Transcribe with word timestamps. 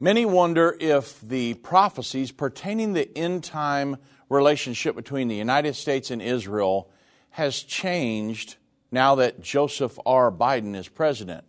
Many 0.00 0.24
wonder 0.24 0.76
if 0.78 1.20
the 1.22 1.54
prophecies 1.54 2.30
pertaining 2.30 2.92
the 2.92 3.18
end 3.18 3.42
time 3.42 3.96
relationship 4.28 4.94
between 4.94 5.26
the 5.26 5.34
United 5.34 5.74
States 5.74 6.12
and 6.12 6.22
Israel 6.22 6.88
has 7.30 7.60
changed 7.60 8.56
now 8.92 9.16
that 9.16 9.40
Joseph 9.40 9.98
R. 10.06 10.30
Biden 10.30 10.76
is 10.76 10.86
president. 10.86 11.42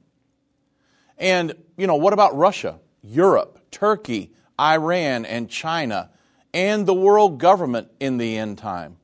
And, 1.19 1.53
you 1.77 1.85
know, 1.85 1.97
what 1.97 2.13
about 2.13 2.35
Russia, 2.35 2.79
Europe, 3.03 3.59
Turkey, 3.69 4.31
Iran, 4.59 5.25
and 5.25 5.47
China, 5.47 6.09
and 6.51 6.87
the 6.87 6.93
world 6.93 7.39
government 7.39 7.89
in 7.99 8.17
the 8.17 8.35
end 8.35 8.57
time? 8.57 8.97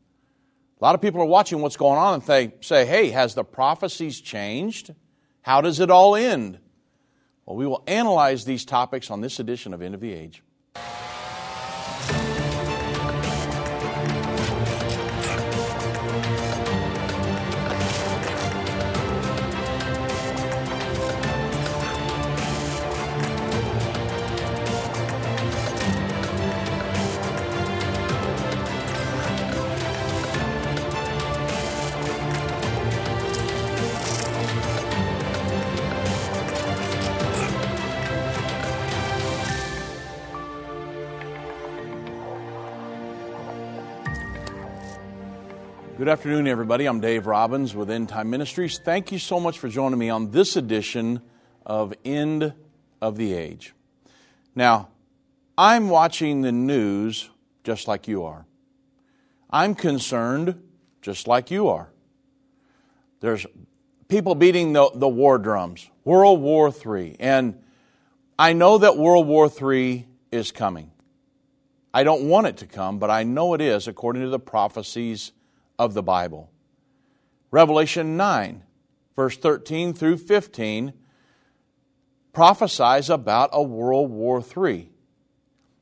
A 0.81 0.83
lot 0.83 0.95
of 0.95 1.01
people 1.01 1.21
are 1.21 1.25
watching 1.25 1.61
what's 1.61 1.77
going 1.77 1.99
on 1.99 2.15
and 2.15 2.23
they 2.23 2.53
say, 2.61 2.83
hey, 2.83 3.11
has 3.11 3.35
the 3.35 3.43
prophecies 3.43 4.19
changed? 4.19 4.95
How 5.43 5.61
does 5.61 5.79
it 5.79 5.91
all 5.91 6.15
end? 6.15 6.57
Well, 7.45 7.55
we 7.55 7.67
will 7.67 7.83
analyze 7.87 8.45
these 8.45 8.65
topics 8.65 9.11
on 9.11 9.21
this 9.21 9.39
edition 9.39 9.73
of 9.73 9.81
End 9.81 9.93
of 9.93 10.01
the 10.01 10.13
Age. 10.13 10.41
Good 46.05 46.11
afternoon, 46.11 46.47
everybody. 46.47 46.85
I'm 46.85 46.99
Dave 46.99 47.25
Robbins 47.25 47.73
with 47.73 47.89
End 47.89 48.09
Time 48.09 48.29
Ministries. 48.29 48.77
Thank 48.77 49.11
you 49.11 49.17
so 49.17 49.39
much 49.39 49.57
for 49.57 49.67
joining 49.67 49.97
me 49.97 50.11
on 50.11 50.29
this 50.29 50.55
edition 50.55 51.19
of 51.65 51.95
End 52.05 52.53
of 53.01 53.17
the 53.17 53.33
Age. 53.33 53.73
Now, 54.53 54.89
I'm 55.57 55.89
watching 55.89 56.43
the 56.43 56.51
news 56.51 57.31
just 57.63 57.87
like 57.87 58.07
you 58.07 58.23
are. 58.23 58.45
I'm 59.49 59.73
concerned 59.73 60.61
just 61.01 61.27
like 61.27 61.49
you 61.49 61.69
are. 61.69 61.89
There's 63.19 63.47
people 64.07 64.35
beating 64.35 64.73
the, 64.73 64.91
the 64.93 65.09
war 65.09 65.39
drums, 65.39 65.89
World 66.03 66.39
War 66.39 66.71
III. 66.71 67.15
And 67.19 67.63
I 68.37 68.53
know 68.53 68.77
that 68.77 68.95
World 68.95 69.25
War 69.25 69.49
III 69.49 70.05
is 70.31 70.51
coming. 70.51 70.91
I 71.95 72.03
don't 72.03 72.29
want 72.29 72.45
it 72.45 72.57
to 72.57 72.67
come, 72.67 72.99
but 72.99 73.09
I 73.09 73.23
know 73.23 73.55
it 73.55 73.61
is 73.61 73.87
according 73.87 74.21
to 74.21 74.29
the 74.29 74.37
prophecies 74.37 75.31
of 75.77 75.93
the 75.93 76.03
Bible. 76.03 76.49
Revelation 77.51 78.17
9, 78.17 78.63
verse 79.15 79.37
13 79.37 79.93
through 79.93 80.17
15, 80.17 80.93
prophesies 82.33 83.09
about 83.09 83.49
a 83.53 83.63
World 83.63 84.11
War 84.11 84.43
III. 84.43 84.89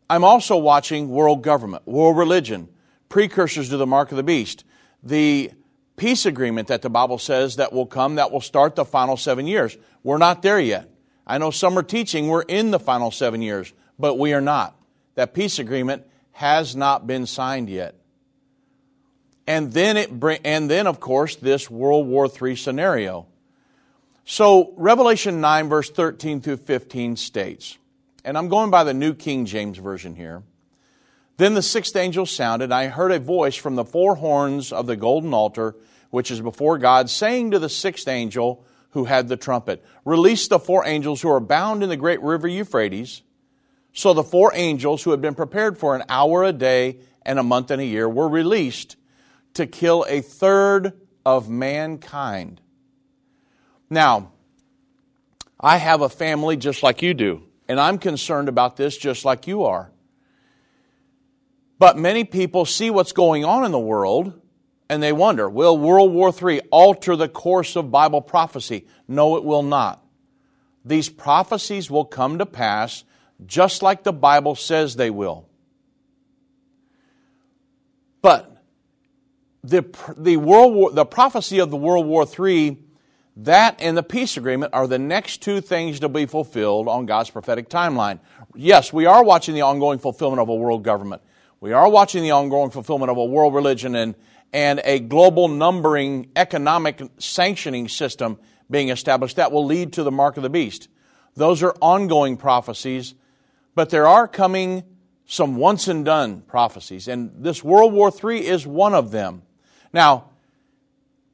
I'm 0.09 0.23
also 0.23 0.57
watching 0.57 1.09
world 1.09 1.41
government, 1.41 1.87
world 1.87 2.17
religion, 2.17 2.69
precursors 3.09 3.69
to 3.69 3.77
the 3.77 3.87
mark 3.87 4.11
of 4.11 4.17
the 4.17 4.23
beast, 4.23 4.63
the 5.01 5.51
peace 5.95 6.25
agreement 6.25 6.67
that 6.67 6.81
the 6.81 6.89
Bible 6.89 7.17
says 7.17 7.55
that 7.55 7.73
will 7.73 7.85
come 7.85 8.15
that 8.15 8.31
will 8.31 8.41
start 8.41 8.75
the 8.75 8.85
final 8.85 9.17
seven 9.17 9.47
years. 9.47 9.77
We're 10.03 10.17
not 10.17 10.41
there 10.41 10.59
yet. 10.59 10.89
I 11.25 11.37
know 11.37 11.51
some 11.51 11.77
are 11.77 11.83
teaching 11.83 12.27
we're 12.27 12.41
in 12.41 12.71
the 12.71 12.79
final 12.79 13.11
seven 13.11 13.41
years, 13.41 13.73
but 13.97 14.19
we 14.19 14.33
are 14.33 14.41
not. 14.41 14.75
That 15.15 15.33
peace 15.33 15.59
agreement 15.59 16.05
has 16.33 16.75
not 16.75 17.07
been 17.07 17.25
signed 17.25 17.69
yet. 17.69 17.95
And 19.45 19.73
then 19.73 19.97
it 19.97 20.09
and 20.45 20.69
then 20.69 20.87
of 20.87 20.99
course 20.99 21.35
this 21.35 21.69
World 21.69 22.07
War 22.07 22.29
III 22.29 22.55
scenario. 22.55 23.27
So 24.25 24.73
Revelation 24.77 25.41
9 25.41 25.69
verse 25.69 25.89
13 25.89 26.41
through 26.41 26.57
15 26.57 27.17
states, 27.17 27.77
and 28.23 28.37
I'm 28.37 28.47
going 28.47 28.69
by 28.69 28.85
the 28.85 28.93
New 28.93 29.13
King 29.13 29.45
James 29.45 29.77
version 29.77 30.15
here. 30.15 30.43
Then 31.37 31.55
the 31.55 31.61
sixth 31.61 31.95
angel 31.95 32.25
sounded, 32.25 32.71
I 32.71 32.87
heard 32.87 33.11
a 33.11 33.19
voice 33.19 33.55
from 33.55 33.75
the 33.75 33.83
four 33.83 34.15
horns 34.15 34.71
of 34.71 34.85
the 34.85 34.95
golden 34.95 35.33
altar, 35.33 35.75
which 36.11 36.29
is 36.29 36.39
before 36.39 36.77
God, 36.77 37.09
saying 37.09 37.51
to 37.51 37.59
the 37.59 37.69
sixth 37.69 38.07
angel 38.07 38.63
who 38.91 39.05
had 39.05 39.27
the 39.27 39.35
trumpet, 39.35 39.83
Release 40.05 40.47
the 40.47 40.59
four 40.59 40.85
angels 40.85 41.21
who 41.21 41.29
are 41.29 41.39
bound 41.39 41.83
in 41.83 41.89
the 41.89 41.97
great 41.97 42.21
river 42.21 42.47
Euphrates. 42.47 43.23
So 43.93 44.13
the 44.13 44.23
four 44.23 44.51
angels 44.53 45.03
who 45.03 45.11
had 45.11 45.21
been 45.21 45.35
prepared 45.35 45.77
for 45.77 45.95
an 45.95 46.03
hour 46.07 46.43
a 46.43 46.53
day 46.53 46.99
and 47.23 47.39
a 47.39 47.43
month 47.43 47.71
and 47.71 47.81
a 47.81 47.85
year 47.85 48.07
were 48.07 48.29
released 48.29 48.95
to 49.55 49.67
kill 49.67 50.05
a 50.07 50.21
third 50.21 50.93
of 51.25 51.49
mankind. 51.49 52.61
Now, 53.89 54.31
I 55.59 55.77
have 55.77 56.01
a 56.01 56.09
family 56.09 56.57
just 56.57 56.83
like 56.83 57.01
you 57.01 57.13
do, 57.13 57.43
and 57.67 57.79
I'm 57.79 57.97
concerned 57.97 58.49
about 58.49 58.75
this 58.75 58.97
just 58.97 59.23
like 59.23 59.47
you 59.47 59.63
are. 59.63 59.91
But 61.79 61.97
many 61.97 62.23
people 62.23 62.65
see 62.65 62.89
what's 62.89 63.11
going 63.11 63.45
on 63.45 63.65
in 63.65 63.71
the 63.71 63.79
world 63.79 64.39
and 64.89 65.01
they 65.01 65.11
wonder 65.11 65.49
will 65.49 65.77
World 65.77 66.13
War 66.13 66.31
III 66.31 66.61
alter 66.71 67.15
the 67.15 67.27
course 67.27 67.75
of 67.75 67.91
Bible 67.91 68.21
prophecy? 68.21 68.85
No, 69.07 69.37
it 69.37 69.43
will 69.43 69.63
not. 69.63 70.05
These 70.85 71.09
prophecies 71.09 71.89
will 71.89 72.05
come 72.05 72.37
to 72.37 72.45
pass 72.45 73.03
just 73.45 73.81
like 73.81 74.03
the 74.03 74.13
Bible 74.13 74.55
says 74.55 74.95
they 74.95 75.09
will. 75.09 75.47
But 78.21 78.52
the, 79.63 79.85
the, 80.17 80.37
World 80.37 80.73
War, 80.73 80.91
the 80.91 81.05
prophecy 81.05 81.59
of 81.59 81.71
the 81.71 81.77
World 81.77 82.05
War 82.05 82.27
III, 82.27 82.77
that 83.37 83.81
and 83.81 83.97
the 83.97 84.03
peace 84.03 84.37
agreement 84.37 84.73
are 84.73 84.87
the 84.87 84.99
next 84.99 85.41
two 85.41 85.61
things 85.61 86.01
to 86.01 86.09
be 86.09 86.25
fulfilled 86.25 86.87
on 86.87 87.05
God's 87.05 87.29
prophetic 87.29 87.69
timeline. 87.69 88.19
Yes, 88.53 88.93
we 88.93 89.05
are 89.05 89.23
watching 89.23 89.55
the 89.55 89.61
ongoing 89.61 89.99
fulfillment 89.99 90.41
of 90.41 90.49
a 90.49 90.55
world 90.55 90.83
government. 90.83 91.21
We 91.59 91.71
are 91.71 91.89
watching 91.89 92.23
the 92.23 92.31
ongoing 92.31 92.69
fulfillment 92.69 93.09
of 93.09 93.17
a 93.17 93.25
world 93.25 93.55
religion 93.55 93.95
and, 93.95 94.15
and 94.51 94.81
a 94.83 94.99
global 94.99 95.47
numbering 95.47 96.29
economic 96.35 97.01
sanctioning 97.17 97.87
system 97.87 98.37
being 98.69 98.89
established 98.89 99.37
that 99.37 99.51
will 99.51 99.65
lead 99.65 99.93
to 99.93 100.03
the 100.03 100.11
mark 100.11 100.37
of 100.37 100.43
the 100.43 100.49
beast. 100.49 100.89
Those 101.35 101.63
are 101.63 101.73
ongoing 101.81 102.37
prophecies, 102.37 103.15
but 103.75 103.89
there 103.89 104.07
are 104.07 104.27
coming 104.27 104.83
some 105.25 105.55
once 105.55 105.87
and 105.87 106.03
done 106.03 106.41
prophecies, 106.41 107.07
and 107.07 107.31
this 107.37 107.63
World 107.63 107.93
War 107.93 108.11
III 108.11 108.45
is 108.45 108.67
one 108.67 108.93
of 108.93 109.11
them. 109.11 109.43
Now, 109.93 110.31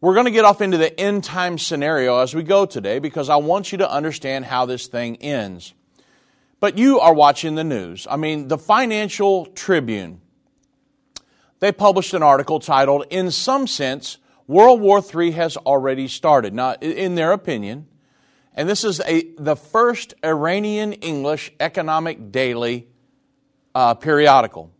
we're 0.02 0.14
going 0.14 0.26
to 0.26 0.32
get 0.32 0.46
off 0.46 0.62
into 0.62 0.78
the 0.78 0.98
end 1.00 1.24
time 1.24 1.58
scenario 1.58 2.20
as 2.20 2.36
we 2.36 2.44
go 2.44 2.66
today 2.66 3.00
because 3.00 3.30
I 3.30 3.38
want 3.38 3.72
you 3.72 3.80
to 3.80 3.90
understand 3.90 4.46
how 4.46 4.66
this 4.66 4.88
thing 4.88 5.18
ends. 5.18 5.74
But 6.60 6.78
you 6.78 7.00
are 7.00 7.14
watching 7.14 7.56
the 7.56 7.64
news. 7.64 8.06
I 8.10 8.18
mean, 8.18 8.50
the 8.50 8.58
Financial 8.58 9.46
Tribune, 9.48 10.20
they 11.60 11.72
published 11.72 12.14
an 12.14 12.22
article 12.22 12.60
titled, 12.60 13.06
In 13.10 13.32
Some 13.32 13.66
Sense, 13.66 14.18
World 14.46 14.82
War 14.82 15.02
III 15.02 15.32
Has 15.32 15.58
Already 15.58 16.08
Started. 16.10 16.54
Now, 16.54 16.74
in 16.74 17.16
their 17.16 17.32
opinion, 17.32 17.88
and 18.56 18.68
this 18.68 18.84
is 18.84 19.00
a, 19.02 19.24
the 19.38 19.56
first 19.56 20.16
Iranian 20.24 20.94
English 20.94 21.52
economic 21.62 22.32
daily 22.32 22.88
uh, 23.74 23.94
periodical. 23.94 24.72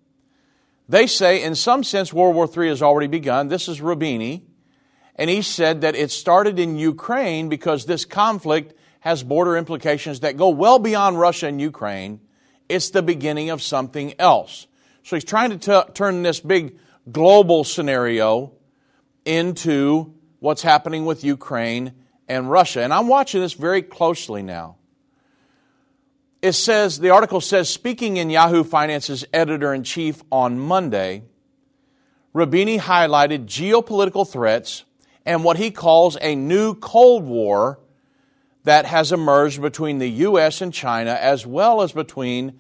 They 0.90 1.06
say, 1.06 1.44
in 1.44 1.54
some 1.54 1.84
sense, 1.84 2.12
World 2.12 2.36
War 2.36 2.50
III 2.52 2.70
has 2.70 2.82
already 2.82 3.06
begun. 3.06 3.48
This 3.48 3.68
is 3.68 3.80
Roubini. 3.80 4.42
And 5.16 5.30
he 5.30 5.44
said 5.44 5.82
that 5.82 5.96
it 5.96 6.10
started 6.10 6.58
in 6.58 6.78
Ukraine 6.78 7.48
because 7.48 7.86
this 7.86 8.06
conflict 8.06 8.74
has 9.02 9.22
border 9.22 9.56
implications 9.56 10.22
that 10.22 10.36
go 10.36 10.50
well 10.50 10.80
beyond 10.80 11.20
Russia 11.20 11.46
and 11.46 11.62
Ukraine. 11.62 12.20
It's 12.68 12.90
the 12.90 13.04
beginning 13.04 13.52
of 13.52 13.62
something 13.62 14.16
else. 14.18 14.66
So 15.04 15.16
he's 15.16 15.24
trying 15.24 15.58
to 15.58 15.84
t- 15.84 15.94
turn 15.94 16.24
this 16.24 16.40
big 16.40 16.78
global 17.12 17.64
scenario 17.64 18.54
into 19.26 20.16
what's 20.40 20.64
happening 20.64 21.06
with 21.06 21.24
Ukraine 21.24 21.94
and 22.28 22.50
Russia. 22.50 22.82
And 22.82 22.92
I'm 22.94 23.08
watching 23.08 23.42
this 23.42 23.54
very 23.54 23.84
closely 23.84 24.42
now 24.42 24.79
it 26.42 26.54
says, 26.54 27.00
the 27.00 27.10
article 27.10 27.42
says, 27.42 27.70
speaking 27.70 28.18
in 28.18 28.30
Yahoo 28.30 28.64
Finance's 28.64 29.26
editor 29.34 29.74
in 29.74 29.84
chief 29.84 30.22
on 30.32 30.58
Monday, 30.58 31.24
Roubini 32.34 32.80
highlighted 32.80 33.46
geopolitical 33.46 34.28
threats 34.28 34.86
and 35.26 35.44
what 35.44 35.58
he 35.58 35.72
calls 35.72 36.18
a 36.22 36.36
new 36.36 36.76
Cold 36.76 37.24
War 37.24 37.80
that 38.64 38.86
has 38.86 39.12
emerged 39.12 39.62
between 39.62 40.00
the 40.00 40.10
U.S. 40.10 40.62
and 40.62 40.74
China, 40.74 41.12
as 41.12 41.46
well 41.46 41.82
as 41.82 41.92
between 41.92 42.60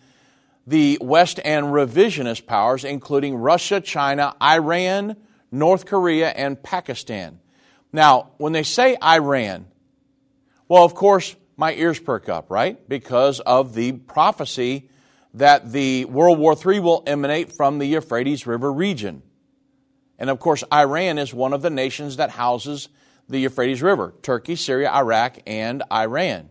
the 0.67 0.97
West 1.01 1.39
and 1.43 1.67
revisionist 1.67 2.45
powers, 2.45 2.83
including 2.83 3.35
Russia, 3.35 3.79
China, 3.81 4.35
Iran, 4.41 5.15
North 5.51 5.85
Korea, 5.85 6.29
and 6.29 6.61
Pakistan. 6.61 7.39
Now, 7.91 8.31
when 8.37 8.53
they 8.53 8.63
say 8.63 8.97
Iran, 9.03 9.67
well, 10.67 10.83
of 10.83 10.93
course, 10.93 11.35
my 11.59 11.73
ears 11.73 11.99
perk 11.99 12.29
up, 12.29 12.49
right? 12.49 12.87
Because 12.87 13.41
of 13.41 13.73
the 13.73 13.91
prophecy 13.91 14.89
that 15.33 15.73
the 15.73 16.05
World 16.05 16.39
War 16.39 16.55
III 16.55 16.79
will 16.79 17.03
emanate 17.05 17.51
from 17.51 17.79
the 17.79 17.85
Euphrates 17.85 18.47
River 18.47 18.71
region. 18.71 19.21
And 20.17 20.29
of 20.29 20.39
course, 20.39 20.63
Iran 20.71 21.17
is 21.17 21.33
one 21.33 21.51
of 21.51 21.61
the 21.61 21.69
nations 21.69 22.15
that 22.15 22.29
houses 22.29 22.87
the 23.27 23.39
Euphrates 23.39 23.81
River 23.81 24.13
Turkey, 24.21 24.55
Syria, 24.55 24.89
Iraq, 24.89 25.39
and 25.45 25.83
Iran. 25.91 26.47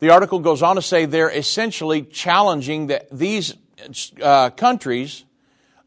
The 0.00 0.10
article 0.10 0.40
goes 0.40 0.62
on 0.62 0.76
to 0.76 0.82
say 0.82 1.06
they're 1.06 1.30
essentially 1.30 2.02
challenging 2.02 2.88
that 2.88 3.08
these 3.10 3.54
uh, 4.22 4.50
countries, 4.50 5.24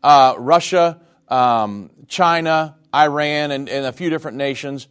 uh, 0.02 0.34
Russia, 0.40 1.00
um, 1.28 1.92
China, 2.08 2.78
Iran, 2.94 3.52
and, 3.52 3.70
and 3.70 3.86
a 3.86 3.92
few 3.92 4.10
different 4.10 4.38
nations, 4.38 4.88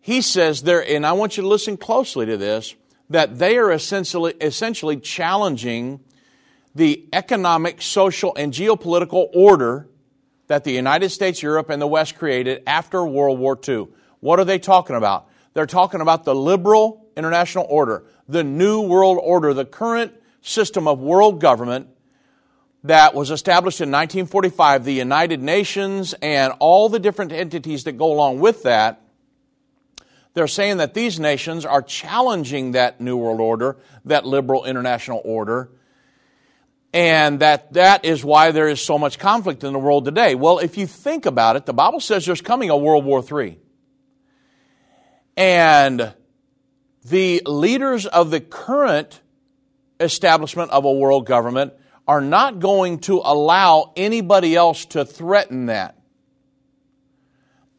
he 0.00 0.20
says 0.20 0.62
there, 0.62 0.86
and 0.86 1.06
I 1.06 1.12
want 1.12 1.36
you 1.36 1.42
to 1.42 1.48
listen 1.48 1.76
closely 1.76 2.26
to 2.26 2.36
this, 2.36 2.74
that 3.10 3.38
they 3.38 3.58
are 3.58 3.72
essentially, 3.72 4.34
essentially 4.40 4.96
challenging 4.96 6.00
the 6.74 7.06
economic, 7.12 7.82
social, 7.82 8.34
and 8.36 8.52
geopolitical 8.52 9.28
order 9.34 9.88
that 10.46 10.64
the 10.64 10.72
United 10.72 11.10
States, 11.10 11.42
Europe, 11.42 11.70
and 11.70 11.80
the 11.82 11.86
West 11.86 12.16
created 12.16 12.62
after 12.66 13.04
World 13.04 13.38
War 13.38 13.58
II. 13.68 13.88
What 14.20 14.38
are 14.38 14.44
they 14.44 14.58
talking 14.58 14.96
about? 14.96 15.28
They're 15.54 15.66
talking 15.66 16.00
about 16.00 16.24
the 16.24 16.34
liberal 16.34 17.06
international 17.16 17.66
order, 17.68 18.04
the 18.28 18.44
new 18.44 18.80
world 18.82 19.18
order, 19.20 19.52
the 19.52 19.64
current 19.64 20.12
system 20.40 20.88
of 20.88 21.00
world 21.00 21.40
government 21.40 21.88
that 22.84 23.14
was 23.14 23.30
established 23.30 23.80
in 23.80 23.90
1945, 23.90 24.84
the 24.84 24.92
United 24.92 25.42
Nations 25.42 26.14
and 26.14 26.52
all 26.60 26.88
the 26.88 26.98
different 26.98 27.32
entities 27.32 27.84
that 27.84 27.92
go 27.92 28.12
along 28.12 28.40
with 28.40 28.62
that. 28.62 29.02
They're 30.34 30.48
saying 30.48 30.76
that 30.76 30.94
these 30.94 31.18
nations 31.18 31.64
are 31.64 31.82
challenging 31.82 32.72
that 32.72 33.00
New 33.00 33.16
World 33.16 33.40
Order, 33.40 33.78
that 34.04 34.24
liberal 34.24 34.64
international 34.64 35.20
order, 35.24 35.70
and 36.92 37.40
that 37.40 37.72
that 37.72 38.04
is 38.04 38.24
why 38.24 38.50
there 38.50 38.68
is 38.68 38.80
so 38.80 38.98
much 38.98 39.18
conflict 39.18 39.64
in 39.64 39.72
the 39.72 39.78
world 39.78 40.04
today. 40.04 40.34
Well, 40.34 40.58
if 40.58 40.76
you 40.76 40.86
think 40.86 41.26
about 41.26 41.56
it, 41.56 41.66
the 41.66 41.72
Bible 41.72 42.00
says 42.00 42.26
there's 42.26 42.40
coming 42.40 42.70
a 42.70 42.76
World 42.76 43.04
War 43.04 43.24
III. 43.24 43.58
And 45.36 46.14
the 47.04 47.42
leaders 47.46 48.06
of 48.06 48.30
the 48.30 48.40
current 48.40 49.20
establishment 50.00 50.70
of 50.70 50.84
a 50.84 50.92
world 50.92 51.26
government 51.26 51.72
are 52.06 52.20
not 52.20 52.58
going 52.58 52.98
to 52.98 53.20
allow 53.24 53.92
anybody 53.96 54.56
else 54.56 54.84
to 54.86 55.04
threaten 55.04 55.66
that. 55.66 55.99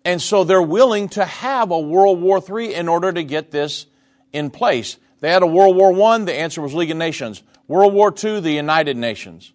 And 0.03 0.21
so 0.21 0.43
they're 0.43 0.61
willing 0.61 1.09
to 1.09 1.25
have 1.25 1.71
a 1.71 1.79
World 1.79 2.21
War 2.21 2.41
III 2.41 2.73
in 2.73 2.87
order 2.87 3.11
to 3.11 3.23
get 3.23 3.51
this 3.51 3.85
in 4.33 4.49
place. 4.49 4.97
They 5.19 5.29
had 5.29 5.43
a 5.43 5.47
World 5.47 5.75
War 5.75 6.13
I, 6.13 6.17
the 6.19 6.33
answer 6.33 6.61
was 6.61 6.73
League 6.73 6.91
of 6.91 6.97
Nations. 6.97 7.43
World 7.67 7.93
War 7.93 8.11
II, 8.11 8.39
the 8.39 8.51
United 8.51 8.97
Nations. 8.97 9.53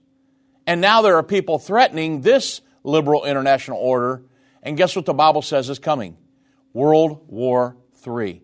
And 0.66 0.80
now 0.80 1.02
there 1.02 1.16
are 1.16 1.22
people 1.22 1.58
threatening 1.58 2.20
this 2.20 2.60
liberal 2.84 3.24
international 3.24 3.78
order. 3.78 4.22
And 4.62 4.76
guess 4.76 4.94
what 4.94 5.06
the 5.06 5.14
Bible 5.14 5.42
says 5.42 5.68
is 5.68 5.80
coming? 5.80 6.16
World 6.72 7.24
War 7.28 7.76
III. 8.06 8.42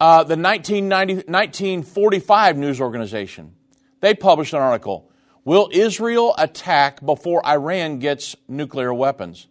Uh, 0.00 0.24
the 0.24 0.36
1945 0.36 2.56
news 2.56 2.80
organization, 2.80 3.54
they 4.00 4.14
published 4.14 4.54
an 4.54 4.60
article. 4.60 5.10
Will 5.44 5.68
Israel 5.72 6.34
attack 6.36 7.04
before 7.04 7.46
Iran 7.46 7.98
gets 7.98 8.34
nuclear 8.48 8.92
weapons? 8.92 9.46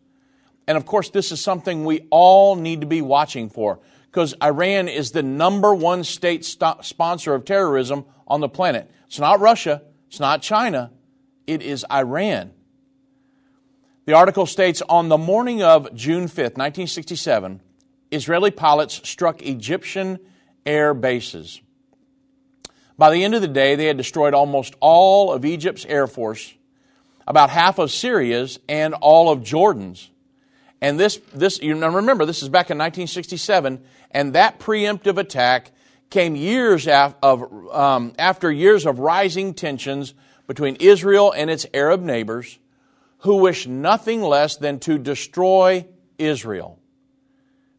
And 0.68 0.78
of 0.78 0.86
course, 0.86 1.10
this 1.10 1.32
is 1.32 1.42
something 1.42 1.86
we 1.86 2.08
all 2.10 2.56
need 2.56 2.82
to 2.82 2.88
be 2.88 3.02
watching 3.02 3.50
for 3.50 3.80
because 4.14 4.36
Iran 4.42 4.88
is 4.88 5.12
the 5.12 5.24
number 5.24 5.74
one 5.74 6.04
state 6.04 6.46
st- 6.46 6.86
sponsor 6.86 7.34
of 7.34 7.46
terrorism 7.46 8.06
on 8.28 8.42
the 8.42 8.50
planet. 8.50 8.90
It's 9.08 9.20
not 9.20 9.40
Russia, 9.40 9.82
it's 10.08 10.20
not 10.20 10.42
China, 10.42 10.92
it 11.48 11.62
is 11.62 11.86
Iran. 11.92 12.52
The 14.06 14.14
article 14.14 14.46
states 14.46 14.82
on 14.88 15.10
the 15.10 15.18
morning 15.18 15.64
of 15.64 15.94
June 15.96 16.26
5th, 16.26 16.58
1967, 16.58 17.62
Israeli 18.12 18.52
pilots 18.52 19.02
struck 19.08 19.42
Egyptian 19.42 20.20
air 20.66 20.94
bases. 20.94 21.62
By 22.98 23.10
the 23.10 23.24
end 23.24 23.34
of 23.34 23.42
the 23.42 23.48
day, 23.48 23.76
they 23.76 23.86
had 23.86 23.98
destroyed 23.98 24.34
almost 24.34 24.76
all 24.80 25.34
of 25.34 25.46
Egypt's 25.46 25.86
air 25.86 26.06
force, 26.06 26.54
about 27.28 27.50
half 27.50 27.80
of 27.80 27.92
Syria's, 27.92 28.60
and 28.70 28.94
all 28.94 29.32
of 29.32 29.42
Jordan's. 29.44 30.10
And 30.84 31.00
this, 31.00 31.18
this 31.34 31.62
you 31.62 31.82
remember, 31.82 32.26
this 32.26 32.44
is 32.44 32.50
back 32.50 32.70
in 32.70 32.78
1967, 32.78 33.82
and 34.12 34.34
that 34.34 34.60
preemptive 34.60 35.18
attack 35.18 35.72
came 36.10 36.36
years 36.36 36.88
af- 36.88 37.16
of, 37.24 37.74
um, 37.74 38.14
after 38.20 38.52
years 38.52 38.86
of 38.86 39.00
rising 39.00 39.54
tensions 39.54 40.14
between 40.46 40.76
Israel 40.82 41.32
and 41.32 41.50
its 41.50 41.66
Arab 41.74 42.02
neighbors, 42.02 42.60
who 43.20 43.38
wished 43.38 43.66
nothing 43.66 44.22
less 44.22 44.58
than 44.58 44.78
to 44.82 44.98
destroy 44.98 45.88
Israel. 46.18 46.78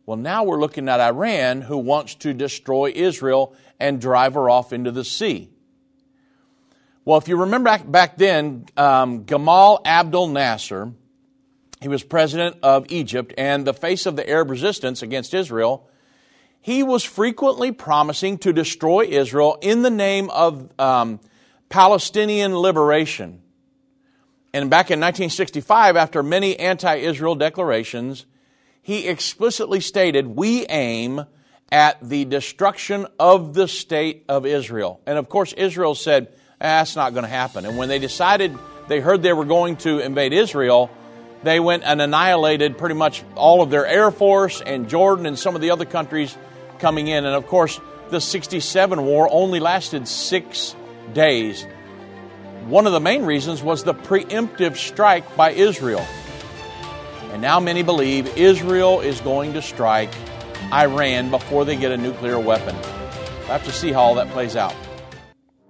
Well, 0.06 0.16
now 0.16 0.44
we're 0.44 0.58
looking 0.58 0.88
at 0.88 0.98
Iran, 0.98 1.60
who 1.60 1.76
wants 1.76 2.14
to 2.16 2.32
destroy 2.32 2.90
Israel 2.94 3.54
and 3.78 4.00
drive 4.00 4.32
her 4.32 4.48
off 4.48 4.72
into 4.72 4.90
the 4.90 5.04
sea. 5.04 5.50
Well, 7.04 7.18
if 7.18 7.28
you 7.28 7.36
remember 7.36 7.68
back, 7.68 7.90
back 7.90 8.16
then, 8.16 8.64
um, 8.78 9.26
Gamal 9.26 9.82
Abdel 9.84 10.28
Nasser, 10.28 10.94
he 11.84 11.88
was 11.88 12.02
president 12.02 12.56
of 12.62 12.86
Egypt 12.90 13.34
and 13.36 13.66
the 13.66 13.74
face 13.74 14.06
of 14.06 14.16
the 14.16 14.26
Arab 14.26 14.48
resistance 14.48 15.02
against 15.02 15.34
Israel. 15.34 15.86
He 16.62 16.82
was 16.82 17.04
frequently 17.04 17.72
promising 17.72 18.38
to 18.38 18.54
destroy 18.54 19.04
Israel 19.04 19.58
in 19.60 19.82
the 19.82 19.90
name 19.90 20.30
of 20.30 20.70
um, 20.80 21.20
Palestinian 21.68 22.56
liberation. 22.56 23.42
And 24.54 24.70
back 24.70 24.90
in 24.90 24.98
1965, 24.98 25.98
after 25.98 26.22
many 26.22 26.58
anti 26.58 26.94
Israel 26.94 27.34
declarations, 27.34 28.24
he 28.80 29.06
explicitly 29.06 29.80
stated, 29.80 30.26
We 30.26 30.64
aim 30.68 31.26
at 31.70 31.98
the 32.00 32.24
destruction 32.24 33.06
of 33.18 33.52
the 33.52 33.68
state 33.68 34.24
of 34.26 34.46
Israel. 34.46 35.02
And 35.04 35.18
of 35.18 35.28
course, 35.28 35.52
Israel 35.52 35.94
said, 35.94 36.32
That's 36.58 36.96
not 36.96 37.12
going 37.12 37.24
to 37.24 37.28
happen. 37.28 37.66
And 37.66 37.76
when 37.76 37.90
they 37.90 37.98
decided, 37.98 38.56
they 38.88 39.00
heard 39.00 39.22
they 39.22 39.34
were 39.34 39.44
going 39.44 39.76
to 39.78 39.98
invade 39.98 40.32
Israel, 40.32 40.90
they 41.44 41.60
went 41.60 41.84
and 41.84 42.00
annihilated 42.00 42.78
pretty 42.78 42.94
much 42.94 43.22
all 43.34 43.62
of 43.62 43.70
their 43.70 43.86
air 43.86 44.10
force 44.10 44.60
and 44.60 44.88
Jordan 44.88 45.26
and 45.26 45.38
some 45.38 45.54
of 45.54 45.60
the 45.60 45.70
other 45.70 45.84
countries 45.84 46.36
coming 46.78 47.06
in. 47.06 47.24
And 47.24 47.34
of 47.34 47.46
course, 47.46 47.78
the 48.10 48.20
67 48.20 49.04
war 49.04 49.28
only 49.30 49.60
lasted 49.60 50.08
six 50.08 50.74
days. 51.12 51.66
One 52.66 52.86
of 52.86 52.92
the 52.92 53.00
main 53.00 53.24
reasons 53.24 53.62
was 53.62 53.84
the 53.84 53.94
preemptive 53.94 54.76
strike 54.76 55.36
by 55.36 55.50
Israel. 55.50 56.04
And 57.32 57.42
now 57.42 57.60
many 57.60 57.82
believe 57.82 58.38
Israel 58.38 59.00
is 59.00 59.20
going 59.20 59.52
to 59.52 59.62
strike 59.62 60.14
Iran 60.72 61.30
before 61.30 61.64
they 61.64 61.76
get 61.76 61.92
a 61.92 61.96
nuclear 61.96 62.38
weapon. 62.38 62.74
We'll 62.74 63.48
have 63.48 63.64
to 63.64 63.72
see 63.72 63.92
how 63.92 64.00
all 64.00 64.14
that 64.14 64.30
plays 64.30 64.56
out. 64.56 64.74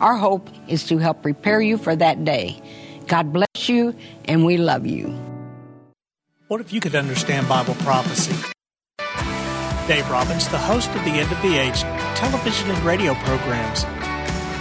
Our 0.00 0.16
hope 0.16 0.48
is 0.66 0.84
to 0.88 0.96
help 0.96 1.22
prepare 1.22 1.60
you 1.60 1.76
for 1.76 1.94
that 1.94 2.24
day. 2.24 2.60
God 3.06 3.32
bless 3.34 3.68
you, 3.68 3.94
and 4.24 4.46
we 4.46 4.56
love 4.56 4.86
you. 4.86 5.08
What 6.48 6.60
if 6.62 6.72
you 6.72 6.80
could 6.80 6.94
understand 6.94 7.48
Bible 7.48 7.74
prophecy? 7.74 8.34
Dave 9.86 10.08
Robbins, 10.08 10.48
the 10.48 10.58
host 10.58 10.88
of 10.90 11.04
the 11.04 11.10
End 11.10 11.30
of 11.30 11.42
the 11.42 11.56
Age 11.56 11.80
television 12.16 12.70
and 12.70 12.78
radio 12.84 13.14
programs, 13.14 13.84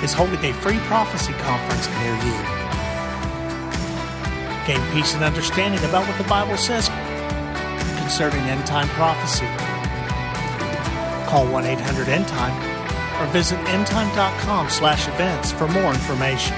is 0.03 0.11
holding 0.13 0.43
a 0.43 0.53
free 0.55 0.79
prophecy 0.89 1.33
conference 1.33 1.87
near 1.87 2.15
you. 2.15 2.37
Gain 4.67 4.93
peace 4.93 5.13
and 5.13 5.23
understanding 5.23 5.83
about 5.85 6.07
what 6.07 6.17
the 6.17 6.27
Bible 6.27 6.57
says 6.57 6.89
concerning 7.99 8.41
end 8.49 8.65
time 8.65 8.87
prophecy. 8.89 9.45
Call 11.29 11.47
1 11.47 11.65
800 11.65 12.09
End 12.09 12.27
Time 12.27 12.78
or 13.19 13.25
visit 13.27 13.59
endtime.com 13.65 14.69
slash 14.69 15.07
events 15.07 15.51
for 15.51 15.67
more 15.67 15.91
information. 15.91 16.55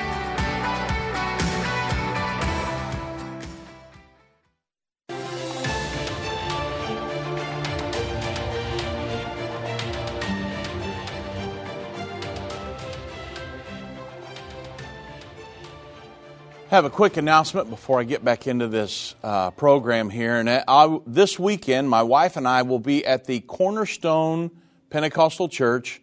have 16.71 16.85
a 16.85 16.89
quick 16.89 17.17
announcement 17.17 17.69
before 17.69 17.99
I 17.99 18.05
get 18.05 18.23
back 18.23 18.47
into 18.47 18.65
this 18.65 19.13
uh, 19.23 19.51
program 19.51 20.09
here. 20.09 20.37
And 20.37 20.49
I, 20.49 20.99
this 21.05 21.37
weekend, 21.37 21.89
my 21.89 22.01
wife 22.01 22.37
and 22.37 22.47
I 22.47 22.61
will 22.61 22.79
be 22.79 23.05
at 23.05 23.25
the 23.25 23.41
Cornerstone 23.41 24.51
Pentecostal 24.89 25.49
Church, 25.49 26.00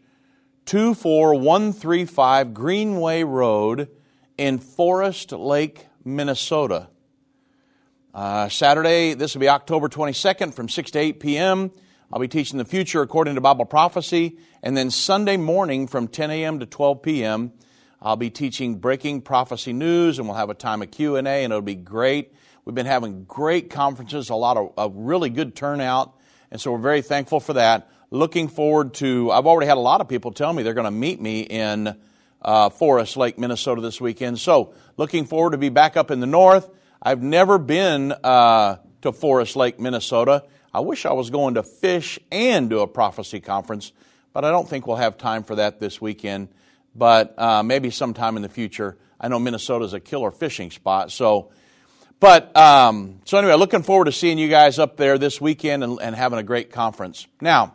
24135 0.69 2.53
Greenway 2.53 3.23
Road 3.23 3.89
in 4.37 4.59
Forest 4.59 5.33
Lake, 5.33 5.87
Minnesota. 6.05 6.91
Uh, 8.13 8.51
Saturday, 8.51 9.15
this 9.15 9.35
will 9.35 9.41
be 9.41 9.49
October 9.49 9.89
22nd 9.89 10.53
from 10.53 10.69
6 10.69 10.91
to 10.91 10.99
8 10.99 11.21
p.m. 11.21 11.71
I'll 12.13 12.21
be 12.21 12.29
teaching 12.29 12.59
the 12.59 12.67
future 12.67 13.01
according 13.01 13.37
to 13.37 13.41
Bible 13.41 13.65
prophecy. 13.65 14.37
And 14.63 14.77
then 14.77 14.91
Sunday 14.91 15.39
morning 15.39 15.87
from 15.87 16.07
10 16.07 16.31
a.m. 16.31 16.59
to 16.59 16.67
12 16.67 17.01
p.m., 17.01 17.55
I'll 18.03 18.17
be 18.17 18.29
teaching 18.29 18.75
breaking 18.75 19.23
prophecy 19.23 19.73
news, 19.73 20.19
and 20.19 20.29
we'll 20.29 20.37
have 20.37 20.51
a 20.51 20.55
time 20.55 20.83
of 20.83 20.91
Q 20.91 21.17
and 21.17 21.27
A, 21.27 21.45
and 21.45 21.51
it'll 21.51 21.63
be 21.63 21.77
great. 21.77 22.35
We've 22.67 22.75
been 22.75 22.85
having 22.85 23.25
great 23.25 23.71
conferences, 23.71 24.29
a 24.29 24.35
lot 24.35 24.59
of 24.59 24.75
a 24.77 24.91
really 24.95 25.31
good 25.31 25.57
turnout, 25.57 26.15
and 26.51 26.61
so 26.61 26.73
we're 26.73 26.79
very 26.79 27.01
thankful 27.01 27.41
for 27.41 27.55
that. 27.55 27.91
Looking 28.11 28.49
forward 28.49 28.95
to. 28.95 29.31
I've 29.31 29.47
already 29.47 29.67
had 29.67 29.77
a 29.77 29.81
lot 29.81 30.00
of 30.00 30.09
people 30.09 30.33
tell 30.33 30.53
me 30.53 30.62
they're 30.62 30.75
going 30.75 30.85
to 30.85 30.91
meet 30.91 31.21
me 31.21 31.41
in 31.41 31.97
uh, 32.41 32.71
Forest 32.71 33.17
Lake, 33.17 33.38
Minnesota, 33.38 33.81
this 33.81 34.00
weekend. 34.00 34.38
So 34.38 34.75
looking 34.97 35.27
forward 35.27 35.50
to 35.50 35.59
be 35.59 35.69
back 35.69 35.97
up 35.97 36.11
in 36.11 36.21
the 36.21 36.27
north. 36.27 36.71
I've 37.03 37.23
never 37.23 37.59
been 37.59 38.12
uh, 38.12 38.77
to 39.03 39.12
Forest 39.12 39.57
Lake, 39.57 39.79
Minnesota. 39.79 40.45
I 40.73 40.81
wish 40.81 41.07
I 41.07 41.12
was 41.12 41.31
going 41.31 41.55
to 41.55 41.62
fish 41.62 42.19
and 42.31 42.71
do 42.71 42.81
a 42.81 42.87
prophecy 42.87 43.41
conference, 43.41 43.93
but 44.33 44.45
I 44.45 44.50
don't 44.50 44.69
think 44.69 44.87
we'll 44.87 44.97
have 44.97 45.19
time 45.19 45.45
for 45.45 45.57
that 45.57 45.81
this 45.81 46.00
weekend 46.00 46.49
but 46.99 47.38
uh, 47.38 47.62
maybe 47.62 47.91
sometime 47.91 48.37
in 48.37 48.43
the 48.43 48.49
future. 48.49 48.99
I 49.21 49.29
know 49.29 49.38
Minnesota 49.38 49.85
is 49.85 49.93
a 49.93 50.00
killer 50.00 50.31
fishing 50.31 50.71
spot, 50.71 51.11
so. 51.12 51.50
But 52.21 52.57
um, 52.57 53.21
so 53.25 53.38
anyway, 53.38 53.55
looking 53.55 53.85
forward 53.85 54.07
to 54.07 54.12
seeing 54.12 54.38
you 54.38 54.49
guys 54.49 54.81
up 54.81 54.97
there 54.97 55.19
this 55.19 55.41
weekend 55.41 55.85
and, 55.85 56.00
and 56.03 56.17
having 56.17 56.41
a 56.41 56.43
great 56.43 56.73
conference. 56.73 57.29
Now, 57.41 57.75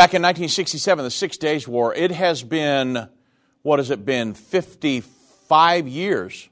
back 0.00 0.14
in 0.14 0.22
1967, 0.22 1.04
the 1.04 1.10
Six 1.10 1.36
Days 1.36 1.68
War, 1.68 1.94
it 1.94 2.10
has 2.10 2.42
been 2.42 3.06
what 3.60 3.80
has 3.80 3.90
it 3.90 4.02
been 4.06 4.32
55 4.32 5.86
years 5.86 6.48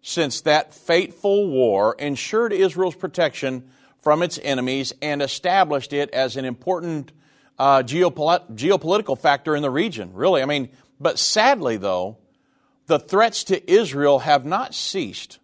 since 0.00 0.42
that 0.42 0.72
fateful 0.72 1.48
war 1.48 1.96
ensured 1.98 2.52
Israel's 2.52 2.94
protection 2.94 3.68
from 4.00 4.22
its 4.22 4.38
enemies 4.40 4.94
and 5.02 5.20
established 5.22 5.92
it 5.92 6.08
as 6.10 6.36
an 6.36 6.44
important 6.44 7.10
uh, 7.58 7.82
geopolit- 7.82 8.54
geopolitical 8.54 9.18
factor 9.18 9.56
in 9.56 9.62
the 9.62 9.70
region, 9.70 10.12
really. 10.14 10.40
I 10.40 10.44
mean, 10.44 10.68
but 11.00 11.18
sadly, 11.18 11.78
though, 11.78 12.18
the 12.86 13.00
threats 13.00 13.42
to 13.42 13.68
Israel 13.68 14.20
have 14.20 14.44
not 14.44 14.72
ceased. 14.72 15.40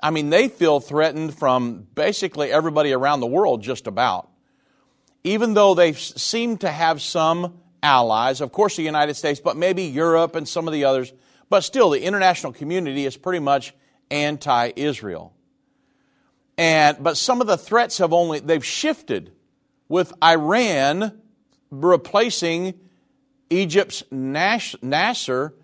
I 0.00 0.10
mean, 0.10 0.30
they 0.30 0.46
feel 0.46 0.78
threatened 0.78 1.36
from 1.36 1.88
basically 1.96 2.52
everybody 2.52 2.92
around 2.92 3.18
the 3.18 3.26
world, 3.26 3.64
just 3.64 3.88
about. 3.88 4.29
Even 5.24 5.54
though 5.54 5.74
they 5.74 5.92
seem 5.92 6.58
to 6.58 6.70
have 6.70 7.02
some 7.02 7.60
allies, 7.82 8.40
of 8.40 8.52
course, 8.52 8.76
the 8.76 8.82
United 8.82 9.14
States, 9.14 9.40
but 9.40 9.56
maybe 9.56 9.84
Europe 9.84 10.34
and 10.34 10.48
some 10.48 10.66
of 10.66 10.72
the 10.72 10.84
others, 10.84 11.12
but 11.48 11.60
still, 11.62 11.90
the 11.90 12.02
international 12.02 12.52
community 12.52 13.04
is 13.04 13.16
pretty 13.16 13.40
much 13.40 13.74
anti 14.10 14.72
Israel. 14.76 15.34
And, 16.56 17.02
but 17.02 17.16
some 17.16 17.40
of 17.40 17.46
the 17.46 17.56
threats 17.56 17.98
have 17.98 18.12
only, 18.12 18.40
they've 18.40 18.64
shifted 18.64 19.32
with 19.88 20.12
Iran 20.22 21.20
replacing 21.70 22.78
Egypt's 23.48 24.04
Nasser 24.10 25.54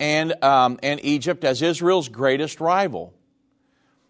and, 0.00 0.42
um, 0.42 0.78
and 0.82 1.04
Egypt 1.04 1.44
as 1.44 1.62
Israel's 1.62 2.08
greatest 2.08 2.60
rival. 2.60 3.14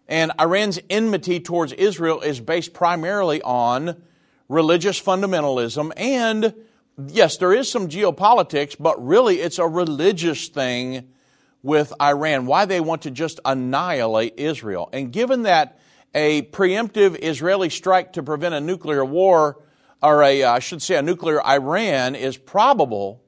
And 0.07 0.31
Iran's 0.39 0.79
enmity 0.89 1.39
towards 1.39 1.73
Israel 1.73 2.21
is 2.21 2.39
based 2.39 2.73
primarily 2.73 3.41
on 3.41 4.01
religious 4.49 5.01
fundamentalism. 5.01 5.91
And 5.97 6.53
yes, 7.07 7.37
there 7.37 7.53
is 7.53 7.69
some 7.69 7.89
geopolitics, 7.89 8.75
but 8.79 9.03
really 9.05 9.39
it's 9.39 9.59
a 9.59 9.67
religious 9.67 10.47
thing 10.47 11.09
with 11.63 11.93
Iran, 12.01 12.45
why 12.45 12.65
they 12.65 12.79
want 12.79 13.01
to 13.03 13.11
just 13.11 13.39
annihilate 13.43 14.35
Israel. 14.37 14.89
And 14.93 15.11
given 15.11 15.43
that 15.43 15.79
a 16.13 16.43
preemptive 16.43 17.19
Israeli 17.21 17.69
strike 17.69 18.13
to 18.13 18.23
prevent 18.23 18.55
a 18.55 18.61
nuclear 18.61 19.03
war 19.03 19.61
or 20.01 20.23
a, 20.23 20.43
I 20.43 20.59
should 20.59 20.81
say, 20.81 20.95
a 20.95 21.01
nuclear 21.01 21.45
Iran 21.45 22.15
is 22.15 22.37
probable, 22.37 23.21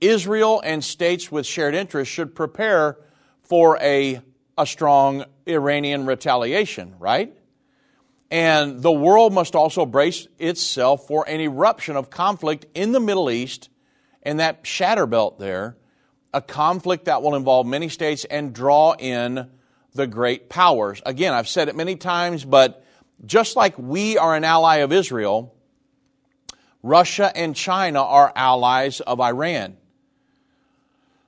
Israel 0.00 0.60
and 0.64 0.82
states 0.82 1.30
with 1.30 1.46
shared 1.46 1.74
interests 1.74 2.12
should 2.12 2.34
prepare 2.34 2.98
for 3.42 3.78
a, 3.80 4.20
a 4.58 4.66
strong 4.66 5.24
Iranian 5.46 6.06
retaliation, 6.06 6.94
right? 6.98 7.36
And 8.34 8.82
the 8.82 8.90
world 8.90 9.32
must 9.32 9.54
also 9.54 9.86
brace 9.86 10.26
itself 10.40 11.06
for 11.06 11.24
an 11.28 11.40
eruption 11.40 11.94
of 11.94 12.10
conflict 12.10 12.66
in 12.74 12.90
the 12.90 12.98
Middle 12.98 13.30
East 13.30 13.68
and 14.24 14.40
that 14.40 14.66
shatter 14.66 15.06
belt 15.06 15.38
there, 15.38 15.76
a 16.32 16.42
conflict 16.42 17.04
that 17.04 17.22
will 17.22 17.36
involve 17.36 17.64
many 17.64 17.88
states 17.88 18.24
and 18.24 18.52
draw 18.52 18.96
in 18.98 19.48
the 19.92 20.08
great 20.08 20.48
powers. 20.48 21.00
Again, 21.06 21.32
I've 21.32 21.46
said 21.46 21.68
it 21.68 21.76
many 21.76 21.94
times, 21.94 22.44
but 22.44 22.84
just 23.24 23.54
like 23.54 23.78
we 23.78 24.18
are 24.18 24.34
an 24.34 24.42
ally 24.42 24.78
of 24.78 24.90
Israel, 24.90 25.54
Russia 26.82 27.30
and 27.36 27.54
China 27.54 28.02
are 28.02 28.32
allies 28.34 28.98
of 28.98 29.20
Iran. 29.20 29.76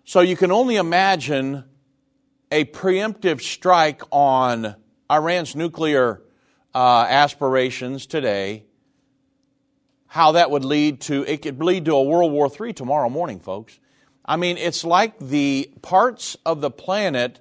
So 0.04 0.22
you 0.22 0.36
can 0.36 0.50
only 0.50 0.75
imagine 0.75 1.62
a 2.50 2.64
preemptive 2.64 3.42
strike 3.42 4.02
on 4.10 4.75
Iran's 5.08 5.54
nuclear 5.54 6.20
uh, 6.76 7.06
aspirations 7.09 8.04
today, 8.04 8.62
how 10.09 10.33
that 10.33 10.50
would 10.50 10.62
lead 10.62 11.00
to, 11.00 11.25
it 11.26 11.40
could 11.40 11.59
lead 11.62 11.87
to 11.87 11.95
a 11.95 12.02
World 12.02 12.33
War 12.33 12.52
III 12.52 12.75
tomorrow 12.75 13.09
morning, 13.09 13.40
folks. 13.40 13.80
I 14.26 14.37
mean, 14.37 14.59
it's 14.59 14.85
like 14.85 15.18
the 15.18 15.71
parts 15.80 16.37
of 16.45 16.61
the 16.61 16.71
planet 16.71 17.40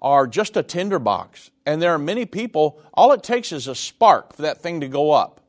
are 0.00 0.28
just 0.28 0.56
a 0.56 0.62
tinderbox. 0.62 1.50
And 1.66 1.82
there 1.82 1.94
are 1.94 1.98
many 1.98 2.26
people, 2.26 2.80
all 2.94 3.10
it 3.10 3.24
takes 3.24 3.50
is 3.50 3.66
a 3.66 3.74
spark 3.74 4.34
for 4.34 4.42
that 4.42 4.62
thing 4.62 4.82
to 4.82 4.88
go 4.88 5.10
up. 5.10 5.40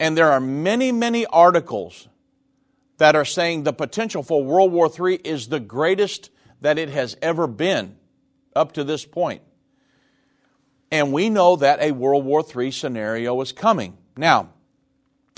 And 0.00 0.16
there 0.16 0.32
are 0.32 0.40
many, 0.40 0.90
many 0.90 1.26
articles 1.26 2.08
that 2.96 3.14
are 3.14 3.26
saying 3.26 3.64
the 3.64 3.74
potential 3.74 4.22
for 4.22 4.42
World 4.42 4.72
War 4.72 4.90
III 4.90 5.16
is 5.16 5.48
the 5.48 5.60
greatest 5.60 6.30
that 6.62 6.78
it 6.78 6.88
has 6.88 7.14
ever 7.20 7.46
been 7.46 7.96
up 8.56 8.72
to 8.72 8.84
this 8.84 9.04
point. 9.04 9.42
And 10.92 11.10
we 11.10 11.30
know 11.30 11.56
that 11.56 11.80
a 11.80 11.90
World 11.90 12.26
War 12.26 12.44
III 12.44 12.70
scenario 12.70 13.40
is 13.40 13.50
coming. 13.50 13.96
Now, 14.14 14.50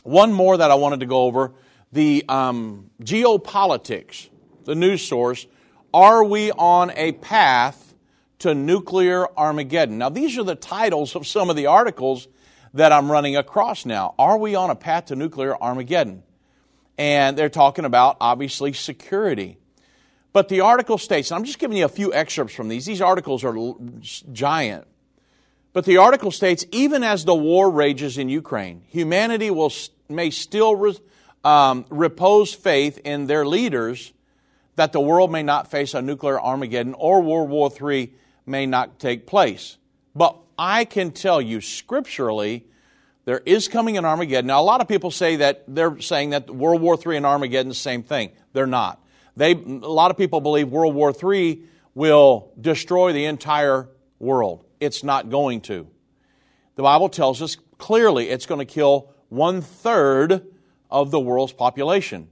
one 0.03 0.33
more 0.33 0.57
that 0.57 0.73
I 0.73 0.75
wanted 0.75 1.01
to 1.01 1.07
go 1.07 1.23
over 1.23 1.53
the 1.93 2.25
um, 2.29 2.91
geopolitics, 3.01 4.31
the 4.65 4.75
news 4.75 5.07
source. 5.07 5.47
Are 5.95 6.25
we 6.25 6.51
on 6.51 6.91
a 6.97 7.13
path 7.13 7.95
to 8.41 8.53
nuclear 8.53 9.29
Armageddon? 9.39 9.97
Now, 9.97 10.09
these 10.09 10.37
are 10.39 10.43
the 10.43 10.57
titles 10.57 11.15
of 11.15 11.25
some 11.25 11.51
of 11.51 11.55
the 11.55 11.67
articles 11.67 12.27
that 12.75 12.91
I'm 12.91 13.09
running 13.09 13.37
across 13.37 13.87
now. 13.87 14.17
Are 14.19 14.37
we 14.37 14.57
on 14.57 14.71
a 14.71 14.75
path 14.75 15.07
to 15.07 15.17
nuclear 15.17 15.57
Armageddon? 15.57 16.25
And 16.99 17.39
they're 17.39 17.49
talking 17.49 17.85
about, 17.85 18.17
obviously, 18.21 18.73
security. 18.73 19.57
But 20.33 20.49
the 20.49 20.63
article 20.63 20.99
states, 20.99 21.31
and 21.31 21.39
I'm 21.39 21.45
just 21.45 21.61
giving 21.61 21.77
you 21.77 21.85
a 21.85 21.89
few 21.89 22.13
excerpts 22.13 22.57
from 22.57 22.69
these. 22.69 22.85
These 22.87 23.01
articles 23.01 23.45
are 23.45 23.55
giant. 24.33 24.89
But 25.75 25.85
the 25.85 25.97
article 25.97 26.31
states, 26.31 26.65
even 26.71 27.03
as 27.03 27.25
the 27.25 27.35
war 27.35 27.69
rages 27.69 28.17
in 28.17 28.29
Ukraine, 28.29 28.83
humanity 28.87 29.51
will 29.51 29.73
may 30.09 30.31
still 30.31 30.77
re, 30.77 30.97
um, 31.43 31.85
repose 31.91 32.55
faith 32.55 33.01
in 33.05 33.27
their 33.27 33.45
leaders 33.45 34.13
that 34.77 34.93
the 34.93 35.01
world 35.01 35.33
may 35.33 35.43
not 35.43 35.71
face 35.71 35.93
a 35.93 36.01
nuclear 36.01 36.41
Armageddon 36.41 36.95
or 36.95 37.23
World 37.23 37.51
War 37.51 37.71
III 37.71 38.13
may 38.47 38.67
not 38.67 39.01
take 39.01 39.27
place. 39.27 39.77
But 40.15 40.37
I 40.57 40.85
can 40.85 41.11
tell 41.11 41.43
you 41.43 41.61
scripturally, 41.61 42.67
there 43.25 43.43
is 43.45 43.67
coming 43.67 43.99
an 43.99 44.05
Armageddon. 44.05 44.47
Now, 44.47 44.61
a 44.61 44.63
lot 44.63 44.81
of 44.81 44.87
people 44.87 45.11
say 45.11 45.37
that 45.37 45.65
they're 45.67 46.01
saying 46.01 46.31
that 46.31 46.49
World 46.49 46.83
War 46.83 46.97
III 47.05 47.17
and 47.17 47.27
Armageddon 47.27 47.69
the 47.69 47.75
same 47.75 48.05
thing. 48.05 48.31
They're 48.53 48.67
not. 48.67 49.03
They, 49.37 49.53
a 49.53 49.57
lot 49.57 50.13
of 50.13 50.17
people 50.17 50.41
believe 50.41 50.69
World 50.69 50.95
War 50.95 51.13
III 51.13 51.63
will 51.95 52.53
destroy 52.61 53.13
the 53.13 53.25
entire 53.25 53.89
world. 54.21 54.64
It's 54.85 55.03
not 55.03 55.31
going 55.31 55.61
to. 55.63 55.87
The 56.77 56.83
Bible 56.83 57.09
tells 57.09 57.43
us 57.43 57.57
clearly 57.79 58.31
it's 58.31 58.47
going 58.47 58.59
to 58.59 58.65
kill 58.65 59.13
one 59.29 59.61
third 59.61 60.47
of 60.91 61.11
the 61.11 61.21
world's 61.21 61.53
population. 61.53 62.29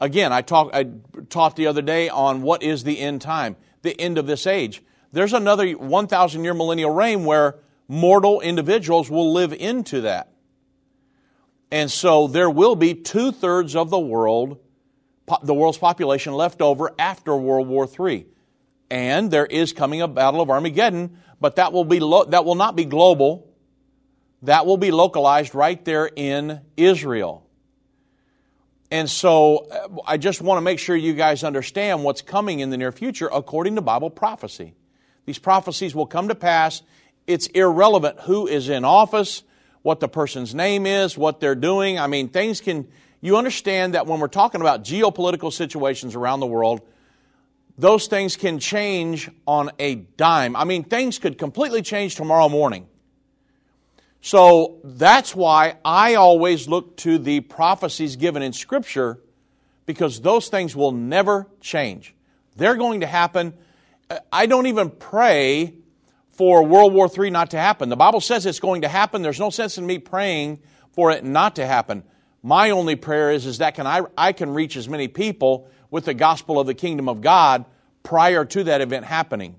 Again, 0.00 0.32
I, 0.32 0.42
talk, 0.42 0.70
I 0.72 0.86
taught 1.28 1.56
the 1.56 1.66
other 1.66 1.82
day 1.82 2.08
on 2.08 2.42
what 2.42 2.62
is 2.62 2.84
the 2.84 3.00
end 3.00 3.20
time, 3.20 3.56
the 3.82 3.98
end 4.00 4.16
of 4.16 4.26
this 4.26 4.46
age. 4.46 4.82
There's 5.12 5.32
another 5.32 5.70
1,000 5.72 6.44
year 6.44 6.54
millennial 6.54 6.90
reign 6.90 7.24
where 7.24 7.56
mortal 7.88 8.40
individuals 8.40 9.10
will 9.10 9.32
live 9.32 9.52
into 9.52 10.02
that. 10.02 10.32
And 11.70 11.90
so 11.90 12.28
there 12.28 12.48
will 12.48 12.76
be 12.76 12.94
two 12.94 13.32
thirds 13.32 13.74
of 13.74 13.90
the 13.90 13.98
world 13.98 14.58
the 15.42 15.54
world's 15.54 15.78
population 15.78 16.32
left 16.32 16.62
over 16.62 16.94
after 16.98 17.36
World 17.36 17.68
War 17.68 17.86
III. 17.86 18.26
And 18.90 19.30
there 19.30 19.46
is 19.46 19.72
coming 19.72 20.00
a 20.00 20.08
battle 20.08 20.40
of 20.40 20.50
Armageddon, 20.50 21.18
but 21.40 21.56
that 21.56 21.72
will, 21.72 21.84
be 21.84 22.00
lo- 22.00 22.24
that 22.24 22.44
will 22.44 22.54
not 22.54 22.74
be 22.74 22.84
global. 22.84 23.46
That 24.42 24.66
will 24.66 24.76
be 24.76 24.90
localized 24.90 25.54
right 25.54 25.84
there 25.84 26.08
in 26.14 26.60
Israel. 26.76 27.44
And 28.90 29.10
so 29.10 29.66
uh, 29.70 29.88
I 30.06 30.16
just 30.16 30.40
want 30.40 30.58
to 30.58 30.62
make 30.62 30.78
sure 30.78 30.96
you 30.96 31.12
guys 31.12 31.44
understand 31.44 32.04
what's 32.04 32.22
coming 32.22 32.60
in 32.60 32.70
the 32.70 32.76
near 32.76 32.92
future 32.92 33.28
according 33.30 33.74
to 33.74 33.82
Bible 33.82 34.10
prophecy. 34.10 34.74
These 35.26 35.38
prophecies 35.38 35.94
will 35.94 36.06
come 36.06 36.28
to 36.28 36.34
pass. 36.34 36.82
It's 37.26 37.48
irrelevant 37.48 38.20
who 38.20 38.46
is 38.46 38.70
in 38.70 38.84
office, 38.84 39.42
what 39.82 40.00
the 40.00 40.08
person's 40.08 40.54
name 40.54 40.86
is, 40.86 41.18
what 41.18 41.40
they're 41.40 41.54
doing. 41.54 41.98
I 41.98 42.06
mean, 42.06 42.28
things 42.28 42.62
can 42.62 42.88
you 43.20 43.36
understand 43.36 43.94
that 43.94 44.06
when 44.06 44.20
we're 44.20 44.28
talking 44.28 44.62
about 44.62 44.84
geopolitical 44.84 45.52
situations 45.52 46.14
around 46.14 46.40
the 46.40 46.46
world, 46.46 46.80
those 47.78 48.08
things 48.08 48.36
can 48.36 48.58
change 48.58 49.30
on 49.46 49.70
a 49.78 49.94
dime. 49.94 50.56
I 50.56 50.64
mean, 50.64 50.82
things 50.82 51.18
could 51.18 51.38
completely 51.38 51.80
change 51.80 52.16
tomorrow 52.16 52.48
morning. 52.48 52.88
So 54.20 54.80
that's 54.82 55.34
why 55.34 55.76
I 55.84 56.16
always 56.16 56.66
look 56.66 56.96
to 56.98 57.18
the 57.18 57.40
prophecies 57.40 58.16
given 58.16 58.42
in 58.42 58.52
Scripture 58.52 59.20
because 59.86 60.20
those 60.20 60.48
things 60.48 60.74
will 60.74 60.90
never 60.90 61.46
change. 61.60 62.14
They're 62.56 62.74
going 62.74 63.00
to 63.00 63.06
happen. 63.06 63.54
I 64.32 64.46
don't 64.46 64.66
even 64.66 64.90
pray 64.90 65.74
for 66.32 66.64
World 66.64 66.92
War 66.92 67.08
III 67.16 67.30
not 67.30 67.52
to 67.52 67.58
happen. 67.58 67.88
The 67.88 67.96
Bible 67.96 68.20
says 68.20 68.44
it's 68.44 68.60
going 68.60 68.82
to 68.82 68.88
happen. 68.88 69.22
There's 69.22 69.40
no 69.40 69.50
sense 69.50 69.78
in 69.78 69.86
me 69.86 69.98
praying 69.98 70.58
for 70.92 71.12
it 71.12 71.24
not 71.24 71.56
to 71.56 71.66
happen. 71.66 72.02
My 72.42 72.70
only 72.70 72.96
prayer 72.96 73.30
is, 73.30 73.46
is 73.46 73.58
that 73.58 73.74
can 73.76 73.86
I, 73.86 74.02
I 74.16 74.32
can 74.32 74.50
reach 74.52 74.76
as 74.76 74.88
many 74.88 75.06
people 75.06 75.70
with 75.90 76.04
the 76.04 76.14
gospel 76.14 76.58
of 76.60 76.66
the 76.66 76.74
kingdom 76.74 77.08
of 77.08 77.20
God 77.20 77.64
prior 78.02 78.44
to 78.44 78.64
that 78.64 78.80
event 78.80 79.04
happening. 79.04 79.56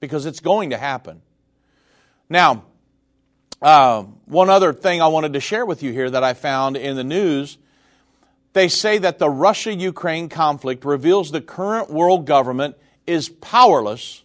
Because 0.00 0.26
it's 0.26 0.40
going 0.40 0.70
to 0.70 0.76
happen. 0.76 1.22
Now, 2.28 2.64
uh, 3.62 4.02
one 4.26 4.50
other 4.50 4.72
thing 4.72 5.00
I 5.00 5.08
wanted 5.08 5.32
to 5.32 5.40
share 5.40 5.64
with 5.64 5.82
you 5.82 5.92
here 5.92 6.10
that 6.10 6.22
I 6.22 6.34
found 6.34 6.76
in 6.76 6.96
the 6.96 7.04
news 7.04 7.58
they 8.56 8.68
say 8.68 8.96
that 8.96 9.18
the 9.18 9.28
Russia 9.28 9.74
Ukraine 9.74 10.30
conflict 10.30 10.86
reveals 10.86 11.30
the 11.30 11.42
current 11.42 11.90
world 11.90 12.24
government 12.24 12.74
is 13.06 13.28
powerless 13.28 14.24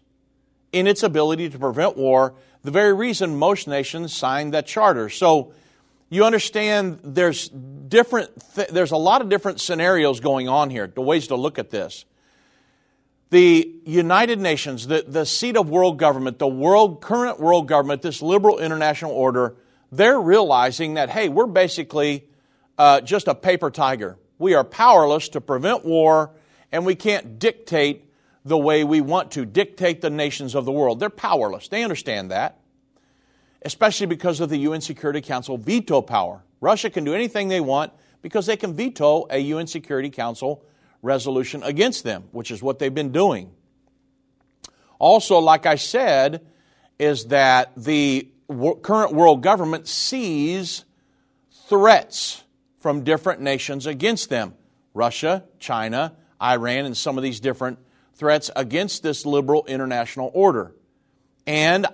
in 0.72 0.88
its 0.88 1.04
ability 1.04 1.50
to 1.50 1.60
prevent 1.60 1.98
war, 1.98 2.34
the 2.64 2.72
very 2.72 2.94
reason 2.94 3.38
most 3.38 3.68
nations 3.68 4.14
signed 4.14 4.54
that 4.54 4.66
charter. 4.66 5.10
So, 5.10 5.52
you 6.12 6.26
understand 6.26 7.00
there's 7.04 7.48
different 7.48 8.30
th- 8.54 8.68
there's 8.68 8.92
a 8.92 8.98
lot 8.98 9.22
of 9.22 9.30
different 9.30 9.60
scenarios 9.60 10.20
going 10.20 10.48
on 10.48 10.70
here 10.70 10.86
the 10.86 11.02
ways 11.02 11.28
to 11.28 11.36
look 11.36 11.58
at 11.58 11.72
this. 11.72 12.06
The 13.32 13.74
united 13.86 14.40
nations 14.40 14.86
the, 14.86 15.04
the 15.08 15.26
seat 15.26 15.58
of 15.58 15.70
world 15.70 15.98
government 15.98 16.38
the 16.38 16.48
world 16.48 17.02
current 17.02 17.40
world 17.40 17.68
government 17.68 18.02
this 18.04 18.22
liberal 18.22 18.60
international 18.60 19.14
order 19.14 19.56
they're 19.92 20.20
realizing 20.20 20.96
that 20.96 21.10
hey 21.10 21.30
we're 21.30 21.48
basically 21.48 22.28
uh, 22.78 23.02
just 23.02 23.28
a 23.28 23.36
paper 23.36 23.72
tiger. 23.72 24.18
We 24.38 24.54
are 24.54 24.64
powerless 24.64 25.30
to 25.30 25.42
prevent 25.42 25.86
war 25.86 26.32
and 26.72 26.86
we 26.86 26.96
can't 26.96 27.40
dictate 27.40 28.06
the 28.44 28.58
way 28.58 28.84
we 28.84 29.02
want 29.02 29.32
to 29.32 29.46
dictate 29.46 30.02
the 30.02 30.10
nations 30.10 30.56
of 30.56 30.66
the 30.66 30.72
world. 30.72 31.00
They're 31.00 31.10
powerless. 31.10 31.70
They 31.70 31.84
understand 31.84 32.32
that 32.32 32.61
especially 33.64 34.08
because 34.08 34.40
of 34.40 34.50
the 34.50 34.58
UN 34.58 34.82
Security 34.82 35.22
Council 35.22 35.58
veto 35.58 36.02
power. 36.02 36.44
Russia 36.60 36.90
can 36.90 37.04
do 37.04 37.14
anything 37.14 37.48
they 37.48 37.62
want 37.62 37.92
because 38.22 38.46
they 38.46 38.58
can 38.58 38.74
veto 38.74 39.28
a 39.30 39.38
UN 39.38 39.68
Security 39.68 40.10
Council 40.10 40.64
resolution 41.02 41.64
against 41.64 42.04
them, 42.04 42.26
which 42.32 42.52
is 42.52 42.62
what 42.62 42.80
they've 42.80 42.94
been 42.94 43.12
doing. 43.12 43.52
Also, 45.00 45.40
like 45.40 45.66
I 45.66 45.76
said, 45.76 46.46
is 47.00 47.26
that 47.26 47.72
the 47.76 48.30
current 48.84 49.14
world 49.14 49.42
government 49.42 49.88
sees 49.88 50.86
threats 51.68 52.44
from 52.80 53.04
different 53.04 53.42
nations 53.42 53.86
against 53.88 54.30
them 54.30 54.54
Russia, 54.94 55.46
China, 55.60 56.14
Iran, 56.42 56.86
and 56.86 56.98
some 56.98 57.18
of 57.18 57.24
these 57.24 57.40
different 57.40 57.80
threats 58.14 58.52
against 58.56 59.04
this 59.04 59.26
liberal 59.26 59.66
international 59.66 60.30
order. 60.34 60.76
And 61.48 61.88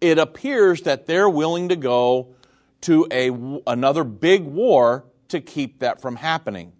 it 0.00 0.18
appears 0.18 0.82
that 0.82 1.06
they're 1.06 1.28
willing 1.28 1.70
to 1.70 1.76
go 1.76 2.34
to 2.82 3.06
a, 3.10 3.30
another 3.66 4.04
big 4.04 4.44
war 4.44 5.04
to 5.28 5.40
keep 5.40 5.80
that 5.80 6.00
from 6.00 6.16
happening. 6.16 6.72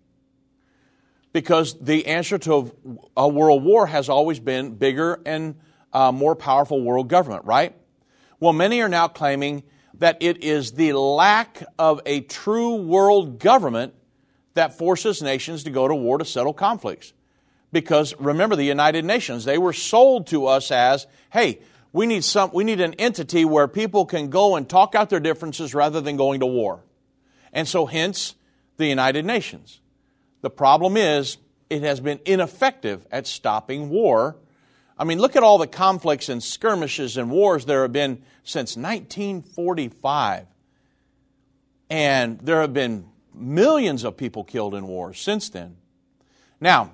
Because 1.33 1.79
the 1.81 2.07
answer 2.07 2.39
to 2.39 2.73
a 3.17 3.29
world 3.29 3.63
war 3.63 3.87
has 3.87 4.09
always 4.09 4.41
been 4.41 4.77
bigger 4.77 5.21
and 5.27 5.57
uh, 5.93 6.13
more 6.13 6.35
powerful 6.35 6.81
world 6.81 7.09
government, 7.09 7.45
right? 7.45 7.75
Well, 8.41 8.53
many 8.53 8.81
are 8.83 8.89
now 8.89 9.09
claiming 9.09 9.65
that 9.95 10.19
it 10.21 10.45
is 10.45 10.73
the 10.73 10.93
lack 10.93 11.63
of 11.79 12.01
a 12.07 12.21
true 12.21 12.77
world 12.77 13.41
government 13.41 13.95
that 14.55 14.79
forces 14.79 15.23
nations 15.23 15.65
to 15.65 15.71
go 15.71 15.87
to 15.87 15.95
war 15.95 16.19
to 16.19 16.25
settle 16.25 16.53
conflicts. 16.53 17.13
Because 17.73 18.15
remember, 18.19 18.57
the 18.57 18.65
United 18.65 19.05
Nations, 19.05 19.45
they 19.45 19.59
were 19.59 19.73
sold 19.73 20.29
to 20.29 20.47
us 20.47 20.71
as, 20.71 21.07
hey, 21.31 21.61
we 21.93 22.07
need 22.07 22.25
some 22.25 22.51
we 22.53 22.65
need 22.65 22.81
an 22.81 22.95
entity 22.95 23.45
where 23.45 23.69
people 23.69 24.05
can 24.05 24.31
go 24.31 24.57
and 24.57 24.69
talk 24.69 24.95
out 24.95 25.11
their 25.11 25.21
differences 25.21 25.75
rather 25.75 26.01
than 26.01 26.17
going 26.17 26.41
to 26.41 26.47
war. 26.47 26.81
And 27.53 27.67
so 27.67 27.87
hence 27.87 28.35
the 28.77 28.87
United 28.87 29.25
Nations. 29.25 29.81
The 30.43 30.51
problem 30.51 30.97
is 30.97 31.39
it 31.71 31.83
has 31.83 32.01
been 32.01 32.21
ineffective 32.25 33.07
at 33.11 33.27
stopping 33.27 33.89
war. 33.89 34.37
I 34.99 35.05
mean, 35.05 35.19
look 35.19 35.37
at 35.37 35.43
all 35.43 35.59
the 35.59 35.67
conflicts 35.67 36.29
and 36.29 36.43
skirmishes 36.43 37.17
and 37.17 37.31
wars 37.31 37.65
there 37.65 37.83
have 37.83 37.93
been 37.93 38.23
since 38.43 38.77
1945. 38.77 40.47
And 41.91 42.39
there 42.41 42.61
have 42.61 42.75
been 42.75 43.09
millions 43.35 44.05
of 44.05 44.17
people 44.17 44.45
killed 44.45 44.75
in 44.75 44.87
wars 44.87 45.21
since 45.21 45.49
then. 45.49 45.77
Now, 46.61 46.93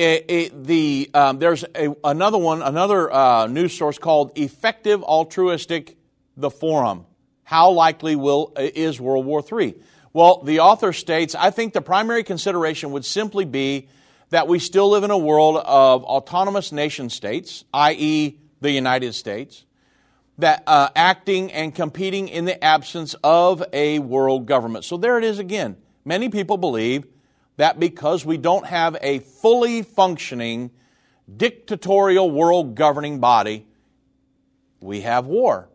it, 0.00 0.24
it, 0.28 0.64
the, 0.64 1.10
um, 1.12 1.38
there's 1.38 1.62
a, 1.74 1.94
another 2.02 2.38
one, 2.38 2.62
another 2.62 3.12
uh, 3.12 3.46
news 3.46 3.76
source 3.76 3.98
called 3.98 4.32
Effective 4.34 5.02
Altruistic, 5.02 5.98
the 6.38 6.50
Forum. 6.50 7.04
How 7.44 7.72
likely 7.72 8.16
will 8.16 8.54
is 8.56 8.98
World 8.98 9.26
War 9.26 9.44
III? 9.44 9.74
Well, 10.14 10.42
the 10.42 10.60
author 10.60 10.94
states, 10.94 11.34
I 11.34 11.50
think 11.50 11.74
the 11.74 11.82
primary 11.82 12.24
consideration 12.24 12.92
would 12.92 13.04
simply 13.04 13.44
be 13.44 13.88
that 14.30 14.48
we 14.48 14.58
still 14.58 14.88
live 14.88 15.04
in 15.04 15.10
a 15.10 15.18
world 15.18 15.58
of 15.58 16.02
autonomous 16.04 16.72
nation 16.72 17.10
states, 17.10 17.64
i.e., 17.74 18.38
the 18.62 18.70
United 18.70 19.14
States, 19.14 19.66
that 20.38 20.62
uh, 20.66 20.88
acting 20.96 21.52
and 21.52 21.74
competing 21.74 22.28
in 22.28 22.46
the 22.46 22.62
absence 22.64 23.14
of 23.22 23.62
a 23.74 23.98
world 23.98 24.46
government. 24.46 24.86
So 24.86 24.96
there 24.96 25.18
it 25.18 25.24
is 25.24 25.38
again. 25.38 25.76
Many 26.06 26.30
people 26.30 26.56
believe 26.56 27.06
that 27.60 27.78
because 27.78 28.24
we 28.24 28.36
don't 28.36 28.66
have 28.66 28.96
a 29.00 29.20
fully 29.20 29.82
functioning 29.82 30.70
dictatorial 31.34 32.30
world 32.30 32.74
governing 32.74 33.20
body, 33.20 33.66
we 34.80 35.02
have 35.02 35.26
war. 35.26 35.68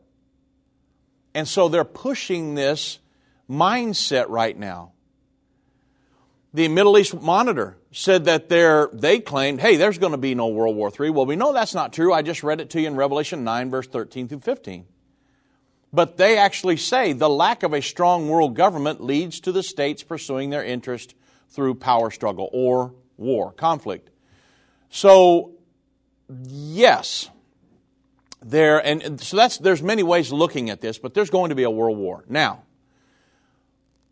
And 1.34 1.48
so 1.48 1.70
they're 1.70 1.84
pushing 1.84 2.56
this 2.56 3.00
mindset 3.50 4.30
right 4.30 4.58
now. 4.58 4.94
The 6.54 6.70
Middle 6.70 6.98
East 6.98 7.22
Monitor 7.22 7.78
said 7.92 8.26
that 8.26 8.50
they 8.50 9.20
claimed, 9.20 9.60
hey, 9.60 9.76
there's 9.76 9.98
going 9.98 10.14
to 10.14 10.18
be 10.18 10.34
no 10.34 10.48
World 10.48 10.76
War 10.76 10.90
III. 10.98 11.10
Well, 11.12 11.26
we 11.26 11.36
know 11.36 11.54
that's 11.54 11.76
not 11.76 11.94
true. 11.94 12.14
I 12.14 12.22
just 12.22 12.44
read 12.44 12.62
it 12.62 12.70
to 12.72 12.82
you 12.82 12.88
in 12.88 12.96
Revelation 12.96 13.44
9, 13.44 13.70
verse 13.70 13.88
13 13.88 14.28
through 14.28 14.40
15. 14.40 14.86
But 15.94 16.18
they 16.18 16.38
actually 16.38 16.78
say 16.78 17.14
the 17.14 17.30
lack 17.30 17.64
of 17.64 17.74
a 17.74 17.82
strong 17.82 18.28
world 18.28 18.56
government 18.56 19.04
leads 19.04 19.40
to 19.42 19.52
the 19.52 19.64
states 19.64 20.02
pursuing 20.02 20.50
their 20.50 20.64
interest 20.64 21.14
through 21.50 21.76
power 21.76 22.12
struggle 22.12 22.50
or 22.52 22.94
war, 23.18 23.52
conflict. 23.52 24.10
So, 24.90 25.52
yes, 26.48 27.30
there, 28.42 28.86
and 28.86 29.20
so 29.20 29.38
that's, 29.38 29.58
there's 29.58 29.82
many 29.82 30.04
ways 30.04 30.32
looking 30.32 30.70
at 30.70 30.82
this, 30.82 30.98
but 30.98 31.14
there's 31.14 31.30
going 31.30 31.50
to 31.50 31.56
be 31.56 31.64
a 31.64 31.70
world 31.70 31.98
war. 31.98 32.24
Now, 32.28 32.64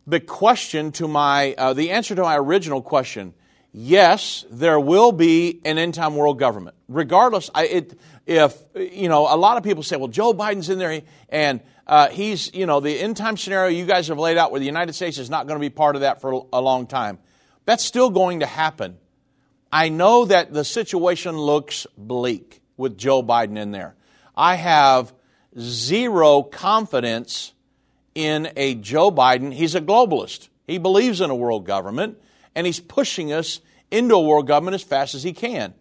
the 0.06 0.20
question 0.20 0.92
to 0.92 1.08
my, 1.08 1.54
uh, 1.56 1.72
the 1.72 1.92
answer 1.92 2.14
to 2.14 2.22
my 2.22 2.36
original 2.36 2.82
question, 2.82 3.34
yes, 3.72 4.44
there 4.50 4.78
will 4.78 5.12
be 5.12 5.60
an 5.64 5.78
end 5.78 5.94
time 5.94 6.16
world 6.16 6.38
government. 6.38 6.76
Regardless, 6.88 7.50
I, 7.54 7.66
it, 7.66 7.98
if, 8.26 8.56
you 8.74 9.08
know, 9.08 9.32
a 9.32 9.36
lot 9.36 9.56
of 9.56 9.62
people 9.62 9.82
say, 9.82 9.96
well, 9.96 10.08
Joe 10.08 10.34
Biden's 10.34 10.68
in 10.68 10.78
there 10.78 11.02
and 11.28 11.60
uh, 11.86 12.08
he's, 12.08 12.52
you 12.54 12.66
know, 12.66 12.80
the 12.80 12.98
end 12.98 13.16
time 13.16 13.36
scenario 13.36 13.68
you 13.68 13.84
guys 13.84 14.08
have 14.08 14.18
laid 14.18 14.38
out 14.38 14.50
where 14.50 14.60
the 14.60 14.66
United 14.66 14.94
States 14.94 15.18
is 15.18 15.28
not 15.28 15.46
going 15.46 15.58
to 15.58 15.60
be 15.60 15.70
part 15.70 15.96
of 15.96 16.00
that 16.02 16.20
for 16.20 16.46
a 16.52 16.60
long 16.60 16.86
time. 16.86 17.18
That's 17.66 17.84
still 17.84 18.10
going 18.10 18.40
to 18.40 18.46
happen. 18.46 18.98
I 19.70 19.88
know 19.88 20.24
that 20.26 20.52
the 20.52 20.64
situation 20.64 21.36
looks 21.36 21.86
bleak 21.98 22.62
with 22.76 22.96
Joe 22.96 23.22
Biden 23.22 23.58
in 23.58 23.70
there. 23.70 23.96
I 24.36 24.54
have 24.54 25.12
zero 25.58 26.42
confidence 26.42 27.52
in 28.14 28.50
a 28.56 28.74
Joe 28.76 29.10
Biden. 29.10 29.52
He's 29.52 29.74
a 29.74 29.80
globalist. 29.80 30.48
He 30.66 30.78
believes 30.78 31.20
in 31.20 31.30
a 31.30 31.34
world 31.34 31.66
government, 31.66 32.18
and 32.54 32.66
he's 32.66 32.80
pushing 32.80 33.32
us 33.32 33.60
into 33.90 34.14
a 34.14 34.20
world 34.22 34.46
government 34.46 34.74
as 34.74 34.82
fast 34.82 35.14
as 35.14 35.22
he 35.22 35.32
can. 35.32 35.74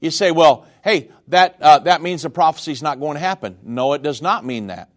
You 0.00 0.10
say, 0.10 0.30
well, 0.30 0.66
hey, 0.82 1.10
that, 1.28 1.56
uh, 1.60 1.78
that 1.80 2.02
means 2.02 2.22
the 2.22 2.30
prophecy 2.30 2.72
is 2.72 2.82
not 2.82 3.00
going 3.00 3.14
to 3.14 3.20
happen. 3.20 3.58
No, 3.62 3.92
it 3.94 4.02
does 4.02 4.22
not 4.22 4.44
mean 4.44 4.68
that. 4.68 4.90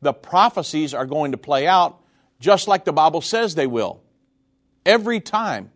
The 0.00 0.12
prophecies 0.12 0.94
are 0.94 1.06
going 1.06 1.32
to 1.32 1.38
play 1.38 1.66
out 1.66 2.00
just 2.40 2.68
like 2.68 2.84
the 2.84 2.92
Bible 2.92 3.20
says 3.20 3.54
they 3.54 3.66
will. 3.66 4.00
Every 4.86 5.20
time. 5.20 5.70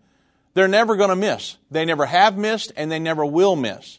They're 0.55 0.69
never 0.69 0.97
going 0.97 1.11
to 1.11 1.17
miss. 1.17 1.57
They 1.71 1.85
never 1.85 2.05
have 2.05 2.37
missed, 2.37 2.73
and 2.77 2.93
they 2.93 2.99
never 2.99 3.25
will 3.25 3.57
miss. 3.57 3.99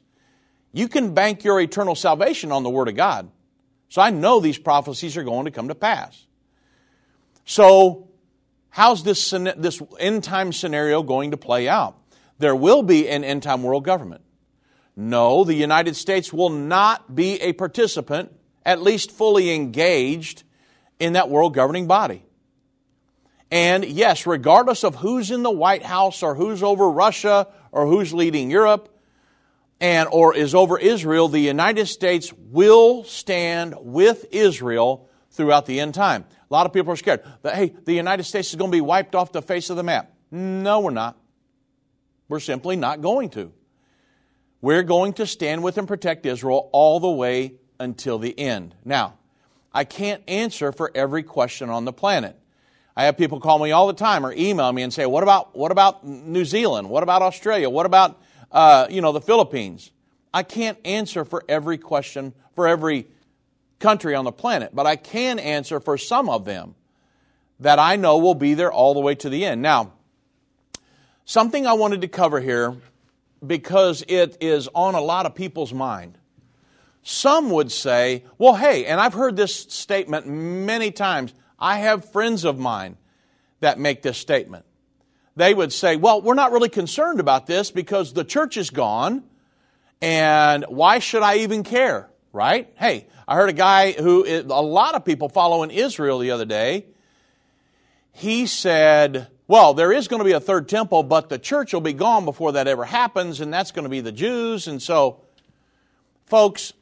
You 0.71 0.88
can 0.88 1.13
bank 1.13 1.43
your 1.43 1.59
eternal 1.59 1.95
salvation 1.95 2.51
on 2.51 2.63
the 2.63 2.69
Word 2.69 2.88
of 2.88 2.95
God. 2.95 3.29
So 3.89 4.01
I 4.01 4.09
know 4.09 4.39
these 4.39 4.57
prophecies 4.57 5.17
are 5.17 5.23
going 5.23 5.45
to 5.45 5.51
come 5.51 5.67
to 5.67 5.75
pass. 5.75 6.25
So, 7.45 8.07
how's 8.69 9.03
this, 9.03 9.29
this 9.29 9.81
end 9.99 10.23
time 10.23 10.53
scenario 10.53 11.03
going 11.03 11.31
to 11.31 11.38
play 11.38 11.67
out? 11.67 11.97
There 12.39 12.55
will 12.55 12.83
be 12.83 13.09
an 13.09 13.23
end 13.23 13.43
time 13.43 13.63
world 13.63 13.83
government. 13.83 14.21
No, 14.95 15.43
the 15.43 15.53
United 15.53 15.95
States 15.95 16.31
will 16.31 16.49
not 16.49 17.15
be 17.15 17.41
a 17.41 17.53
participant, 17.53 18.31
at 18.65 18.82
least 18.82 19.12
fully 19.12 19.54
engaged, 19.54 20.43
in 20.99 21.13
that 21.13 21.30
world 21.30 21.54
governing 21.54 21.88
body. 21.88 22.23
And 23.52 23.84
yes, 23.86 24.26
regardless 24.26 24.84
of 24.84 24.95
who's 24.95 25.32
in 25.32 25.43
the 25.43 25.52
White 25.52 25.84
House 25.84 26.23
or 26.23 26.34
who's 26.34 26.63
over 26.63 26.89
Russia 26.89 27.47
or 27.71 27.86
who's 27.86 28.13
leading 28.13 28.49
Europe, 28.49 28.89
and 29.82 30.08
or 30.12 30.34
is 30.34 30.56
over 30.56 30.80
Israel, 30.80 31.28
the 31.28 31.39
United 31.39 31.88
States 31.88 32.32
will 32.34 33.04
stand 33.04 33.76
with 33.80 34.26
Israel 34.32 35.10
throughout 35.32 35.65
the 35.65 35.82
end 35.82 35.93
time. 35.93 36.23
A 36.49 36.54
lot 36.54 36.65
of 36.65 36.73
people 36.73 36.93
are 36.93 36.95
scared 36.97 37.21
that 37.41 37.56
hey, 37.56 37.76
the 37.84 37.93
United 37.93 38.23
States 38.23 38.49
is 38.49 38.56
going 38.56 38.71
to 38.71 38.76
be 38.76 38.82
wiped 38.82 39.13
off 39.13 39.32
the 39.34 39.41
face 39.41 39.69
of 39.69 39.76
the 39.76 39.84
map. 39.84 40.13
No, 40.32 40.80
we're 40.80 40.91
not. 40.91 41.17
We're 42.30 42.39
simply 42.39 42.78
not 42.78 43.02
going 43.02 43.30
to. 43.32 43.52
We're 44.62 44.84
going 44.84 45.13
to 45.13 45.28
stand 45.28 45.62
with 45.63 45.78
and 45.78 45.88
protect 45.88 46.26
Israel 46.26 46.69
all 46.71 47.02
the 47.02 47.12
way 47.12 47.56
until 47.83 48.17
the 48.17 48.37
end. 48.39 48.75
Now, 48.83 49.15
I 49.73 49.83
can't 49.83 50.23
answer 50.27 50.71
for 50.71 50.91
every 50.95 51.23
question 51.23 51.69
on 51.69 51.85
the 51.85 51.93
planet. 51.93 52.35
I 52.95 53.05
have 53.05 53.17
people 53.17 53.39
call 53.39 53.59
me 53.59 53.71
all 53.71 53.87
the 53.87 53.93
time 53.93 54.25
or 54.25 54.33
email 54.33 54.71
me 54.71 54.83
and 54.83 54.93
say, 54.93 55.05
"What 55.05 55.23
about 55.23 55.55
what 55.55 55.71
about 55.71 56.05
New 56.05 56.45
Zealand? 56.45 56.89
What 56.89 57.03
about 57.03 57.21
Australia? 57.21 57.69
What 57.69 57.85
about 57.85 58.19
uh, 58.53 58.85
you 58.89 59.01
know, 59.01 59.11
the 59.11 59.21
Philippines. 59.21 59.91
I 60.33 60.43
can't 60.43 60.77
answer 60.85 61.25
for 61.25 61.43
every 61.49 61.77
question, 61.77 62.33
for 62.55 62.67
every 62.67 63.07
country 63.79 64.15
on 64.15 64.25
the 64.25 64.31
planet, 64.31 64.73
but 64.73 64.85
I 64.85 64.95
can 64.95 65.39
answer 65.39 65.79
for 65.79 65.97
some 65.97 66.29
of 66.29 66.45
them 66.45 66.75
that 67.59 67.79
I 67.79 67.95
know 67.95 68.19
will 68.19 68.35
be 68.35 68.53
there 68.53 68.71
all 68.71 68.93
the 68.93 68.99
way 68.99 69.15
to 69.15 69.29
the 69.29 69.45
end. 69.45 69.61
Now, 69.61 69.93
something 71.25 71.65
I 71.65 71.73
wanted 71.73 72.01
to 72.01 72.07
cover 72.07 72.39
here 72.39 72.77
because 73.45 74.03
it 74.07 74.37
is 74.39 74.69
on 74.73 74.95
a 74.95 75.01
lot 75.01 75.25
of 75.25 75.35
people's 75.35 75.73
mind. 75.73 76.17
Some 77.03 77.49
would 77.51 77.71
say, 77.71 78.23
well, 78.37 78.55
hey, 78.55 78.85
and 78.85 78.99
I've 78.99 79.13
heard 79.13 79.35
this 79.35 79.55
statement 79.55 80.25
many 80.25 80.91
times. 80.91 81.33
I 81.59 81.79
have 81.79 82.11
friends 82.11 82.45
of 82.45 82.57
mine 82.57 82.97
that 83.59 83.77
make 83.77 84.01
this 84.01 84.17
statement 84.17 84.65
they 85.35 85.53
would 85.53 85.73
say, 85.73 85.95
well, 85.95 86.21
we're 86.21 86.35
not 86.35 86.51
really 86.51 86.69
concerned 86.69 87.19
about 87.19 87.47
this 87.47 87.71
because 87.71 88.13
the 88.13 88.23
church 88.23 88.57
is 88.57 88.69
gone, 88.69 89.23
and 90.01 90.65
why 90.67 90.99
should 90.99 91.23
I 91.23 91.37
even 91.37 91.63
care, 91.63 92.09
right? 92.31 92.71
Hey, 92.75 93.07
I 93.27 93.35
heard 93.35 93.49
a 93.49 93.53
guy 93.53 93.93
who, 93.93 94.25
a 94.27 94.61
lot 94.61 94.95
of 94.95 95.05
people 95.05 95.29
follow 95.29 95.63
in 95.63 95.71
Israel 95.71 96.19
the 96.19 96.31
other 96.31 96.45
day. 96.45 96.85
He 98.11 98.45
said, 98.45 99.27
well, 99.47 99.73
there 99.73 99.91
is 99.91 100.07
going 100.07 100.19
to 100.19 100.25
be 100.25 100.33
a 100.33 100.39
third 100.39 100.69
temple, 100.69 101.01
but 101.03 101.29
the 101.29 101.39
church 101.39 101.73
will 101.73 101.81
be 101.81 101.93
gone 101.93 102.25
before 102.25 102.51
that 102.51 102.67
ever 102.67 102.85
happens, 102.85 103.39
and 103.39 103.51
that's 103.51 103.71
going 103.71 103.83
to 103.83 103.89
be 103.89 104.01
the 104.01 104.11
Jews. 104.11 104.67
And 104.67 104.81
so, 104.81 105.21
folks, 106.27 106.73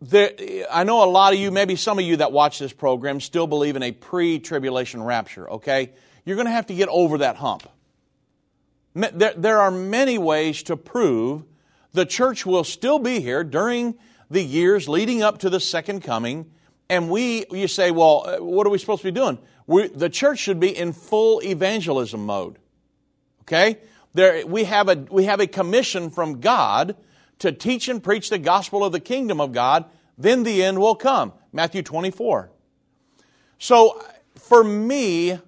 there, 0.00 0.30
I 0.70 0.84
know 0.84 1.04
a 1.04 1.10
lot 1.10 1.32
of 1.32 1.38
you, 1.38 1.50
maybe 1.50 1.76
some 1.76 1.98
of 1.98 2.04
you 2.04 2.16
that 2.16 2.32
watch 2.32 2.58
this 2.58 2.72
program, 2.72 3.20
still 3.20 3.46
believe 3.46 3.76
in 3.76 3.82
a 3.82 3.92
pre 3.92 4.38
tribulation 4.38 5.02
rapture, 5.02 5.50
okay? 5.50 5.92
you're 6.24 6.36
going 6.36 6.46
to 6.46 6.52
have 6.52 6.66
to 6.66 6.74
get 6.74 6.88
over 6.88 7.18
that 7.18 7.36
hump. 7.36 7.68
There, 8.94 9.34
there 9.36 9.58
are 9.58 9.70
many 9.70 10.18
ways 10.18 10.64
to 10.64 10.76
prove 10.76 11.44
the 11.92 12.06
church 12.06 12.44
will 12.44 12.64
still 12.64 12.98
be 12.98 13.20
here 13.20 13.44
during 13.44 13.96
the 14.30 14.42
years 14.42 14.88
leading 14.88 15.22
up 15.22 15.38
to 15.38 15.50
the 15.50 15.60
second 15.60 16.02
coming. 16.02 16.50
And 16.88 17.10
we, 17.10 17.46
you 17.50 17.68
say, 17.68 17.90
well, 17.90 18.24
uh, 18.26 18.36
what 18.44 18.66
are 18.66 18.70
we 18.70 18.78
supposed 18.78 19.02
to 19.02 19.08
be 19.08 19.12
doing? 19.12 19.38
We, 19.66 19.88
the 19.88 20.08
church 20.08 20.38
should 20.38 20.60
be 20.60 20.76
in 20.76 20.92
full 20.92 21.40
evangelism 21.42 22.26
mode. 22.26 22.58
Okay? 23.42 23.78
There, 24.14 24.46
we, 24.46 24.64
have 24.64 24.88
a, 24.88 24.96
we 25.10 25.24
have 25.24 25.40
a 25.40 25.46
commission 25.46 26.10
from 26.10 26.40
God 26.40 26.96
to 27.40 27.52
teach 27.52 27.88
and 27.88 28.02
preach 28.02 28.30
the 28.30 28.38
gospel 28.38 28.84
of 28.84 28.92
the 28.92 29.00
kingdom 29.00 29.40
of 29.40 29.52
God, 29.52 29.84
then 30.16 30.42
the 30.42 30.62
end 30.62 30.78
will 30.78 30.94
come. 30.94 31.32
Matthew 31.52 31.82
24. 31.82 32.50
So, 33.58 34.02
for 34.36 34.62
me, 34.62 35.38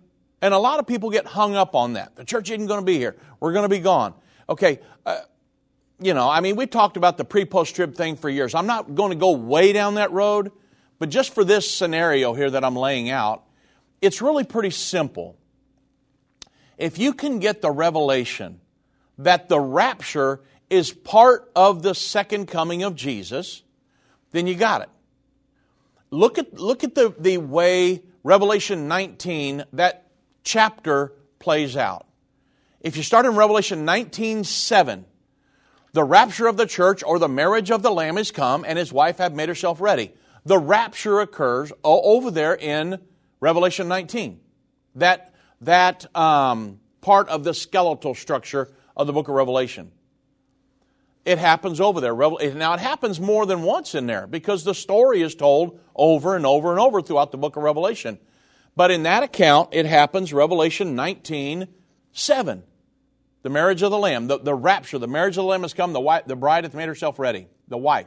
and 0.42 0.54
a 0.54 0.58
lot 0.58 0.80
of 0.80 0.86
people 0.86 1.10
get 1.10 1.26
hung 1.26 1.54
up 1.54 1.74
on 1.74 1.94
that. 1.94 2.16
The 2.16 2.24
church 2.24 2.50
isn't 2.50 2.66
going 2.66 2.80
to 2.80 2.84
be 2.84 2.98
here. 2.98 3.16
We're 3.40 3.52
going 3.52 3.64
to 3.64 3.68
be 3.68 3.78
gone. 3.78 4.14
Okay, 4.48 4.80
uh, 5.06 5.20
you 6.00 6.14
know, 6.14 6.28
I 6.28 6.40
mean, 6.40 6.56
we 6.56 6.66
talked 6.66 6.96
about 6.96 7.16
the 7.16 7.24
pre 7.24 7.44
post 7.44 7.76
trib 7.76 7.94
thing 7.94 8.16
for 8.16 8.28
years. 8.28 8.54
I'm 8.54 8.66
not 8.66 8.94
going 8.94 9.10
to 9.10 9.16
go 9.16 9.32
way 9.32 9.72
down 9.72 9.94
that 9.94 10.10
road, 10.10 10.50
but 10.98 11.10
just 11.10 11.34
for 11.34 11.44
this 11.44 11.70
scenario 11.70 12.34
here 12.34 12.50
that 12.50 12.64
I'm 12.64 12.76
laying 12.76 13.08
out, 13.08 13.44
it's 14.00 14.20
really 14.20 14.44
pretty 14.44 14.70
simple. 14.70 15.38
If 16.76 16.98
you 16.98 17.14
can 17.14 17.38
get 17.38 17.62
the 17.62 17.70
revelation 17.70 18.60
that 19.18 19.48
the 19.48 19.60
rapture 19.60 20.40
is 20.72 20.90
part 20.90 21.52
of 21.54 21.82
the 21.82 21.94
second 21.94 22.46
coming 22.46 22.82
of 22.82 22.96
Jesus, 22.96 23.62
then 24.30 24.46
you 24.46 24.54
got 24.54 24.80
it. 24.80 24.88
Look 26.10 26.38
at, 26.38 26.58
look 26.58 26.82
at 26.82 26.94
the, 26.94 27.14
the 27.18 27.36
way 27.36 28.02
Revelation 28.24 28.88
19, 28.88 29.64
that 29.74 30.06
chapter 30.44 31.12
plays 31.38 31.76
out. 31.76 32.06
If 32.80 32.96
you 32.96 33.02
start 33.02 33.26
in 33.26 33.36
Revelation 33.36 33.84
19 33.84 34.44
7, 34.44 35.04
the 35.92 36.04
rapture 36.04 36.46
of 36.46 36.56
the 36.56 36.66
church 36.66 37.04
or 37.04 37.18
the 37.18 37.28
marriage 37.28 37.70
of 37.70 37.82
the 37.82 37.92
Lamb 37.92 38.16
is 38.16 38.30
come, 38.30 38.64
and 38.66 38.78
his 38.78 38.90
wife 38.94 39.18
have 39.18 39.34
made 39.34 39.50
herself 39.50 39.78
ready. 39.78 40.14
The 40.46 40.58
rapture 40.58 41.20
occurs 41.20 41.70
over 41.84 42.30
there 42.30 42.56
in 42.56 42.98
Revelation 43.40 43.88
19. 43.88 44.40
That, 44.94 45.34
that 45.60 46.16
um, 46.16 46.80
part 47.02 47.28
of 47.28 47.44
the 47.44 47.52
skeletal 47.52 48.14
structure 48.14 48.72
of 48.96 49.06
the 49.06 49.12
book 49.12 49.28
of 49.28 49.34
Revelation. 49.34 49.92
It 51.24 51.38
happens 51.38 51.80
over 51.80 52.00
there. 52.00 52.14
Now, 52.14 52.74
it 52.74 52.80
happens 52.80 53.20
more 53.20 53.46
than 53.46 53.62
once 53.62 53.94
in 53.94 54.06
there 54.06 54.26
because 54.26 54.64
the 54.64 54.74
story 54.74 55.22
is 55.22 55.34
told 55.34 55.78
over 55.94 56.34
and 56.34 56.44
over 56.44 56.72
and 56.72 56.80
over 56.80 57.00
throughout 57.00 57.30
the 57.30 57.38
book 57.38 57.56
of 57.56 57.62
Revelation. 57.62 58.18
But 58.74 58.90
in 58.90 59.04
that 59.04 59.22
account, 59.22 59.70
it 59.72 59.86
happens, 59.86 60.32
Revelation 60.32 60.96
19 60.96 61.68
7. 62.14 62.62
The 63.42 63.50
marriage 63.50 63.82
of 63.82 63.90
the 63.90 63.98
Lamb, 63.98 64.28
the, 64.28 64.38
the 64.38 64.54
rapture, 64.54 64.98
the 64.98 65.08
marriage 65.08 65.36
of 65.36 65.42
the 65.42 65.48
Lamb 65.48 65.62
has 65.62 65.74
come, 65.74 65.92
the, 65.92 66.00
wife, 66.00 66.24
the 66.26 66.36
bride 66.36 66.64
hath 66.64 66.74
made 66.74 66.88
herself 66.88 67.18
ready, 67.18 67.48
the 67.68 67.78
wife. 67.78 68.06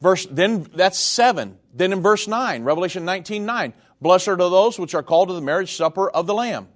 Verse, 0.00 0.26
then 0.28 0.66
that's 0.74 0.98
7. 0.98 1.56
Then 1.72 1.92
in 1.92 2.02
verse 2.02 2.26
9, 2.26 2.64
Revelation 2.64 3.04
19 3.04 3.46
9, 3.46 3.72
blessed 4.00 4.28
are 4.28 4.36
those 4.36 4.78
which 4.78 4.94
are 4.94 5.02
called 5.02 5.28
to 5.28 5.34
the 5.34 5.40
marriage 5.40 5.76
supper 5.76 6.10
of 6.10 6.26
the 6.26 6.34
Lamb. 6.34 6.68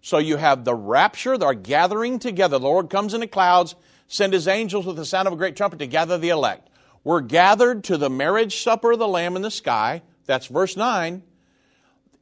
So 0.00 0.18
you 0.18 0.36
have 0.36 0.64
the 0.64 0.74
rapture, 0.74 1.38
they're 1.38 1.54
gathering 1.54 2.18
together. 2.18 2.58
The 2.58 2.64
Lord 2.64 2.90
comes 2.90 3.14
in 3.14 3.20
the 3.20 3.26
clouds, 3.26 3.76
send 4.12 4.34
his 4.34 4.46
angels 4.46 4.84
with 4.84 4.96
the 4.96 5.06
sound 5.06 5.26
of 5.26 5.32
a 5.32 5.36
great 5.36 5.56
trumpet 5.56 5.78
to 5.78 5.86
gather 5.86 6.18
the 6.18 6.28
elect. 6.28 6.68
We're 7.02 7.22
gathered 7.22 7.84
to 7.84 7.96
the 7.96 8.10
marriage 8.10 8.62
supper 8.62 8.92
of 8.92 8.98
the 8.98 9.08
Lamb 9.08 9.36
in 9.36 9.42
the 9.42 9.50
sky. 9.50 10.02
That's 10.26 10.46
verse 10.46 10.76
9. 10.76 11.22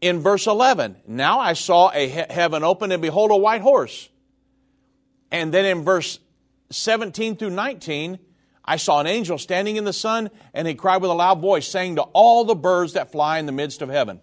In 0.00 0.20
verse 0.20 0.46
11, 0.46 0.96
now 1.08 1.40
I 1.40 1.54
saw 1.54 1.90
a 1.92 2.08
he- 2.08 2.32
heaven 2.32 2.62
open 2.62 2.92
and 2.92 3.02
behold 3.02 3.32
a 3.32 3.36
white 3.36 3.60
horse. 3.60 4.08
And 5.32 5.52
then 5.52 5.64
in 5.64 5.82
verse 5.82 6.20
17 6.70 7.36
through 7.36 7.50
19, 7.50 8.20
I 8.64 8.76
saw 8.76 9.00
an 9.00 9.08
angel 9.08 9.36
standing 9.36 9.74
in 9.74 9.82
the 9.82 9.92
sun, 9.92 10.30
and 10.54 10.68
he 10.68 10.74
cried 10.74 11.02
with 11.02 11.10
a 11.10 11.14
loud 11.14 11.40
voice, 11.40 11.66
saying 11.66 11.96
to 11.96 12.02
all 12.02 12.44
the 12.44 12.54
birds 12.54 12.92
that 12.92 13.10
fly 13.10 13.40
in 13.40 13.46
the 13.46 13.52
midst 13.52 13.82
of 13.82 13.88
heaven, 13.88 14.20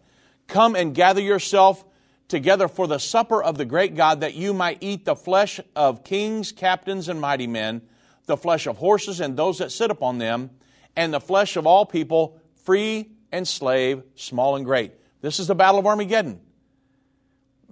Come 0.48 0.78
and 0.78 0.96
gather 0.96 1.22
yourself 1.22 1.84
together 2.28 2.68
for 2.68 2.88
the 2.88 2.98
supper 2.98 3.42
of 3.42 3.58
the 3.58 3.66
great 3.66 3.96
God, 3.96 4.22
that 4.22 4.36
you 4.36 4.54
might 4.54 4.78
eat 4.82 5.06
the 5.06 5.16
flesh 5.16 5.60
of 5.76 6.04
kings, 6.04 6.52
captains, 6.52 7.10
and 7.10 7.22
mighty 7.22 7.48
men, 7.48 7.82
the 8.26 8.38
flesh 8.38 8.68
of 8.68 8.78
horses 8.78 9.22
and 9.22 9.38
those 9.38 9.60
that 9.60 9.72
sit 9.72 9.92
upon 9.92 10.18
them, 10.18 10.50
and 10.96 11.14
the 11.14 11.20
flesh 11.20 11.56
of 11.56 11.66
all 11.66 11.86
people, 11.86 12.40
free 12.66 13.12
and 13.32 13.48
slave, 13.48 14.04
small 14.16 14.56
and 14.56 14.66
great. 14.66 14.92
This 15.22 15.40
is 15.40 15.48
the 15.48 15.56
battle 15.56 15.80
of 15.80 15.86
Armageddon. 15.86 16.42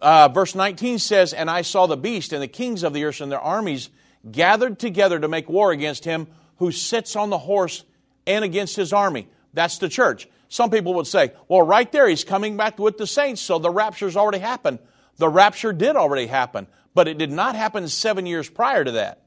Uh, 0.01 0.27
verse 0.27 0.55
19 0.55 0.99
says, 0.99 1.33
And 1.33 1.49
I 1.49 1.61
saw 1.61 1.87
the 1.87 1.97
beast 1.97 2.33
and 2.33 2.41
the 2.41 2.47
kings 2.47 2.83
of 2.83 2.93
the 2.93 3.03
earth 3.05 3.21
and 3.21 3.31
their 3.31 3.39
armies 3.39 3.89
gathered 4.29 4.79
together 4.79 5.19
to 5.19 5.27
make 5.27 5.49
war 5.49 5.71
against 5.71 6.05
him 6.05 6.27
who 6.57 6.71
sits 6.71 7.15
on 7.15 7.29
the 7.29 7.37
horse 7.37 7.83
and 8.27 8.43
against 8.43 8.75
his 8.75 8.93
army. 8.93 9.27
That's 9.53 9.77
the 9.77 9.89
church. 9.89 10.27
Some 10.55 10.69
people 10.69 10.93
would 10.93 11.05
say, 11.05 11.33
well, 11.49 11.63
right 11.63 11.91
there, 11.91 12.07
he's 12.07 12.23
coming 12.23 12.55
back 12.55 12.79
with 12.79 12.97
the 12.97 13.05
saints, 13.05 13.41
so 13.41 13.59
the 13.59 13.69
rapture's 13.69 14.15
already 14.15 14.37
happened. 14.37 14.79
The 15.17 15.27
rapture 15.27 15.73
did 15.73 15.97
already 15.97 16.27
happen, 16.27 16.67
but 16.93 17.09
it 17.09 17.17
did 17.17 17.29
not 17.29 17.57
happen 17.57 17.89
seven 17.89 18.25
years 18.25 18.49
prior 18.49 18.81
to 18.81 18.91
that. 18.91 19.21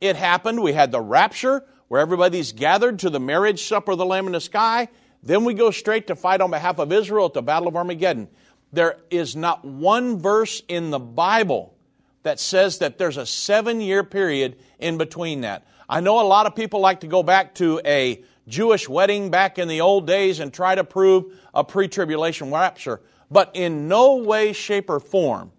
It 0.00 0.16
happened, 0.16 0.60
we 0.60 0.72
had 0.72 0.90
the 0.90 1.00
rapture, 1.00 1.64
where 1.86 2.00
everybody's 2.00 2.50
gathered 2.50 2.98
to 2.98 3.10
the 3.10 3.20
marriage 3.20 3.62
supper 3.62 3.92
of 3.92 3.98
the 3.98 4.04
Lamb 4.04 4.26
in 4.26 4.32
the 4.32 4.40
sky. 4.40 4.88
Then 5.22 5.44
we 5.44 5.54
go 5.54 5.70
straight 5.70 6.08
to 6.08 6.16
fight 6.16 6.40
on 6.40 6.50
behalf 6.50 6.80
of 6.80 6.90
Israel 6.90 7.26
at 7.26 7.34
the 7.34 7.42
Battle 7.42 7.68
of 7.68 7.76
Armageddon. 7.76 8.26
There 8.72 8.96
is 9.08 9.36
not 9.36 9.64
one 9.64 10.18
verse 10.18 10.64
in 10.66 10.90
the 10.90 10.98
Bible 10.98 11.76
that 12.24 12.40
says 12.40 12.78
that 12.78 12.98
there's 12.98 13.18
a 13.18 13.26
seven 13.26 13.80
year 13.80 14.02
period 14.02 14.56
in 14.80 14.98
between 14.98 15.42
that. 15.42 15.64
I 15.88 16.00
know 16.00 16.20
a 16.20 16.26
lot 16.26 16.46
of 16.46 16.56
people 16.56 16.80
like 16.80 17.02
to 17.02 17.06
go 17.06 17.22
back 17.22 17.54
to 17.56 17.80
a 17.84 18.24
Jewish 18.48 18.88
wedding 18.88 19.30
back 19.30 19.58
in 19.58 19.68
the 19.68 19.80
old 19.80 20.06
days 20.06 20.40
and 20.40 20.52
try 20.52 20.74
to 20.74 20.84
prove 20.84 21.38
a 21.52 21.64
pre 21.64 21.88
tribulation 21.88 22.52
rapture, 22.52 23.00
but 23.30 23.50
in 23.54 23.88
no 23.88 24.16
way, 24.16 24.52
shape, 24.52 24.88
or 24.88 25.00
form 25.00 25.52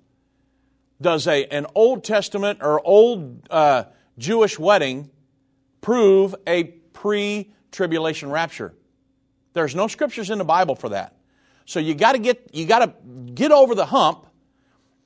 does 1.02 1.28
a, 1.28 1.46
an 1.48 1.68
Old 1.76 2.04
Testament 2.04 2.60
or 2.62 2.86
old 2.86 3.48
uh, 3.50 3.84
Jewish 4.18 4.58
wedding 4.58 5.10
prove 5.82 6.36
a 6.48 6.64
pre 6.64 7.52
tribulation 7.72 8.30
rapture. 8.30 8.74
There's 9.54 9.76
no 9.76 9.88
scriptures 9.88 10.30
in 10.30 10.38
the 10.38 10.46
Bible 10.46 10.76
for 10.76 10.90
that. 10.90 11.16
So 11.66 11.80
you 11.80 11.94
got 11.96 12.14
to 12.14 12.20
get 12.20 12.50
you 12.54 12.66
got 12.66 12.80
to 12.80 13.32
get 13.34 13.52
over 13.52 13.76
the 13.76 13.86
hump 13.86 14.26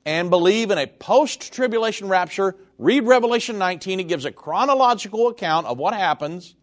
and 0.04 0.30
believe 0.30 0.70
in 0.70 0.78
a 0.78 0.86
post 0.86 1.52
tribulation 1.52 2.08
rapture, 2.08 2.56
read 2.78 3.06
Revelation 3.06 3.58
19. 3.58 4.00
It 4.00 4.04
gives 4.04 4.24
a 4.24 4.32
chronological 4.32 5.28
account 5.28 5.66
of 5.66 5.78
what 5.78 5.94
happens. 5.94 6.54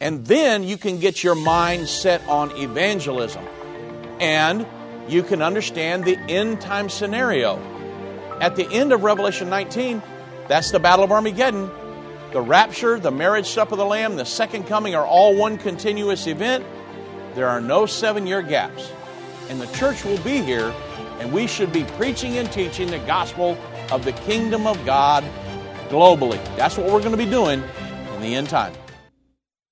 And 0.00 0.26
then 0.26 0.62
you 0.62 0.76
can 0.76 0.98
get 0.98 1.24
your 1.24 1.34
mind 1.34 1.88
set 1.88 2.26
on 2.28 2.50
evangelism. 2.56 3.44
And 4.20 4.66
you 5.08 5.22
can 5.22 5.40
understand 5.40 6.04
the 6.04 6.18
end 6.28 6.60
time 6.60 6.88
scenario. 6.88 7.58
At 8.40 8.56
the 8.56 8.70
end 8.70 8.92
of 8.92 9.02
Revelation 9.02 9.48
19, 9.48 10.02
that's 10.48 10.70
the 10.70 10.78
Battle 10.80 11.04
of 11.04 11.12
Armageddon. 11.12 11.70
The 12.32 12.42
rapture, 12.42 12.98
the 12.98 13.10
marriage 13.10 13.46
supper 13.46 13.72
of 13.74 13.78
the 13.78 13.86
Lamb, 13.86 14.16
the 14.16 14.26
second 14.26 14.64
coming 14.64 14.94
are 14.94 15.06
all 15.06 15.34
one 15.34 15.56
continuous 15.56 16.26
event. 16.26 16.64
There 17.34 17.48
are 17.48 17.60
no 17.60 17.86
seven 17.86 18.26
year 18.26 18.42
gaps. 18.42 18.90
And 19.48 19.60
the 19.60 19.66
church 19.68 20.04
will 20.04 20.18
be 20.18 20.42
here 20.42 20.74
and 21.20 21.32
we 21.32 21.46
should 21.46 21.72
be 21.72 21.84
preaching 21.96 22.36
and 22.36 22.50
teaching 22.52 22.90
the 22.90 22.98
gospel 23.00 23.56
of 23.90 24.04
the 24.04 24.12
kingdom 24.12 24.66
of 24.66 24.84
God 24.84 25.24
globally. 25.88 26.42
That's 26.56 26.76
what 26.76 26.86
we're 26.86 26.98
going 26.98 27.12
to 27.12 27.16
be 27.16 27.24
doing 27.30 27.62
in 28.14 28.20
the 28.20 28.34
end 28.34 28.50
time. 28.50 28.74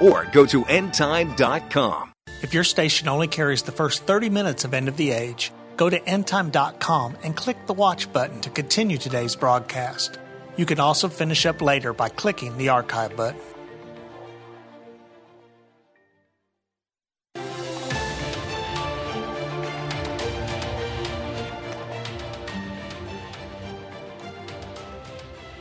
or 0.00 0.26
go 0.26 0.44
to 0.46 0.64
endtime.com. 0.64 2.12
If 2.42 2.54
your 2.54 2.64
station 2.64 3.08
only 3.08 3.26
carries 3.26 3.62
the 3.62 3.72
first 3.72 4.04
30 4.04 4.30
minutes 4.30 4.64
of 4.64 4.74
End 4.74 4.88
of 4.88 4.96
the 4.96 5.10
Age, 5.10 5.50
go 5.76 5.90
to 5.90 5.98
endtime.com 6.00 7.16
and 7.22 7.36
click 7.36 7.66
the 7.66 7.74
watch 7.74 8.12
button 8.12 8.40
to 8.42 8.50
continue 8.50 8.98
today's 8.98 9.34
broadcast. 9.34 10.18
You 10.56 10.66
can 10.66 10.80
also 10.80 11.08
finish 11.08 11.46
up 11.46 11.62
later 11.62 11.92
by 11.92 12.08
clicking 12.08 12.56
the 12.58 12.68
archive 12.68 13.16
button. 13.16 13.40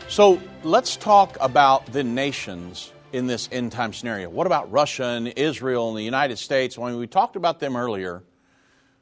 So 0.10 0.42
let's 0.64 0.96
talk 0.96 1.38
about 1.40 1.86
the 1.94 2.04
nations 2.04 2.92
in 3.14 3.28
this 3.28 3.50
end 3.52 3.72
time 3.72 3.94
scenario. 3.94 4.30
What 4.30 4.48
about 4.48 4.72
Russia 4.72 5.06
and 5.06 5.28
Israel 5.28 5.90
and 5.90 5.98
the 5.98 6.04
United 6.04 6.38
States? 6.38 6.78
I 6.78 6.90
mean, 6.90 6.98
we 6.98 7.08
talked 7.08 7.36
about 7.36 7.60
them 7.60 7.76
earlier, 7.76 8.24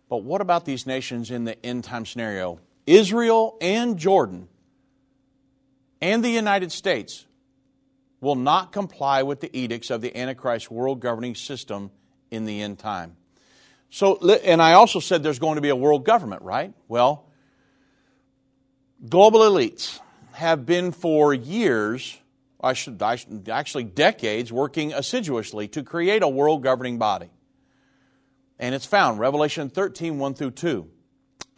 but 0.09 0.23
what 0.23 0.41
about 0.41 0.65
these 0.65 0.85
nations 0.85 1.31
in 1.31 1.45
the 1.45 1.63
end 1.65 1.83
time 1.83 2.05
scenario? 2.05 2.59
Israel 2.85 3.57
and 3.61 3.97
Jordan 3.97 4.47
and 6.01 6.23
the 6.23 6.29
United 6.29 6.71
States 6.71 7.25
will 8.21 8.35
not 8.35 8.71
comply 8.71 9.23
with 9.23 9.39
the 9.39 9.55
edicts 9.57 9.89
of 9.89 10.01
the 10.01 10.15
Antichrist 10.17 10.69
world 10.71 10.99
governing 10.99 11.35
system 11.35 11.91
in 12.31 12.45
the 12.45 12.61
end 12.61 12.79
time. 12.79 13.15
So, 13.89 14.17
and 14.43 14.61
I 14.61 14.73
also 14.73 14.99
said 14.99 15.23
there's 15.23 15.39
going 15.39 15.55
to 15.55 15.61
be 15.61 15.69
a 15.69 15.75
world 15.75 16.05
government, 16.05 16.41
right? 16.41 16.73
Well, 16.87 17.25
global 19.07 19.39
elites 19.41 19.99
have 20.33 20.65
been 20.65 20.91
for 20.91 21.33
years, 21.33 22.19
I 22.65 22.73
should, 22.73 23.01
I 23.01 23.15
should, 23.15 23.47
actually 23.47 23.83
decades, 23.83 24.51
working 24.51 24.91
assiduously 24.91 25.67
to 25.69 25.83
create 25.83 26.23
a 26.23 26.27
world 26.27 26.63
governing 26.63 26.97
body. 26.97 27.29
And 28.59 28.73
it's 28.73 28.85
found, 28.85 29.19
Revelation 29.19 29.69
13, 29.69 30.17
1 30.17 30.33
through 30.33 30.51
2. 30.51 30.89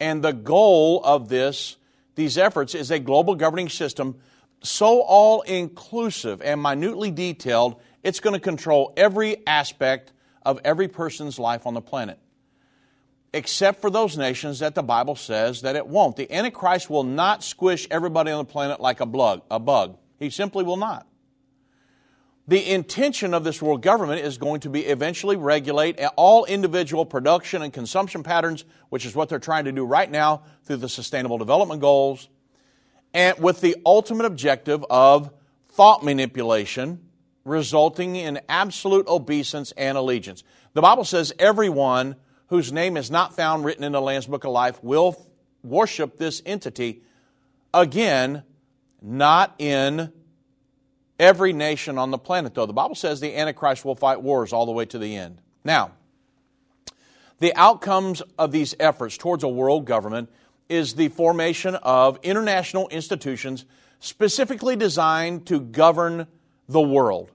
And 0.00 0.22
the 0.22 0.32
goal 0.32 1.02
of 1.02 1.28
this, 1.28 1.76
these 2.14 2.36
efforts, 2.36 2.74
is 2.74 2.90
a 2.90 2.98
global 2.98 3.34
governing 3.34 3.68
system 3.68 4.20
so 4.62 5.02
all 5.02 5.42
inclusive 5.42 6.42
and 6.42 6.62
minutely 6.62 7.10
detailed, 7.10 7.80
it's 8.02 8.20
going 8.20 8.34
to 8.34 8.40
control 8.40 8.92
every 8.96 9.46
aspect 9.46 10.12
of 10.42 10.60
every 10.64 10.88
person's 10.88 11.38
life 11.38 11.66
on 11.66 11.74
the 11.74 11.80
planet. 11.80 12.18
Except 13.32 13.80
for 13.80 13.90
those 13.90 14.16
nations 14.16 14.60
that 14.60 14.74
the 14.74 14.82
Bible 14.82 15.14
says 15.14 15.62
that 15.62 15.76
it 15.76 15.86
won't. 15.86 16.16
The 16.16 16.32
Antichrist 16.32 16.88
will 16.88 17.04
not 17.04 17.44
squish 17.44 17.86
everybody 17.90 18.30
on 18.30 18.38
the 18.38 18.50
planet 18.50 18.80
like 18.80 19.00
a 19.00 19.06
bug. 19.06 19.42
A 19.50 19.60
bug. 19.60 19.98
He 20.18 20.30
simply 20.30 20.64
will 20.64 20.76
not. 20.76 21.06
The 22.48 22.70
intention 22.70 23.34
of 23.34 23.44
this 23.44 23.60
world 23.60 23.82
government 23.82 24.22
is 24.22 24.38
going 24.38 24.60
to 24.60 24.70
be 24.70 24.86
eventually 24.86 25.36
regulate 25.36 26.00
all 26.16 26.46
individual 26.46 27.04
production 27.04 27.60
and 27.60 27.72
consumption 27.72 28.22
patterns, 28.22 28.64
which 28.88 29.04
is 29.04 29.14
what 29.14 29.28
they're 29.28 29.38
trying 29.38 29.66
to 29.66 29.72
do 29.72 29.84
right 29.84 30.10
now 30.10 30.42
through 30.64 30.78
the 30.78 30.88
Sustainable 30.88 31.36
Development 31.36 31.78
Goals, 31.78 32.30
and 33.12 33.38
with 33.38 33.60
the 33.60 33.76
ultimate 33.84 34.24
objective 34.24 34.82
of 34.88 35.30
thought 35.68 36.02
manipulation, 36.02 37.04
resulting 37.44 38.16
in 38.16 38.40
absolute 38.48 39.06
obeisance 39.06 39.72
and 39.72 39.98
allegiance. 39.98 40.42
The 40.72 40.82
Bible 40.82 41.04
says 41.04 41.34
everyone 41.38 42.16
whose 42.46 42.72
name 42.72 42.96
is 42.96 43.10
not 43.10 43.36
found 43.36 43.64
written 43.64 43.84
in 43.84 43.92
the 43.92 44.00
Lamb's 44.00 44.26
Book 44.26 44.44
of 44.44 44.52
Life 44.52 44.82
will 44.82 45.22
worship 45.62 46.16
this 46.16 46.40
entity. 46.46 47.02
Again, 47.74 48.42
not 49.00 49.54
in 49.58 50.12
every 51.18 51.52
nation 51.52 51.98
on 51.98 52.10
the 52.10 52.18
planet, 52.18 52.54
though. 52.54 52.66
The 52.66 52.72
Bible 52.72 52.94
says 52.94 53.20
the 53.20 53.36
Antichrist 53.36 53.84
will 53.84 53.94
fight 53.94 54.22
wars 54.22 54.52
all 54.52 54.66
the 54.66 54.72
way 54.72 54.84
to 54.86 54.98
the 54.98 55.16
end. 55.16 55.40
Now, 55.64 55.92
the 57.40 57.54
outcomes 57.54 58.22
of 58.38 58.52
these 58.52 58.74
efforts 58.80 59.16
towards 59.16 59.44
a 59.44 59.48
world 59.48 59.84
government 59.84 60.30
is 60.68 60.94
the 60.94 61.08
formation 61.08 61.74
of 61.76 62.18
international 62.22 62.88
institutions 62.88 63.64
specifically 64.00 64.76
designed 64.76 65.46
to 65.46 65.60
govern 65.60 66.26
the 66.68 66.80
world. 66.80 67.30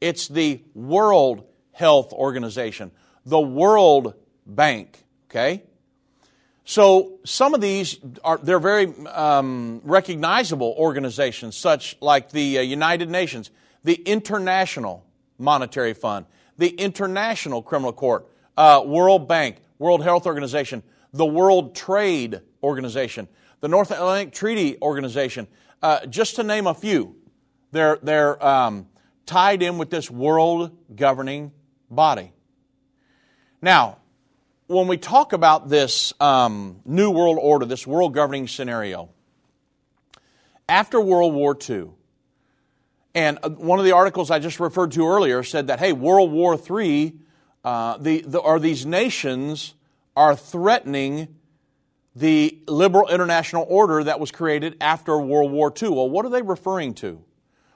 It's 0.00 0.28
the 0.28 0.62
World 0.74 1.44
Health 1.72 2.12
Organization, 2.12 2.90
the 3.24 3.40
World 3.40 4.14
Bank, 4.46 5.04
okay? 5.28 5.62
So 6.68 7.12
some 7.24 7.54
of 7.54 7.62
these 7.62 7.98
are 8.22 8.36
they're 8.36 8.58
very 8.58 8.92
um, 9.06 9.80
recognizable 9.84 10.74
organizations, 10.76 11.56
such 11.56 11.96
like 12.02 12.30
the 12.30 12.58
uh, 12.58 12.60
United 12.60 13.08
Nations, 13.08 13.50
the 13.84 13.94
International 13.94 15.02
Monetary 15.38 15.94
Fund, 15.94 16.26
the 16.58 16.68
International 16.68 17.62
Criminal 17.62 17.94
Court, 17.94 18.28
uh, 18.58 18.82
World 18.84 19.26
Bank, 19.26 19.62
World 19.78 20.02
Health 20.02 20.26
Organization, 20.26 20.82
the 21.14 21.24
World 21.24 21.74
Trade 21.74 22.42
Organization, 22.62 23.28
the 23.60 23.68
North 23.68 23.90
Atlantic 23.90 24.34
Treaty 24.34 24.76
Organization, 24.82 25.46
uh, 25.80 26.04
just 26.04 26.36
to 26.36 26.42
name 26.42 26.66
a 26.66 26.74
few. 26.74 27.16
They're 27.72 27.98
they're 28.02 28.44
um, 28.46 28.88
tied 29.24 29.62
in 29.62 29.78
with 29.78 29.88
this 29.88 30.10
world 30.10 30.76
governing 30.94 31.50
body. 31.90 32.30
Now, 33.62 33.96
when 34.68 34.86
we 34.86 34.98
talk 34.98 35.32
about 35.32 35.70
this 35.70 36.12
um, 36.20 36.80
new 36.84 37.10
world 37.10 37.38
order, 37.40 37.64
this 37.64 37.86
world 37.86 38.12
governing 38.12 38.46
scenario, 38.46 39.08
after 40.68 41.00
World 41.00 41.32
War 41.34 41.56
II, 41.68 41.88
and 43.14 43.38
uh, 43.42 43.48
one 43.48 43.78
of 43.78 43.86
the 43.86 43.92
articles 43.92 44.30
I 44.30 44.38
just 44.38 44.60
referred 44.60 44.92
to 44.92 45.08
earlier 45.08 45.42
said 45.42 45.68
that, 45.68 45.78
hey, 45.78 45.94
World 45.94 46.30
War 46.30 46.54
III, 46.54 47.14
uh, 47.64 47.96
the, 47.96 48.20
the, 48.20 48.42
are 48.42 48.60
these 48.60 48.84
nations 48.84 49.74
are 50.14 50.36
threatening 50.36 51.36
the 52.14 52.58
liberal 52.68 53.08
international 53.08 53.64
order 53.68 54.04
that 54.04 54.20
was 54.20 54.30
created 54.30 54.76
after 54.82 55.18
World 55.18 55.50
War 55.50 55.72
II. 55.80 55.88
Well, 55.90 56.10
what 56.10 56.26
are 56.26 56.30
they 56.30 56.42
referring 56.42 56.92
to? 56.94 57.24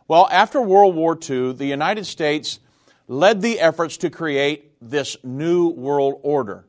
Well, 0.09 0.28
after 0.31 0.61
World 0.61 0.94
War 0.94 1.18
II, 1.18 1.55
the 1.55 1.64
United 1.64 2.05
States 2.05 2.61
led 3.09 3.40
the 3.40 3.61
efforts 3.61 3.96
to 3.98 4.11
create 4.11 4.72
this 4.83 5.16
new 5.22 5.68
world 5.68 6.20
order. 6.22 6.66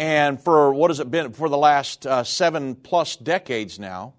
And 0.00 0.42
for 0.42 0.72
what 0.72 0.88
has 0.88 0.98
it 0.98 1.10
been 1.10 1.34
for 1.34 1.50
the 1.50 1.58
last 1.58 2.06
uh, 2.06 2.24
seven 2.24 2.74
plus 2.74 3.16
decades 3.16 3.78
now, 3.78 4.14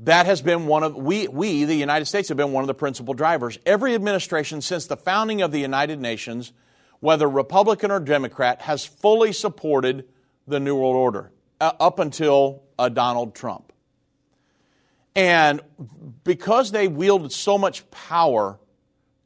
that 0.00 0.26
has 0.26 0.42
been 0.42 0.66
one 0.66 0.82
of 0.82 0.94
we 0.94 1.28
we 1.28 1.64
the 1.64 1.74
United 1.74 2.04
States 2.04 2.28
have 2.28 2.36
been 2.36 2.52
one 2.52 2.62
of 2.62 2.68
the 2.68 2.74
principal 2.74 3.14
drivers. 3.14 3.58
Every 3.64 3.94
administration 3.94 4.60
since 4.60 4.86
the 4.86 4.98
founding 4.98 5.40
of 5.40 5.50
the 5.50 5.60
United 5.60 5.98
Nations, 5.98 6.52
whether 7.00 7.26
Republican 7.26 7.90
or 7.90 8.00
Democrat, 8.00 8.60
has 8.60 8.84
fully 8.84 9.32
supported 9.32 10.04
the 10.46 10.60
New 10.60 10.76
World 10.76 10.96
Order 10.96 11.32
uh, 11.58 11.72
up 11.80 11.98
until 11.98 12.64
uh, 12.78 12.90
Donald 12.90 13.34
Trump. 13.34 13.72
And 15.16 15.62
because 16.24 16.70
they 16.70 16.86
wielded 16.86 17.32
so 17.32 17.56
much 17.56 17.90
power, 17.90 18.58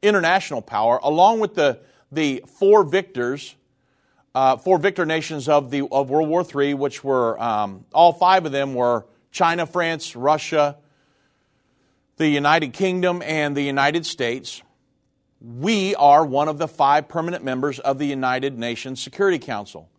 international 0.01 0.61
power, 0.61 0.97
along 1.03 1.41
with 1.41 1.55
the 1.55 1.81
the 2.09 2.45
four 2.47 2.85
victors 2.85 3.55
uh, 4.35 4.57
four 4.57 4.77
victor 4.79 5.05
nations 5.05 5.47
of, 5.47 5.69
the, 5.69 5.87
of 5.91 6.09
World 6.09 6.29
War 6.29 6.43
III, 6.43 6.73
which 6.73 7.03
were, 7.03 7.41
um, 7.41 7.85
all 7.93 8.13
five 8.13 8.45
of 8.45 8.51
them 8.51 8.73
were 8.73 9.05
China, 9.31 9.65
France, 9.65 10.15
Russia, 10.15 10.77
the 12.17 12.27
United 12.27 12.73
Kingdom, 12.73 13.21
and 13.23 13.55
the 13.55 13.63
United 13.63 14.05
States. 14.05 14.61
We 15.41 15.93
are 15.95 16.25
one 16.25 16.47
of 16.47 16.57
the 16.57 16.67
five 16.67 17.07
permanent 17.07 17.43
members 17.43 17.79
of 17.79 17.99
the 17.99 18.05
United 18.05 18.57
Nations 18.57 19.01
Security 19.01 19.39
Council, 19.39 19.89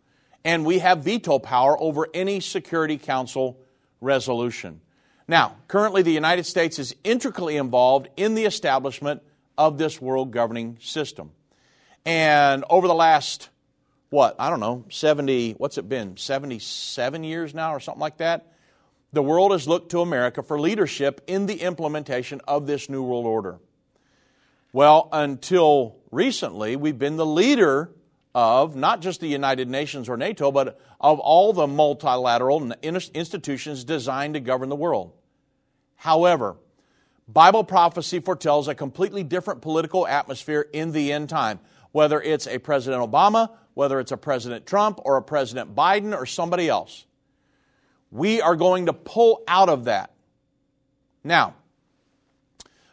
and 0.44 0.64
we 0.64 0.78
have 0.78 1.04
veto 1.04 1.38
power 1.38 1.80
over 1.80 2.08
any 2.14 2.40
Security 2.40 2.96
Council 2.96 3.58
resolution. 4.00 4.80
Now, 5.26 5.56
currently, 5.68 6.02
the 6.02 6.12
United 6.12 6.44
States 6.44 6.78
is 6.78 6.94
intricately 7.04 7.56
involved 7.56 8.08
in 8.16 8.34
the 8.34 8.44
establishment 8.44 9.22
of 9.56 9.78
this 9.78 10.00
world 10.00 10.32
governing 10.32 10.78
system. 10.80 11.30
And 12.04 12.64
over 12.68 12.86
the 12.86 12.94
last 12.94 13.48
what, 14.10 14.36
I 14.38 14.50
don't 14.50 14.60
know, 14.60 14.84
70, 14.90 15.52
what's 15.52 15.78
it 15.78 15.88
been, 15.88 16.16
77 16.16 17.24
years 17.24 17.54
now 17.54 17.74
or 17.74 17.80
something 17.80 18.00
like 18.00 18.18
that? 18.18 18.52
The 19.12 19.22
world 19.22 19.52
has 19.52 19.68
looked 19.68 19.90
to 19.92 20.00
America 20.00 20.42
for 20.42 20.58
leadership 20.58 21.20
in 21.26 21.46
the 21.46 21.60
implementation 21.60 22.40
of 22.48 22.66
this 22.66 22.88
New 22.88 23.02
World 23.02 23.26
Order. 23.26 23.58
Well, 24.72 25.08
until 25.12 25.96
recently, 26.10 26.74
we've 26.74 26.98
been 26.98 27.16
the 27.16 27.26
leader 27.26 27.90
of 28.34 28.74
not 28.74 29.00
just 29.00 29.20
the 29.20 29.28
United 29.28 29.68
Nations 29.68 30.08
or 30.08 30.16
NATO, 30.16 30.50
but 30.50 30.80
of 31.00 31.20
all 31.20 31.52
the 31.52 31.68
multilateral 31.68 32.72
institutions 32.82 33.84
designed 33.84 34.34
to 34.34 34.40
govern 34.40 34.68
the 34.68 34.76
world. 34.76 35.12
However, 35.94 36.56
Bible 37.28 37.62
prophecy 37.64 38.18
foretells 38.18 38.66
a 38.66 38.74
completely 38.74 39.22
different 39.22 39.62
political 39.62 40.06
atmosphere 40.06 40.66
in 40.72 40.90
the 40.90 41.12
end 41.12 41.28
time, 41.28 41.60
whether 41.92 42.20
it's 42.20 42.48
a 42.48 42.58
President 42.58 43.08
Obama 43.08 43.50
whether 43.74 44.00
it's 44.00 44.12
a 44.12 44.16
President 44.16 44.66
Trump 44.66 45.00
or 45.04 45.16
a 45.16 45.22
President 45.22 45.74
Biden 45.74 46.16
or 46.16 46.26
somebody 46.26 46.68
else. 46.68 47.04
We 48.10 48.40
are 48.40 48.56
going 48.56 48.86
to 48.86 48.92
pull 48.92 49.42
out 49.46 49.68
of 49.68 49.84
that. 49.84 50.12
Now, 51.24 51.54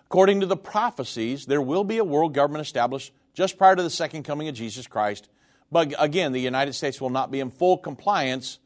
according 0.05 0.39
to 0.39 0.45
the 0.45 0.57
prophecies, 0.57 1.45
there 1.45 1.61
will 1.61 1.83
be 1.83 1.99
a 1.99 2.03
world 2.03 2.33
government 2.33 2.65
established 2.65 3.13
just 3.33 3.57
prior 3.57 3.75
to 3.75 3.83
the 3.83 3.89
second 3.89 4.23
coming 4.23 4.47
of 4.47 4.55
Jesus 4.55 4.87
Christ. 4.87 5.29
But 5.71 5.93
again, 5.99 6.31
the 6.31 6.41
United 6.41 6.73
States 6.73 6.99
will 6.99 7.09
not 7.09 7.31
be 7.31 7.39
in 7.39 7.49
full 7.49 7.77
compliance 7.77 8.59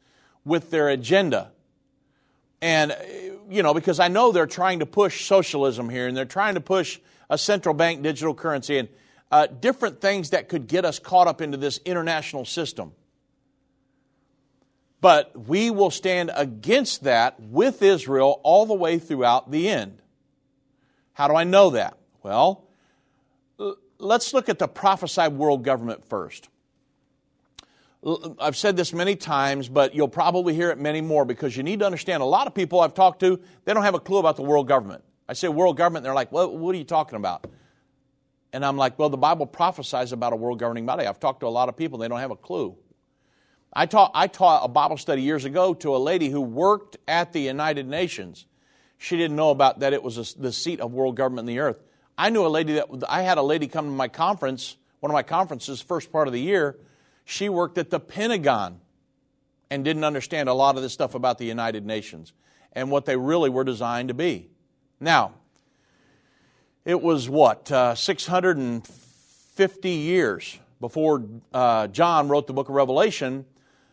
with 0.44 0.70
their 0.70 0.88
agenda. 0.88 1.52
And, 2.62 2.96
you 3.50 3.62
know, 3.62 3.74
because 3.74 4.00
I 4.00 4.08
know 4.08 4.32
they're 4.32 4.46
trying 4.46 4.80
to 4.80 4.86
push 4.86 5.26
socialism 5.26 5.88
here 5.88 6.08
and 6.08 6.16
they're 6.16 6.24
trying 6.24 6.54
to 6.54 6.60
push 6.60 6.98
a 7.28 7.36
central 7.36 7.74
bank 7.74 8.02
digital 8.02 8.34
currency. 8.34 8.78
And 8.78 8.88
uh, 9.30 9.46
different 9.46 10.00
things 10.00 10.30
that 10.30 10.48
could 10.48 10.66
get 10.66 10.84
us 10.84 10.98
caught 10.98 11.26
up 11.26 11.40
into 11.40 11.56
this 11.56 11.80
international 11.84 12.44
system. 12.44 12.92
But 15.00 15.46
we 15.46 15.70
will 15.70 15.90
stand 15.90 16.30
against 16.34 17.04
that 17.04 17.38
with 17.40 17.82
Israel 17.82 18.40
all 18.42 18.66
the 18.66 18.74
way 18.74 18.98
throughout 18.98 19.50
the 19.50 19.68
end. 19.68 20.00
How 21.12 21.28
do 21.28 21.34
I 21.34 21.44
know 21.44 21.70
that? 21.70 21.98
Well, 22.22 22.64
let's 23.98 24.34
look 24.34 24.48
at 24.48 24.58
the 24.58 24.68
prophesied 24.68 25.32
world 25.32 25.64
government 25.64 26.04
first. 26.04 26.48
I've 28.38 28.56
said 28.56 28.76
this 28.76 28.92
many 28.92 29.16
times, 29.16 29.68
but 29.68 29.94
you'll 29.94 30.08
probably 30.08 30.54
hear 30.54 30.70
it 30.70 30.78
many 30.78 31.00
more 31.00 31.24
because 31.24 31.56
you 31.56 31.62
need 31.62 31.80
to 31.80 31.86
understand 31.86 32.22
a 32.22 32.26
lot 32.26 32.46
of 32.46 32.54
people 32.54 32.80
I've 32.80 32.94
talked 32.94 33.20
to, 33.20 33.40
they 33.64 33.74
don't 33.74 33.82
have 33.82 33.94
a 33.94 34.00
clue 34.00 34.18
about 34.18 34.36
the 34.36 34.42
world 34.42 34.68
government. 34.68 35.02
I 35.28 35.32
say 35.32 35.48
world 35.48 35.76
government, 35.76 36.04
they're 36.04 36.14
like, 36.14 36.30
well, 36.30 36.56
what 36.56 36.74
are 36.74 36.78
you 36.78 36.84
talking 36.84 37.16
about? 37.16 37.46
And 38.56 38.64
I'm 38.64 38.78
like, 38.78 38.98
well, 38.98 39.10
the 39.10 39.18
Bible 39.18 39.44
prophesies 39.44 40.12
about 40.12 40.32
a 40.32 40.36
world 40.36 40.58
governing 40.58 40.86
body. 40.86 41.04
I've 41.04 41.20
talked 41.20 41.40
to 41.40 41.46
a 41.46 41.48
lot 41.48 41.68
of 41.68 41.76
people, 41.76 41.98
they 41.98 42.08
don't 42.08 42.20
have 42.20 42.30
a 42.30 42.36
clue. 42.36 42.74
I 43.70 43.84
taught, 43.84 44.12
I 44.14 44.28
taught 44.28 44.64
a 44.64 44.68
Bible 44.68 44.96
study 44.96 45.20
years 45.20 45.44
ago 45.44 45.74
to 45.74 45.94
a 45.94 45.98
lady 45.98 46.30
who 46.30 46.40
worked 46.40 46.96
at 47.06 47.34
the 47.34 47.40
United 47.40 47.86
Nations. 47.86 48.46
She 48.96 49.18
didn't 49.18 49.36
know 49.36 49.50
about 49.50 49.80
that 49.80 49.92
it 49.92 50.02
was 50.02 50.16
a, 50.16 50.40
the 50.40 50.54
seat 50.54 50.80
of 50.80 50.94
world 50.94 51.16
government 51.16 51.46
in 51.46 51.54
the 51.54 51.60
earth. 51.60 51.82
I 52.16 52.30
knew 52.30 52.46
a 52.46 52.48
lady 52.48 52.72
that, 52.72 52.88
I 53.06 53.20
had 53.20 53.36
a 53.36 53.42
lady 53.42 53.68
come 53.68 53.84
to 53.84 53.90
my 53.90 54.08
conference, 54.08 54.78
one 55.00 55.10
of 55.10 55.14
my 55.14 55.22
conferences, 55.22 55.82
first 55.82 56.10
part 56.10 56.26
of 56.26 56.32
the 56.32 56.40
year. 56.40 56.78
She 57.26 57.50
worked 57.50 57.76
at 57.76 57.90
the 57.90 58.00
Pentagon 58.00 58.80
and 59.70 59.84
didn't 59.84 60.04
understand 60.04 60.48
a 60.48 60.54
lot 60.54 60.76
of 60.76 60.82
this 60.82 60.94
stuff 60.94 61.14
about 61.14 61.36
the 61.36 61.44
United 61.44 61.84
Nations 61.84 62.32
and 62.72 62.90
what 62.90 63.04
they 63.04 63.18
really 63.18 63.50
were 63.50 63.64
designed 63.64 64.08
to 64.08 64.14
be. 64.14 64.48
Now, 64.98 65.34
it 66.86 67.02
was 67.02 67.28
what, 67.28 67.70
uh, 67.72 67.94
650 67.96 69.90
years 69.90 70.58
before 70.80 71.24
uh, 71.52 71.88
John 71.88 72.28
wrote 72.28 72.46
the 72.46 72.52
book 72.52 72.68
of 72.68 72.76
Revelation. 72.76 73.44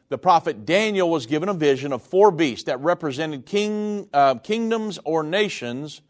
The 0.10 0.20
prophet 0.20 0.64
Daniel 0.68 1.10
was 1.10 1.26
given 1.26 1.50
a 1.50 1.56
vision 1.56 1.92
of 1.92 2.04
four 2.04 2.30
beasts 2.30 2.66
that 2.66 2.80
represented 2.82 3.48
king, 3.48 4.08
uh, 4.14 4.36
kingdoms 4.36 5.00
or 5.04 5.24
nations 5.24 6.02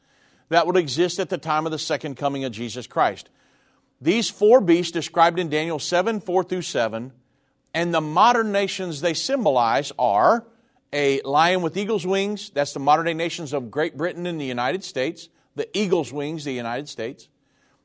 that 0.49 0.67
would 0.67 0.75
exist 0.75 1.19
at 1.19 1.29
the 1.29 1.37
time 1.37 1.65
of 1.65 1.71
the 1.71 1.79
second 1.79 2.17
coming 2.17 2.43
of 2.43 2.51
Jesus 2.51 2.85
Christ. 2.85 3.29
These 4.01 4.29
four 4.29 4.59
beasts 4.59 4.91
described 4.91 5.39
in 5.39 5.47
Daniel 5.47 5.79
7 5.79 6.19
4 6.19 6.43
through 6.43 6.63
7, 6.63 7.13
and 7.73 7.93
the 7.93 8.01
modern 8.01 8.51
nations 8.51 8.99
they 8.99 9.13
symbolize 9.13 9.93
are 9.97 10.45
a 10.91 11.21
lion 11.21 11.61
with 11.61 11.77
eagle's 11.77 12.05
wings, 12.05 12.49
that's 12.49 12.73
the 12.73 12.81
modern 12.81 13.05
day 13.05 13.13
nations 13.13 13.53
of 13.53 13.71
Great 13.71 13.95
Britain 13.95 14.25
and 14.25 14.41
the 14.41 14.45
United 14.45 14.83
States, 14.83 15.29
the 15.55 15.77
eagle's 15.77 16.11
wings, 16.11 16.43
the 16.43 16.53
United 16.53 16.89
States. 16.89 17.29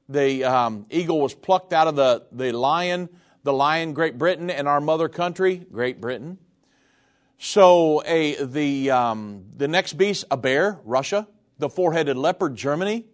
The 0.08 0.44
um, 0.44 0.86
eagle 0.90 1.20
was 1.20 1.34
plucked 1.34 1.72
out 1.72 1.86
of 1.86 1.96
the, 1.96 2.24
the 2.32 2.52
lion, 2.52 3.08
the 3.42 3.52
lion, 3.52 3.92
Great 3.92 4.16
Britain, 4.16 4.50
and 4.50 4.66
our 4.66 4.80
mother 4.80 5.08
country, 5.08 5.66
Great 5.70 6.00
Britain. 6.00 6.38
So 7.38 8.02
a, 8.04 8.42
the, 8.42 8.90
um, 8.90 9.44
the 9.56 9.68
next 9.68 9.94
beast, 9.94 10.24
a 10.30 10.36
bear, 10.36 10.80
Russia. 10.84 11.28
The 11.58 11.68
four 11.68 11.92
headed 11.92 12.16
leopard, 12.16 12.56
Germany. 12.56 13.04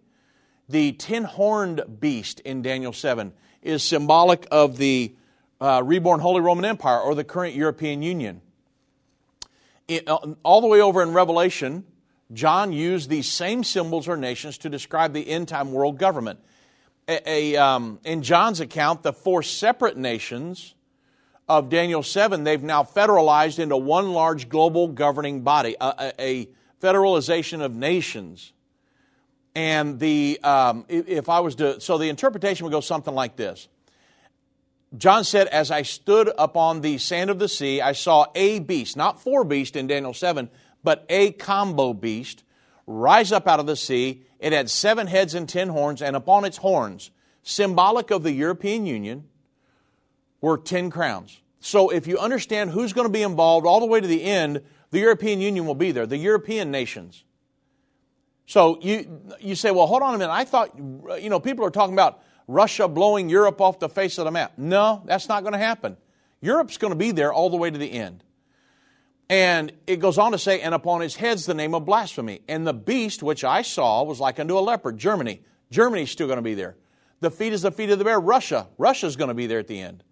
The 0.69 0.93
ten 0.93 1.23
horned 1.23 1.99
beast 1.99 2.39
in 2.39 2.61
Daniel 2.61 2.93
7 2.93 3.33
is 3.61 3.83
symbolic 3.83 4.47
of 4.51 4.77
the 4.77 5.15
uh, 5.59 5.81
reborn 5.83 6.19
Holy 6.19 6.41
Roman 6.41 6.65
Empire 6.65 6.99
or 6.99 7.13
the 7.13 7.23
current 7.23 7.55
European 7.55 8.01
Union. 8.01 8.41
It, 9.87 10.07
uh, 10.07 10.17
all 10.43 10.61
the 10.61 10.67
way 10.67 10.81
over 10.81 11.03
in 11.03 11.13
Revelation, 11.13 11.85
John 12.33 12.71
used 12.71 13.09
these 13.09 13.31
same 13.31 13.63
symbols 13.63 14.07
or 14.07 14.17
nations 14.17 14.57
to 14.59 14.69
describe 14.69 15.13
the 15.13 15.27
end 15.27 15.47
time 15.47 15.71
world 15.71 15.97
government. 15.97 16.39
A, 17.07 17.53
a, 17.53 17.55
um, 17.57 17.99
in 18.03 18.23
John's 18.23 18.59
account, 18.59 19.03
the 19.03 19.13
four 19.13 19.43
separate 19.43 19.95
nations 19.95 20.73
of 21.47 21.69
Daniel 21.69 22.01
7, 22.01 22.43
they've 22.43 22.63
now 22.63 22.83
federalized 22.83 23.59
into 23.59 23.77
one 23.77 24.11
large 24.11 24.49
global 24.49 24.87
governing 24.87 25.41
body, 25.41 25.75
a, 25.79 26.13
a 26.19 26.49
federalization 26.81 27.61
of 27.61 27.75
nations. 27.75 28.53
And 29.53 29.99
the, 29.99 30.39
um, 30.43 30.85
if 30.89 31.29
I 31.29 31.39
was 31.39 31.55
to, 31.55 31.79
so 31.79 31.97
the 31.99 32.09
interpretation 32.09 32.65
would 32.65 32.71
go 32.71 32.81
something 32.81 33.13
like 33.13 33.35
this. 33.35 33.67
John 34.97 35.23
said, 35.23 35.47
As 35.47 35.71
I 35.71 35.83
stood 35.83 36.31
upon 36.37 36.81
the 36.81 36.97
sand 36.97 37.29
of 37.29 37.39
the 37.39 37.47
sea, 37.47 37.81
I 37.81 37.91
saw 37.91 38.27
a 38.33 38.59
beast, 38.59 38.97
not 38.97 39.21
four 39.21 39.43
beasts 39.43 39.77
in 39.77 39.87
Daniel 39.87 40.13
7, 40.13 40.49
but 40.85 41.05
a 41.09 41.31
combo 41.33 41.93
beast 41.93 42.45
rise 42.87 43.33
up 43.33 43.47
out 43.47 43.59
of 43.59 43.65
the 43.65 43.75
sea. 43.75 44.23
It 44.39 44.53
had 44.53 44.69
seven 44.69 45.07
heads 45.07 45.33
and 45.33 45.49
ten 45.49 45.67
horns, 45.67 46.01
and 46.01 46.15
upon 46.15 46.45
its 46.45 46.57
horns, 46.57 47.11
symbolic 47.43 48.11
of 48.11 48.23
the 48.23 48.31
European 48.31 48.85
Union, 48.85 49.25
were 50.39 50.57
ten 50.57 50.89
crowns. 50.89 51.41
So 51.59 51.89
if 51.89 52.07
you 52.07 52.19
understand 52.19 52.69
who's 52.69 52.93
going 52.93 53.07
to 53.07 53.11
be 53.11 53.23
involved 53.23 53.65
all 53.65 53.79
the 53.79 53.87
way 53.87 53.99
to 53.99 54.07
the 54.07 54.23
end, 54.23 54.61
the 54.91 54.99
European 54.99 55.41
Union 55.41 55.65
will 55.65 55.75
be 55.75 55.91
there, 55.91 56.05
the 56.05 56.15
European 56.15 56.71
nations. 56.71 57.23
So 58.45 58.79
you, 58.81 59.21
you 59.39 59.55
say, 59.55 59.71
well, 59.71 59.87
hold 59.87 60.03
on 60.03 60.13
a 60.13 60.17
minute. 60.19 60.31
I 60.31 60.45
thought, 60.45 60.77
you 60.77 61.29
know, 61.31 61.39
people 61.39 61.65
are 61.65 61.71
talking 61.71 61.95
about 61.95 62.21
Russia 62.47 62.87
blowing 62.87 63.27
Europe 63.27 63.59
off 63.59 63.79
the 63.79 63.89
face 63.89 64.19
of 64.19 64.25
the 64.25 64.31
map. 64.31 64.53
No, 64.57 65.01
that's 65.05 65.27
not 65.27 65.41
going 65.41 65.53
to 65.53 65.59
happen. 65.59 65.97
Europe's 66.41 66.77
going 66.77 66.91
to 66.93 66.97
be 66.97 67.09
there 67.09 67.33
all 67.33 67.49
the 67.49 67.57
way 67.57 67.71
to 67.71 67.77
the 67.79 67.91
end. 67.91 68.23
And 69.29 69.71
it 69.87 69.97
goes 69.97 70.17
on 70.17 70.33
to 70.33 70.37
say, 70.37 70.61
and 70.61 70.75
upon 70.75 71.01
his 71.01 71.15
head's 71.15 71.45
the 71.45 71.53
name 71.53 71.73
of 71.73 71.85
blasphemy. 71.85 72.41
And 72.47 72.65
the 72.65 72.73
beast 72.73 73.23
which 73.23 73.43
I 73.43 73.63
saw 73.63 74.03
was 74.03 74.19
like 74.19 74.39
unto 74.39 74.57
a 74.57 74.61
leopard. 74.61 74.97
Germany. 74.97 75.41
Germany's 75.71 76.11
still 76.11 76.27
going 76.27 76.37
to 76.37 76.43
be 76.43 76.53
there. 76.53 76.75
The 77.21 77.31
feet 77.31 77.53
is 77.53 77.63
the 77.63 77.71
feet 77.71 77.89
of 77.89 77.97
the 77.97 78.05
bear. 78.05 78.19
Russia. 78.19 78.67
Russia's 78.77 79.15
going 79.15 79.29
to 79.29 79.33
be 79.33 79.47
there 79.47 79.59
at 79.59 79.67
the 79.67 79.79
end. 79.79 80.03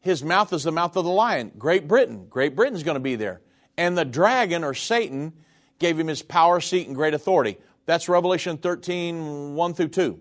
His 0.00 0.22
mouth 0.22 0.52
is 0.52 0.62
the 0.62 0.72
mouth 0.72 0.96
of 0.96 1.04
the 1.04 1.10
lion. 1.10 1.52
Great 1.58 1.88
Britain. 1.88 2.26
Great 2.28 2.54
Britain's 2.54 2.82
going 2.82 2.96
to 2.96 3.00
be 3.00 3.16
there. 3.16 3.40
And 3.78 3.96
the 3.96 4.04
dragon, 4.04 4.62
or 4.64 4.74
Satan, 4.74 5.32
gave 5.78 5.98
him 5.98 6.08
his 6.08 6.22
power, 6.22 6.60
seat, 6.60 6.86
and 6.86 6.96
great 6.96 7.14
authority. 7.14 7.58
That's 7.86 8.08
Revelation 8.08 8.58
13, 8.58 9.54
1 9.54 9.74
through 9.74 9.88
2. 9.88 10.20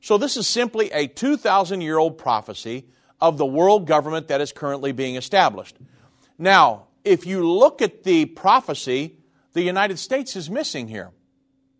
So 0.00 0.18
this 0.18 0.36
is 0.36 0.48
simply 0.48 0.90
a 0.90 1.06
2,000 1.06 1.80
year 1.80 1.96
old 1.96 2.18
prophecy 2.18 2.86
of 3.20 3.38
the 3.38 3.46
world 3.46 3.86
government 3.86 4.28
that 4.28 4.40
is 4.40 4.52
currently 4.52 4.90
being 4.90 5.14
established. 5.14 5.76
Now, 6.38 6.88
if 7.04 7.26
you 7.26 7.46
look 7.48 7.82
at 7.82 8.04
the 8.04 8.26
prophecy, 8.26 9.18
the 9.52 9.62
United 9.62 9.98
States 9.98 10.36
is 10.36 10.50
missing 10.50 10.88
here. 10.88 11.10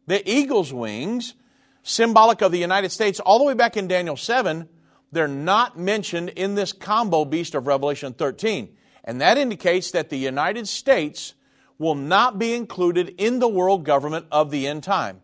The 0.06 0.28
eagle's 0.28 0.72
wings, 0.72 1.34
symbolic 1.82 2.42
of 2.42 2.52
the 2.52 2.58
United 2.58 2.90
States, 2.90 3.20
all 3.20 3.38
the 3.38 3.44
way 3.44 3.54
back 3.54 3.76
in 3.76 3.88
Daniel 3.88 4.16
7, 4.16 4.68
they're 5.12 5.28
not 5.28 5.78
mentioned 5.78 6.30
in 6.30 6.54
this 6.54 6.72
combo 6.72 7.24
beast 7.24 7.54
of 7.54 7.66
Revelation 7.66 8.14
13. 8.14 8.76
And 9.04 9.20
that 9.20 9.38
indicates 9.38 9.90
that 9.92 10.10
the 10.10 10.16
United 10.16 10.66
States 10.68 11.34
will 11.78 11.94
not 11.94 12.38
be 12.38 12.54
included 12.54 13.14
in 13.18 13.38
the 13.38 13.48
world 13.48 13.84
government 13.84 14.26
of 14.30 14.50
the 14.50 14.66
end 14.66 14.82
time. 14.82 15.20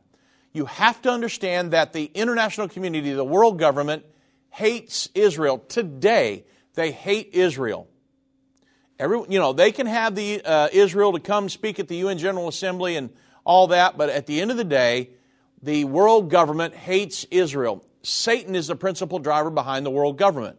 You 0.53 0.67
have 0.67 1.01
to 1.03 1.11
understand 1.11 1.73
that 1.73 1.93
the 1.93 2.07
international 2.15 2.69
community, 2.69 3.13
the 3.13 3.25
world 3.25 3.59
government, 3.59 4.05
hates 4.51 5.09
Israel. 5.15 5.59
Today, 5.59 6.45
they 6.75 6.91
hate 6.91 7.31
Israel. 7.33 7.89
Every, 8.99 9.21
you 9.29 9.39
know, 9.39 9.53
they 9.53 9.71
can 9.71 9.87
have 9.87 10.15
the 10.15 10.43
uh, 10.45 10.69
Israel 10.73 11.13
to 11.13 11.21
come 11.21 11.49
speak 11.49 11.79
at 11.79 11.89
the 11.89 11.97
UN 11.97 12.19
General 12.19 12.49
Assembly 12.49 12.97
and 12.97 13.11
all 13.45 13.69
that, 13.69 13.97
but 13.97 14.11
at 14.11 14.27
the 14.27 14.41
end 14.41 14.51
of 14.51 14.57
the 14.57 14.65
day, 14.65 15.11
the 15.63 15.85
world 15.85 16.31
government 16.31 16.75
hates 16.75 17.25
Israel. 17.31 17.85
Satan 18.03 18.55
is 18.55 18.67
the 18.67 18.77
principal 18.77 19.19
driver 19.19 19.51
behind 19.51 19.87
the 19.87 19.91
world 19.91 20.19
government. 20.19 20.59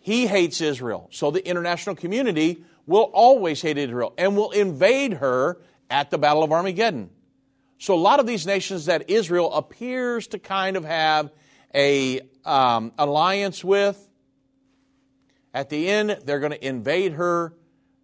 He 0.00 0.26
hates 0.26 0.60
Israel. 0.60 1.08
So 1.12 1.30
the 1.30 1.46
international 1.46 1.94
community 1.94 2.64
will 2.86 3.10
always 3.12 3.60
hate 3.60 3.76
Israel 3.76 4.14
and 4.16 4.36
will 4.36 4.50
invade 4.50 5.14
her 5.14 5.60
at 5.90 6.10
the 6.10 6.18
Battle 6.18 6.42
of 6.42 6.52
Armageddon. 6.52 7.10
So 7.78 7.94
a 7.94 7.96
lot 7.96 8.18
of 8.18 8.26
these 8.26 8.46
nations 8.46 8.86
that 8.86 9.10
Israel 9.10 9.52
appears 9.52 10.26
to 10.28 10.38
kind 10.38 10.76
of 10.76 10.84
have 10.84 11.30
a 11.74 12.20
um, 12.44 12.92
alliance 12.98 13.62
with, 13.62 14.07
at 15.58 15.70
the 15.70 15.88
end 15.88 16.16
they're 16.24 16.38
going 16.38 16.52
to 16.52 16.64
invade 16.64 17.14
her 17.14 17.52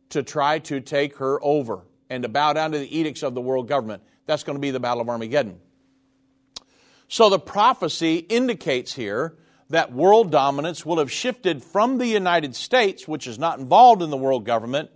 to 0.08 0.24
try 0.24 0.58
to 0.58 0.80
take 0.80 1.18
her 1.18 1.38
over 1.40 1.86
and 2.10 2.24
to 2.24 2.28
bow 2.28 2.52
down 2.52 2.72
to 2.72 2.78
the 2.80 2.98
edicts 2.98 3.22
of 3.22 3.32
the 3.32 3.40
world 3.40 3.68
government. 3.68 4.02
That's 4.26 4.42
going 4.42 4.56
to 4.56 4.60
be 4.60 4.72
the 4.72 4.80
Battle 4.80 5.02
of 5.02 5.08
Armageddon. 5.08 5.60
So 7.06 7.30
the 7.30 7.38
prophecy 7.38 8.16
indicates 8.16 8.92
here 8.92 9.36
that 9.70 9.92
world 9.92 10.32
dominance 10.32 10.84
will 10.84 10.98
have 10.98 11.12
shifted 11.12 11.62
from 11.62 11.98
the 11.98 12.08
United 12.08 12.56
States, 12.56 13.06
which 13.06 13.28
is 13.28 13.38
not 13.38 13.60
involved 13.60 14.02
in 14.02 14.10
the 14.10 14.16
world 14.16 14.44
government, 14.44 14.90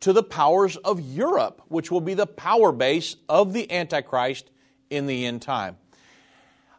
to 0.00 0.12
the 0.12 0.22
powers 0.22 0.76
of 0.76 1.00
Europe, 1.00 1.60
which 1.66 1.90
will 1.90 2.00
be 2.00 2.14
the 2.14 2.26
power 2.26 2.70
base 2.70 3.16
of 3.28 3.52
the 3.52 3.70
Antichrist 3.72 4.48
in 4.90 5.08
the 5.08 5.26
end 5.26 5.42
time. 5.42 5.76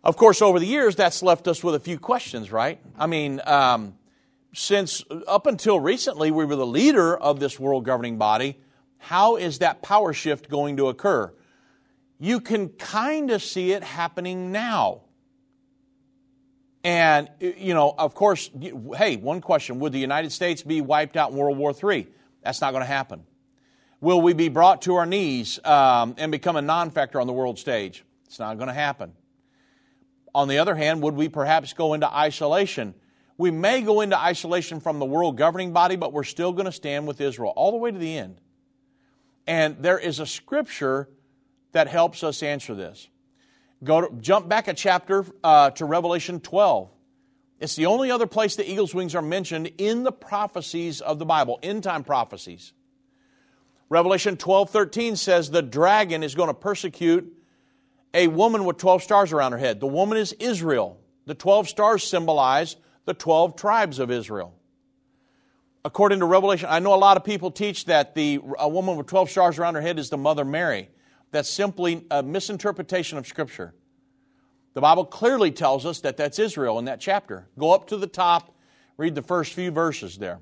Of 0.06 0.16
course, 0.16 0.42
over 0.42 0.58
the 0.58 0.68
years, 0.68 0.96
that's 0.96 1.22
left 1.22 1.50
us 1.50 1.66
with 1.66 1.76
a 1.76 1.82
few 1.82 2.00
questions, 2.00 2.50
right? 2.50 2.80
I 2.98 3.08
mean, 3.08 3.42
um, 3.46 3.96
since 4.54 5.04
up 5.28 5.48
until 5.48 5.80
recently 5.80 6.32
we 6.32 6.46
were 6.46 6.56
the 6.56 6.66
leader 6.66 7.16
of 7.16 7.40
this 7.40 7.60
world 7.60 7.86
governing 7.86 8.18
body, 8.18 8.60
how 8.98 9.36
is 9.36 9.60
that 9.60 9.82
power 9.82 10.14
shift 10.14 10.50
going 10.50 10.78
to 10.78 10.90
occur? 10.90 11.34
You 12.20 12.40
can 12.40 12.70
kind 12.70 13.32
of 13.32 13.44
see 13.44 13.72
it 13.72 13.84
happening 13.84 14.52
now. 14.52 15.02
And, 16.84 17.30
you 17.40 17.74
know, 17.74 17.94
of 17.98 18.16
course, 18.16 18.50
hey, 18.96 19.18
one 19.18 19.42
question 19.42 19.80
would 19.80 19.92
the 19.92 20.00
United 20.00 20.32
States 20.32 20.64
be 20.64 20.82
wiped 20.82 21.18
out 21.18 21.32
in 21.32 21.38
World 21.38 21.58
War 21.58 21.74
III? 21.74 22.08
That's 22.44 22.62
not 22.62 22.72
going 22.72 22.82
to 22.82 22.88
happen. 22.88 23.24
Will 24.00 24.22
we 24.22 24.34
be 24.34 24.48
brought 24.48 24.84
to 24.84 24.96
our 24.96 25.06
knees 25.06 25.60
um, 25.66 26.16
and 26.18 26.32
become 26.32 26.56
a 26.56 26.62
non 26.62 26.92
factor 26.92 27.20
on 27.20 27.28
the 27.28 27.34
world 27.34 27.60
stage? 27.60 28.06
It's 28.26 28.40
not 28.40 28.58
going 28.58 28.68
to 28.68 28.74
happen. 28.74 29.14
On 30.36 30.48
the 30.48 30.60
other 30.60 30.76
hand, 30.76 31.02
would 31.02 31.16
we 31.16 31.30
perhaps 31.30 31.74
go 31.74 31.94
into 31.94 32.08
isolation? 32.08 32.94
We 33.38 33.52
may 33.52 33.82
go 33.82 34.02
into 34.02 34.20
isolation 34.20 34.80
from 34.80 35.00
the 35.00 35.06
world 35.06 35.38
governing 35.38 35.72
body, 35.72 35.96
but 35.96 36.12
we're 36.12 36.24
still 36.24 36.52
going 36.52 36.66
to 36.66 36.72
stand 36.72 37.08
with 37.08 37.22
Israel 37.22 37.54
all 37.56 37.72
the 37.72 37.78
way 37.78 37.92
to 37.92 37.98
the 37.98 38.18
end. 38.18 38.42
And 39.46 39.78
there 39.80 40.00
is 40.00 40.20
a 40.20 40.26
scripture 40.26 41.08
that 41.72 41.88
helps 41.88 42.24
us 42.24 42.42
answer 42.42 42.74
this. 42.74 43.08
Go 43.84 44.02
to, 44.02 44.16
jump 44.22 44.50
back 44.50 44.68
a 44.68 44.74
chapter 44.74 45.26
uh, 45.44 45.70
to 45.72 45.86
Revelation 45.86 46.40
12. 46.40 46.90
It's 47.60 47.76
the 47.76 47.86
only 47.86 48.10
other 48.10 48.28
place 48.28 48.56
the 48.56 48.70
eagle's 48.70 48.94
wings 48.94 49.14
are 49.14 49.22
mentioned 49.22 49.72
in 49.78 50.04
the 50.04 50.12
prophecies 50.12 51.02
of 51.02 51.20
the 51.20 51.26
Bible, 51.26 51.60
end 51.62 51.84
time 51.84 52.04
prophecies. 52.04 52.74
Revelation 53.90 54.36
12 54.36 54.70
13 54.70 55.16
says 55.16 55.50
the 55.50 55.62
dragon 55.62 56.24
is 56.24 56.36
going 56.36 56.50
to 56.50 56.54
persecute 56.54 57.34
a 58.14 58.28
woman 58.28 58.66
with 58.66 58.78
12 58.78 59.04
stars 59.04 59.32
around 59.32 59.54
her 59.54 59.58
head. 59.58 59.80
The 59.80 59.88
woman 59.88 60.18
is 60.18 60.34
Israel. 60.34 61.00
The 61.26 61.36
12 61.36 61.70
stars 61.70 62.04
symbolize 62.04 62.76
the 63.08 63.14
12 63.14 63.56
tribes 63.56 64.00
of 64.00 64.12
Israel. 64.12 64.54
According 65.86 66.20
to 66.20 66.26
Revelation, 66.26 66.68
I 66.70 66.80
know 66.80 66.94
a 66.94 66.96
lot 66.96 67.16
of 67.16 67.24
people 67.24 67.50
teach 67.50 67.86
that 67.86 68.14
the, 68.14 68.42
a 68.60 68.68
woman 68.68 68.98
with 68.98 69.08
12 69.08 69.32
stars 69.32 69.58
around 69.58 69.76
her 69.76 69.82
head 69.82 69.98
is 69.98 70.10
the 70.10 70.18
Mother 70.18 70.44
Mary. 70.44 70.90
That's 71.32 71.50
simply 71.50 72.06
a 72.12 72.22
misinterpretation 72.22 73.18
of 73.18 73.26
Scripture. 73.26 73.74
The 74.74 74.82
Bible 74.82 75.06
clearly 75.06 75.52
tells 75.52 75.86
us 75.86 76.02
that 76.02 76.18
that's 76.18 76.38
Israel 76.38 76.80
in 76.80 76.86
that 76.86 77.00
chapter. 77.00 77.48
Go 77.58 77.74
up 77.74 77.88
to 77.88 77.98
the 77.98 78.08
top, 78.08 78.54
read 78.98 79.16
the 79.16 79.22
first 79.22 79.54
few 79.54 79.72
verses 79.72 80.18
there. 80.18 80.42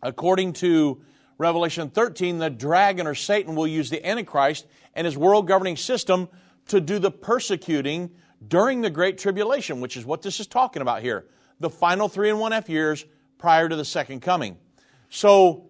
According 0.00 0.52
to 0.54 1.02
Revelation 1.38 1.90
13, 1.90 2.38
the 2.38 2.50
dragon 2.50 3.08
or 3.08 3.16
Satan 3.16 3.56
will 3.56 3.66
use 3.66 3.90
the 3.90 4.06
Antichrist 4.06 4.64
and 4.94 5.04
his 5.04 5.18
world 5.18 5.48
governing 5.48 5.76
system 5.76 6.28
to 6.68 6.80
do 6.80 7.00
the 7.00 7.10
persecuting 7.10 8.10
during 8.46 8.80
the 8.80 8.90
Great 8.90 9.18
Tribulation, 9.18 9.80
which 9.80 9.96
is 9.96 10.06
what 10.06 10.22
this 10.22 10.38
is 10.38 10.46
talking 10.46 10.82
about 10.82 11.02
here. 11.02 11.26
The 11.60 11.70
final 11.70 12.08
three 12.08 12.30
and 12.30 12.38
one 12.38 12.52
half 12.52 12.68
years 12.68 13.04
prior 13.38 13.68
to 13.68 13.76
the 13.76 13.84
second 13.84 14.20
coming. 14.20 14.56
So, 15.10 15.64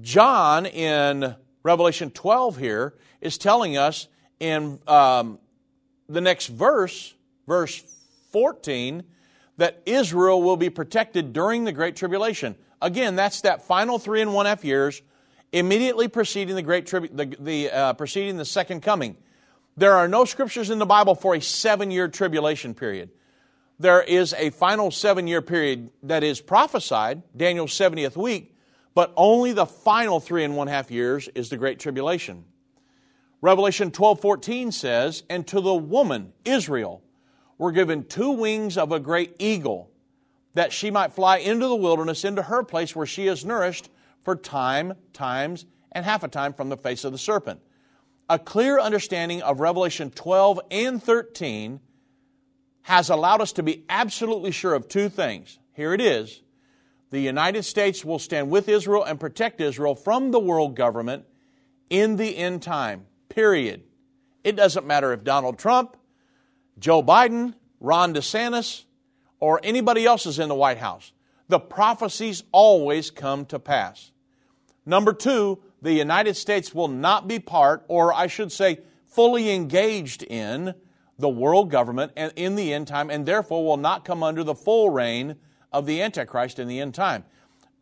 John 0.00 0.66
in 0.66 1.34
Revelation 1.62 2.10
12 2.10 2.56
here 2.56 2.94
is 3.20 3.38
telling 3.38 3.76
us 3.76 4.08
in 4.40 4.78
um, 4.86 5.38
the 6.08 6.20
next 6.20 6.46
verse, 6.46 7.14
verse 7.46 7.82
14, 8.32 9.04
that 9.56 9.82
Israel 9.86 10.42
will 10.42 10.56
be 10.56 10.70
protected 10.70 11.32
during 11.32 11.64
the 11.64 11.72
Great 11.72 11.96
Tribulation. 11.96 12.56
Again, 12.82 13.16
that's 13.16 13.42
that 13.42 13.62
final 13.62 13.98
three 13.98 14.20
and 14.20 14.34
one 14.34 14.46
half 14.46 14.64
years 14.64 15.02
immediately 15.52 16.08
preceding 16.08 16.56
the 16.56 16.62
Great 16.62 16.86
Tribu- 16.86 17.14
the, 17.14 17.36
the 17.38 17.70
uh, 17.70 17.92
preceding 17.94 18.36
the 18.36 18.44
second 18.44 18.82
coming. 18.82 19.16
There 19.76 19.94
are 19.94 20.08
no 20.08 20.24
scriptures 20.24 20.70
in 20.70 20.78
the 20.78 20.86
Bible 20.86 21.14
for 21.14 21.34
a 21.34 21.40
seven 21.40 21.90
year 21.90 22.08
tribulation 22.08 22.74
period. 22.74 23.10
There 23.78 24.02
is 24.02 24.34
a 24.34 24.50
final 24.50 24.90
seven 24.90 25.26
year 25.26 25.42
period 25.42 25.90
that 26.04 26.22
is 26.22 26.40
prophesied, 26.40 27.22
Daniel's 27.36 27.72
70th 27.72 28.16
week, 28.16 28.54
but 28.94 29.12
only 29.16 29.52
the 29.52 29.66
final 29.66 30.20
three 30.20 30.44
and 30.44 30.56
one 30.56 30.68
half 30.68 30.90
years 30.90 31.28
is 31.34 31.48
the 31.48 31.56
Great 31.56 31.80
Tribulation. 31.80 32.44
Revelation 33.40 33.90
12 33.90 34.20
14 34.20 34.72
says, 34.72 35.24
And 35.28 35.46
to 35.48 35.60
the 35.60 35.74
woman, 35.74 36.32
Israel, 36.44 37.02
were 37.58 37.72
given 37.72 38.04
two 38.04 38.30
wings 38.30 38.78
of 38.78 38.92
a 38.92 39.00
great 39.00 39.36
eagle, 39.38 39.90
that 40.54 40.72
she 40.72 40.90
might 40.90 41.12
fly 41.12 41.38
into 41.38 41.66
the 41.66 41.74
wilderness, 41.74 42.24
into 42.24 42.42
her 42.42 42.62
place 42.62 42.94
where 42.94 43.06
she 43.06 43.26
is 43.26 43.44
nourished 43.44 43.90
for 44.22 44.36
time, 44.36 44.94
times, 45.12 45.66
and 45.92 46.04
half 46.04 46.22
a 46.22 46.28
time 46.28 46.52
from 46.52 46.68
the 46.68 46.76
face 46.76 47.04
of 47.04 47.12
the 47.12 47.18
serpent. 47.18 47.60
A 48.30 48.38
clear 48.38 48.78
understanding 48.78 49.42
of 49.42 49.60
Revelation 49.60 50.10
12 50.10 50.60
and 50.70 51.02
13 51.02 51.80
has 52.84 53.08
allowed 53.08 53.40
us 53.40 53.52
to 53.52 53.62
be 53.62 53.82
absolutely 53.88 54.50
sure 54.50 54.74
of 54.74 54.88
two 54.88 55.08
things. 55.08 55.58
Here 55.72 55.94
it 55.94 56.02
is. 56.02 56.42
The 57.10 57.20
United 57.20 57.64
States 57.64 58.04
will 58.04 58.18
stand 58.18 58.50
with 58.50 58.68
Israel 58.68 59.02
and 59.04 59.18
protect 59.18 59.60
Israel 59.60 59.94
from 59.94 60.30
the 60.30 60.38
world 60.38 60.76
government 60.76 61.24
in 61.88 62.16
the 62.16 62.36
end 62.36 62.62
time. 62.62 63.06
Period. 63.30 63.84
It 64.42 64.54
doesn't 64.54 64.86
matter 64.86 65.14
if 65.14 65.24
Donald 65.24 65.58
Trump, 65.58 65.96
Joe 66.78 67.02
Biden, 67.02 67.54
Ron 67.80 68.12
DeSantis, 68.12 68.84
or 69.40 69.60
anybody 69.62 70.04
else 70.04 70.26
is 70.26 70.38
in 70.38 70.50
the 70.50 70.54
White 70.54 70.78
House. 70.78 71.12
The 71.48 71.60
prophecies 71.60 72.42
always 72.52 73.10
come 73.10 73.46
to 73.46 73.58
pass. 73.58 74.12
Number 74.84 75.14
two, 75.14 75.62
the 75.80 75.94
United 75.94 76.36
States 76.36 76.74
will 76.74 76.88
not 76.88 77.28
be 77.28 77.38
part, 77.38 77.84
or 77.88 78.12
I 78.12 78.26
should 78.26 78.52
say, 78.52 78.80
fully 79.06 79.50
engaged 79.50 80.22
in 80.22 80.74
the 81.18 81.28
world 81.28 81.70
government 81.70 82.12
and 82.16 82.32
in 82.36 82.56
the 82.56 82.72
end 82.72 82.88
time, 82.88 83.10
and 83.10 83.24
therefore 83.26 83.64
will 83.64 83.76
not 83.76 84.04
come 84.04 84.22
under 84.22 84.42
the 84.42 84.54
full 84.54 84.90
reign 84.90 85.36
of 85.72 85.86
the 85.86 86.02
Antichrist 86.02 86.58
in 86.58 86.68
the 86.68 86.80
end 86.80 86.94
time. 86.94 87.24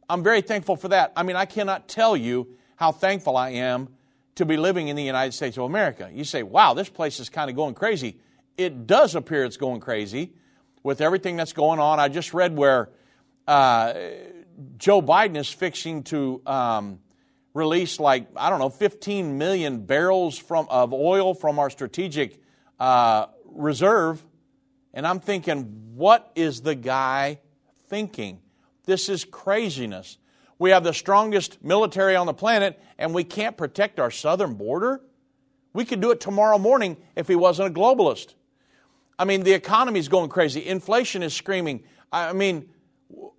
I'm 0.09 0.23
very 0.23 0.43
thankful 0.43 0.77
for 0.77 0.89
that. 0.89 1.13
I 1.17 1.23
mean, 1.23 1.37
I 1.37 1.47
cannot 1.47 1.89
tell 1.89 2.17
you 2.17 2.49
how 2.77 2.93
thankful 2.93 3.37
I 3.37 3.51
am 3.51 3.89
to 4.35 4.45
be 4.45 4.57
living 4.57 4.89
in 4.89 4.97
the 4.97 5.03
United 5.03 5.33
States 5.33 5.57
of 5.57 5.65
America. 5.65 6.11
You 6.13 6.25
say, 6.25 6.43
wow, 6.43 6.75
this 6.75 6.89
place 6.89 7.21
is 7.21 7.29
kind 7.29 7.49
of 7.49 7.57
going 7.57 7.75
crazy. 7.75 8.19
It 8.57 8.87
does 8.87 9.15
appear 9.15 9.45
it's 9.45 9.57
going 9.57 9.81
crazy 9.81 10.33
with 10.83 11.01
everything 11.01 11.37
that's 11.37 11.53
going 11.53 11.81
on. 11.81 12.01
I 12.01 12.09
just 12.09 12.35
read 12.35 12.57
where 12.57 12.91
uh, 13.47 13.95
Joe 14.79 15.01
Biden 15.03 15.37
is 15.37 15.49
fixing 15.49 16.03
to 16.05 16.43
um, 16.47 16.99
release 17.55 18.01
like 18.01 18.29
I 18.37 18.51
don't 18.51 18.59
know 18.59 18.71
15 18.71 19.39
million 19.39 19.85
barrels 19.85 20.39
from 20.39 20.67
of 20.71 20.93
oil 20.93 21.35
from 21.35 21.59
our 21.59 21.71
strategic 21.71 22.41
uh, 22.83 23.29
reserve, 23.45 24.21
and 24.93 25.07
I'm 25.07 25.21
thinking, 25.21 25.95
what 25.95 26.33
is 26.35 26.63
the 26.63 26.75
guy 26.75 27.39
thinking? 27.89 28.41
This 28.87 29.09
is 29.09 29.25
craziness. 29.25 30.19
We 30.59 30.71
have 30.71 30.83
the 30.83 30.93
strongest 30.93 31.63
military 31.63 32.17
on 32.17 32.27
the 32.27 32.35
planet, 32.35 32.83
and 32.99 33.15
we 33.15 33.23
can't 33.23 33.57
protect 33.57 34.01
our 34.01 34.11
southern 34.11 34.55
border. 34.55 35.01
We 35.73 35.85
could 35.85 36.01
do 36.01 36.11
it 36.11 36.21
tomorrow 36.21 36.59
morning 36.59 36.97
if 37.15 37.29
he 37.29 37.37
wasn't 37.37 37.69
a 37.69 37.73
globalist. 37.73 38.35
I 39.17 39.27
mean, 39.27 39.45
the 39.45 39.53
economy 39.53 40.01
is 40.01 40.09
going 40.09 40.29
crazy. 40.29 40.67
Inflation 40.67 41.23
is 41.23 41.33
screaming. 41.35 41.85
I 42.11 42.33
mean, 42.33 42.69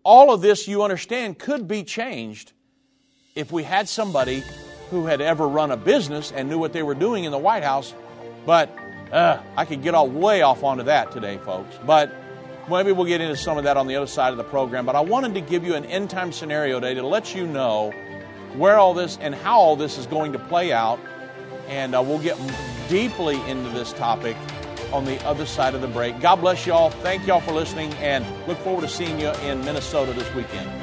all 0.04 0.34
of 0.34 0.39
this, 0.39 0.70
you 0.70 0.84
understand, 0.84 1.38
could 1.38 1.68
be 1.68 1.84
changed 1.84 2.54
if 3.36 3.52
we 3.52 3.64
had 3.64 3.89
somebody 3.89 4.41
who 4.89 5.06
had 5.06 5.20
ever 5.20 5.46
run 5.46 5.72
a 5.72 5.78
business 5.78 6.32
and 6.32 6.48
knew 6.48 6.58
what 6.58 6.72
they 6.72 6.84
were 6.84 6.96
doing 6.96 7.26
in 7.26 7.34
the 7.34 7.38
White 7.38 7.66
House. 7.66 7.94
But 8.46 8.74
uh, 9.12 9.41
I 9.56 9.66
could 9.66 9.84
get 9.84 9.93
all 9.93 10.10
way 10.10 10.41
off 10.41 10.64
onto 10.64 10.84
that 10.84 11.12
today, 11.12 11.38
folks. 11.38 11.76
But 11.86 12.14
maybe 12.70 12.91
we'll 12.91 13.06
get 13.06 13.22
into 13.22 13.36
some 13.38 13.58
of 13.58 13.64
that 13.66 13.78
on 13.78 13.88
the 13.88 13.95
other 13.95 14.08
side 14.08 14.32
of 14.32 14.38
the 14.38 14.43
program. 14.43 14.86
But 14.86 14.95
I 14.95 15.01
wanted 15.01 15.34
to 15.36 15.41
give 15.41 15.64
you 15.64 15.76
an 15.76 15.86
end 15.86 16.10
time 16.10 16.32
scenario 16.32 16.80
today 16.80 16.95
to 16.95 17.06
let 17.06 17.36
you 17.36 17.45
know 17.45 17.91
where 18.56 18.78
all 18.78 18.93
this 18.93 19.18
and 19.20 19.34
how 19.34 19.60
all 19.60 19.76
this 19.76 19.97
is 19.97 20.06
going 20.06 20.34
to 20.34 20.39
play 20.39 20.72
out. 20.72 20.99
And 21.68 21.95
uh, 21.95 22.01
we'll 22.01 22.20
get 22.20 22.38
deeply 22.89 23.41
into 23.49 23.70
this 23.70 23.93
topic 23.93 24.36
on 24.91 25.06
the 25.06 25.24
other 25.26 25.45
side 25.45 25.74
of 25.74 25.82
the 25.82 25.88
break. 25.88 26.20
God 26.20 26.38
bless 26.38 26.68
you 26.68 26.74
all. 26.74 26.89
Thank 26.89 27.26
you 27.26 27.34
all 27.34 27.41
for 27.41 27.54
listening 27.54 27.93
and 27.95 28.26
look 28.47 28.58
forward 28.60 28.82
to 28.82 28.88
seeing 28.88 29.20
you 29.20 29.32
in 29.43 29.64
Minnesota 29.66 30.14
this 30.14 30.32
weekend. 30.36 30.82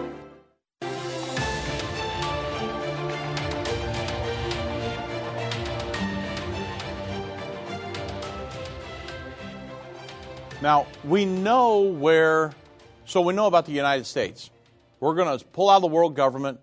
Now, 10.61 10.85
we 11.03 11.25
know 11.25 11.79
where 11.81 12.53
so 13.05 13.21
we 13.21 13.33
know 13.33 13.47
about 13.47 13.65
the 13.65 13.71
United 13.71 14.05
States. 14.05 14.51
We're 14.99 15.15
going 15.15 15.37
to 15.37 15.43
pull 15.43 15.71
out 15.71 15.77
of 15.77 15.81
the 15.81 15.87
world 15.87 16.15
government, 16.15 16.59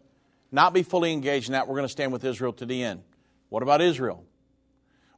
not 0.53 0.73
be 0.73 0.85
fully 0.85 1.13
engaged 1.13 1.49
in 1.49 1.55
that. 1.55 1.67
We're 1.67 1.75
going 1.75 1.85
to 1.85 1.93
stand 1.93 2.13
with 2.13 2.25
Israel 2.25 2.53
to 2.55 2.67
the 2.67 2.83
end. 2.83 3.03
What 3.49 3.65
about 3.65 3.83
Israel? 3.83 4.25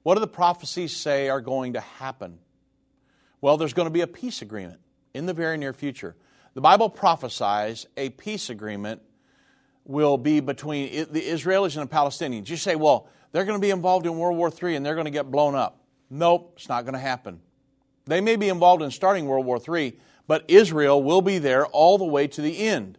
What 0.02 0.14
do 0.14 0.20
the 0.20 0.26
prophecies 0.26 0.96
say 0.96 1.28
are 1.28 1.42
going 1.42 1.74
to 1.74 1.80
happen? 1.80 2.38
Well, 3.42 3.58
there's 3.58 3.74
going 3.74 3.86
to 3.86 3.92
be 3.92 4.00
a 4.00 4.06
peace 4.06 4.40
agreement 4.40 4.80
in 5.12 5.26
the 5.26 5.34
very 5.34 5.58
near 5.58 5.74
future. 5.74 6.16
The 6.54 6.62
Bible 6.62 6.88
prophesies 6.88 7.86
a 7.98 8.08
peace 8.08 8.48
agreement 8.48 9.02
will 9.84 10.16
be 10.16 10.40
between 10.40 10.90
the 11.12 11.20
Israelis 11.20 11.76
and 11.76 11.88
the 11.88 11.94
Palestinians. 11.94 12.48
You 12.48 12.56
say, 12.56 12.76
well, 12.76 13.08
they're 13.32 13.44
going 13.44 13.58
to 13.58 13.62
be 13.62 13.70
involved 13.70 14.06
in 14.06 14.16
World 14.16 14.38
War 14.38 14.50
III 14.50 14.76
and 14.76 14.86
they're 14.86 14.94
going 14.94 15.04
to 15.04 15.10
get 15.10 15.30
blown 15.30 15.54
up. 15.54 15.84
Nope, 16.08 16.54
it's 16.56 16.68
not 16.68 16.84
going 16.84 16.94
to 16.94 16.98
happen. 16.98 17.40
They 18.06 18.20
may 18.20 18.36
be 18.36 18.48
involved 18.48 18.82
in 18.82 18.90
starting 18.90 19.26
World 19.26 19.46
War 19.46 19.60
III, 19.66 19.96
but 20.26 20.44
Israel 20.48 21.02
will 21.02 21.22
be 21.22 21.38
there 21.38 21.66
all 21.66 21.98
the 21.98 22.04
way 22.04 22.26
to 22.28 22.42
the 22.42 22.58
end. 22.58 22.98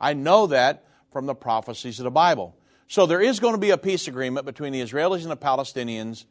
I 0.00 0.14
know 0.14 0.46
that 0.48 0.86
from 1.12 1.26
the 1.26 1.34
prophecies 1.34 1.98
of 1.98 2.04
the 2.04 2.10
Bible. 2.10 2.56
So 2.88 3.06
there 3.06 3.20
is 3.20 3.40
going 3.40 3.54
to 3.54 3.60
be 3.60 3.70
a 3.70 3.78
peace 3.78 4.08
agreement 4.08 4.46
between 4.46 4.72
the 4.72 4.80
Israelis 4.80 5.22
and 5.22 5.30
the 5.30 5.36
Palestinians, 5.36 6.24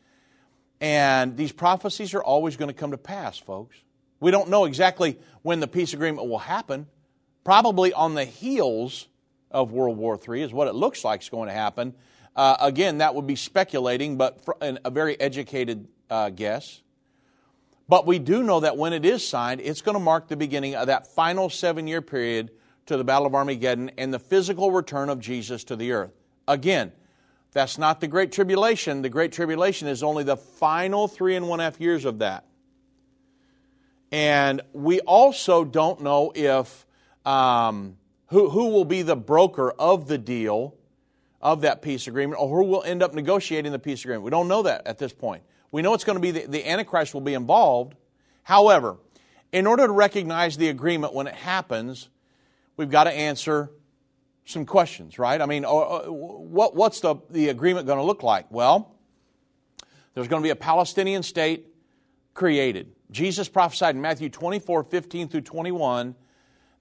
and 0.81 1.37
these 1.37 1.51
prophecies 1.51 2.13
are 2.13 2.23
always 2.23 2.57
going 2.57 2.69
to 2.69 2.73
come 2.73 2.91
to 2.91 2.97
pass, 2.97 3.37
folks. 3.37 3.77
We 4.19 4.31
don't 4.31 4.49
know 4.49 4.65
exactly 4.65 5.19
when 5.41 5.59
the 5.59 5.67
peace 5.67 5.93
agreement 5.93 6.27
will 6.27 6.39
happen. 6.39 6.87
Probably 7.43 7.93
on 7.93 8.15
the 8.15 8.25
heels 8.25 9.07
of 9.51 9.71
World 9.71 9.97
War 9.97 10.19
III 10.27 10.43
is 10.43 10.53
what 10.53 10.67
it 10.67 10.75
looks 10.75 11.03
like 11.03 11.21
is 11.21 11.29
going 11.29 11.47
to 11.47 11.53
happen. 11.53 11.93
Uh, 12.35 12.57
again, 12.59 12.99
that 12.99 13.15
would 13.15 13.27
be 13.27 13.35
speculating, 13.35 14.17
but 14.17 14.39
a 14.61 14.89
very 14.91 15.19
educated 15.19 15.87
uh, 16.09 16.29
guess. 16.29 16.81
But 17.87 18.05
we 18.05 18.19
do 18.19 18.43
know 18.43 18.59
that 18.59 18.77
when 18.77 18.93
it 18.93 19.03
is 19.03 19.27
signed, 19.27 19.61
it's 19.61 19.81
going 19.81 19.95
to 19.95 19.99
mark 19.99 20.27
the 20.27 20.37
beginning 20.37 20.75
of 20.75 20.87
that 20.87 21.07
final 21.07 21.49
seven 21.49 21.87
year 21.87 22.01
period 22.01 22.51
to 22.85 22.97
the 22.97 23.03
Battle 23.03 23.25
of 23.25 23.35
Armageddon 23.35 23.91
and 23.97 24.13
the 24.13 24.19
physical 24.19 24.71
return 24.71 25.09
of 25.09 25.19
Jesus 25.19 25.63
to 25.65 25.75
the 25.75 25.91
earth. 25.91 26.11
Again, 26.47 26.91
that's 27.51 27.77
not 27.77 27.99
the 27.99 28.07
Great 28.07 28.31
Tribulation. 28.31 29.01
The 29.01 29.09
Great 29.09 29.31
Tribulation 29.31 29.87
is 29.87 30.03
only 30.03 30.23
the 30.23 30.37
final 30.37 31.07
three 31.07 31.35
and 31.35 31.47
one 31.47 31.59
half 31.59 31.81
years 31.81 32.05
of 32.05 32.19
that. 32.19 32.45
And 34.11 34.61
we 34.73 34.99
also 35.01 35.63
don't 35.63 36.01
know 36.01 36.31
if 36.35 36.85
um, 37.25 37.97
who, 38.27 38.49
who 38.49 38.69
will 38.69 38.85
be 38.85 39.01
the 39.01 39.15
broker 39.15 39.71
of 39.71 40.07
the 40.07 40.17
deal 40.17 40.75
of 41.41 41.61
that 41.61 41.81
peace 41.81 42.07
agreement 42.07 42.39
or 42.41 42.47
who 42.49 42.69
will 42.69 42.83
end 42.83 43.01
up 43.01 43.13
negotiating 43.13 43.71
the 43.71 43.79
peace 43.79 44.01
agreement. 44.01 44.23
We 44.23 44.31
don't 44.31 44.47
know 44.47 44.63
that 44.63 44.85
at 44.85 44.97
this 44.97 45.13
point. 45.13 45.43
We 45.71 45.81
know 45.81 45.93
it's 45.93 46.03
going 46.03 46.17
to 46.17 46.21
be 46.21 46.31
the, 46.31 46.47
the 46.47 46.67
Antichrist 46.67 47.13
will 47.13 47.21
be 47.21 47.33
involved. 47.33 47.95
However, 48.43 48.97
in 49.51 49.67
order 49.67 49.85
to 49.85 49.93
recognize 49.93 50.57
the 50.57 50.69
agreement 50.69 51.13
when 51.13 51.27
it 51.27 51.35
happens, 51.35 52.09
we've 52.77 52.89
got 52.89 53.05
to 53.05 53.11
answer 53.11 53.71
some 54.45 54.65
questions, 54.65 55.19
right? 55.19 55.39
I 55.41 55.45
mean, 55.45 55.65
uh, 55.65 55.69
uh, 55.69 56.05
what, 56.05 56.75
what's 56.75 57.01
the, 57.01 57.15
the 57.29 57.49
agreement 57.49 57.85
going 57.85 57.99
to 57.99 58.03
look 58.03 58.23
like? 58.23 58.47
Well, 58.49 58.95
there's 60.13 60.27
going 60.27 60.41
to 60.41 60.45
be 60.45 60.51
a 60.51 60.55
Palestinian 60.55 61.21
state 61.21 61.67
created. 62.33 62.91
Jesus 63.11 63.47
prophesied 63.47 63.95
in 63.95 64.01
Matthew 64.01 64.29
24, 64.29 64.83
15 64.83 65.29
through 65.29 65.41
21, 65.41 66.15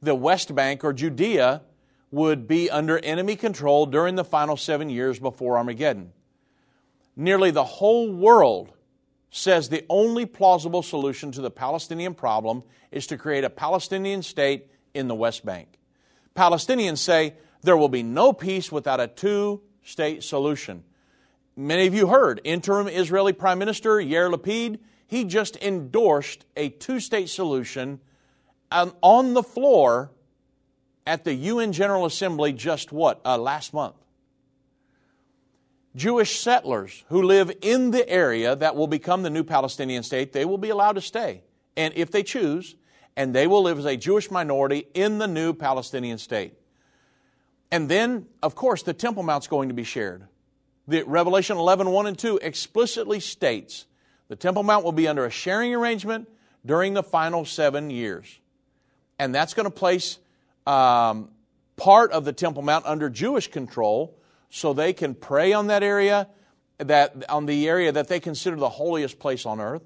the 0.00 0.14
West 0.14 0.54
Bank 0.54 0.84
or 0.84 0.92
Judea 0.92 1.62
would 2.10 2.48
be 2.48 2.70
under 2.70 2.98
enemy 2.98 3.36
control 3.36 3.84
during 3.84 4.14
the 4.14 4.24
final 4.24 4.56
seven 4.56 4.88
years 4.88 5.18
before 5.18 5.58
Armageddon. 5.58 6.12
Nearly 7.16 7.50
the 7.50 7.64
whole 7.64 8.10
world 8.12 8.72
says 9.30 9.68
the 9.68 9.84
only 9.88 10.26
plausible 10.26 10.82
solution 10.82 11.32
to 11.32 11.40
the 11.40 11.50
Palestinian 11.50 12.14
problem 12.14 12.62
is 12.90 13.06
to 13.08 13.18
create 13.18 13.44
a 13.44 13.50
Palestinian 13.50 14.22
state 14.22 14.66
in 14.94 15.08
the 15.08 15.14
West 15.14 15.44
Bank. 15.44 15.78
Palestinians 16.34 16.98
say 16.98 17.34
there 17.62 17.76
will 17.76 17.88
be 17.88 18.02
no 18.02 18.32
peace 18.32 18.72
without 18.72 19.00
a 19.00 19.08
two 19.08 19.60
state 19.82 20.22
solution. 20.22 20.84
Many 21.56 21.86
of 21.86 21.94
you 21.94 22.06
heard 22.06 22.40
interim 22.44 22.88
Israeli 22.88 23.32
Prime 23.32 23.58
Minister 23.58 23.96
Yair 23.96 24.32
Lapid, 24.32 24.78
he 25.06 25.24
just 25.24 25.56
endorsed 25.56 26.44
a 26.56 26.68
two 26.68 27.00
state 27.00 27.28
solution 27.28 28.00
on 28.70 29.34
the 29.34 29.42
floor 29.42 30.12
at 31.06 31.24
the 31.24 31.34
UN 31.34 31.72
General 31.72 32.04
Assembly 32.04 32.52
just 32.52 32.92
what, 32.92 33.20
uh, 33.24 33.38
last 33.38 33.72
month. 33.72 33.96
Jewish 35.96 36.40
settlers 36.40 37.04
who 37.08 37.22
live 37.22 37.50
in 37.62 37.90
the 37.90 38.08
area 38.08 38.54
that 38.56 38.76
will 38.76 38.86
become 38.86 39.22
the 39.22 39.30
new 39.30 39.44
Palestinian 39.44 40.02
state, 40.02 40.32
they 40.32 40.44
will 40.44 40.58
be 40.58 40.70
allowed 40.70 40.92
to 40.92 41.00
stay, 41.00 41.42
and 41.76 41.94
if 41.96 42.10
they 42.10 42.22
choose, 42.22 42.76
and 43.16 43.34
they 43.34 43.46
will 43.46 43.62
live 43.62 43.78
as 43.78 43.84
a 43.84 43.96
Jewish 43.96 44.30
minority 44.30 44.86
in 44.94 45.18
the 45.18 45.26
new 45.26 45.52
Palestinian 45.52 46.18
state. 46.18 46.54
And 47.70 47.88
then, 47.88 48.26
of 48.42 48.54
course, 48.54 48.82
the 48.82 48.94
Temple 48.94 49.22
Mount's 49.22 49.48
going 49.48 49.68
to 49.68 49.74
be 49.74 49.84
shared. 49.84 50.26
The 50.86 51.02
Revelation 51.02 51.58
11, 51.58 51.90
1 51.90 52.06
and 52.06 52.18
2 52.18 52.38
explicitly 52.40 53.20
states 53.20 53.86
the 54.28 54.36
Temple 54.36 54.62
Mount 54.62 54.84
will 54.84 54.92
be 54.92 55.08
under 55.08 55.24
a 55.26 55.30
sharing 55.30 55.74
arrangement 55.74 56.28
during 56.64 56.94
the 56.94 57.02
final 57.02 57.44
seven 57.44 57.90
years. 57.90 58.38
And 59.18 59.34
that's 59.34 59.54
going 59.54 59.64
to 59.64 59.70
place 59.70 60.18
um, 60.66 61.30
part 61.76 62.12
of 62.12 62.24
the 62.24 62.32
Temple 62.32 62.62
Mount 62.62 62.86
under 62.86 63.10
Jewish 63.10 63.50
control 63.50 64.17
so 64.50 64.72
they 64.72 64.92
can 64.92 65.14
pray 65.14 65.52
on 65.52 65.68
that 65.68 65.82
area, 65.82 66.28
that, 66.78 67.28
on 67.28 67.46
the 67.46 67.68
area 67.68 67.92
that 67.92 68.08
they 68.08 68.20
consider 68.20 68.56
the 68.56 68.68
holiest 68.68 69.18
place 69.18 69.46
on 69.46 69.60
earth. 69.60 69.82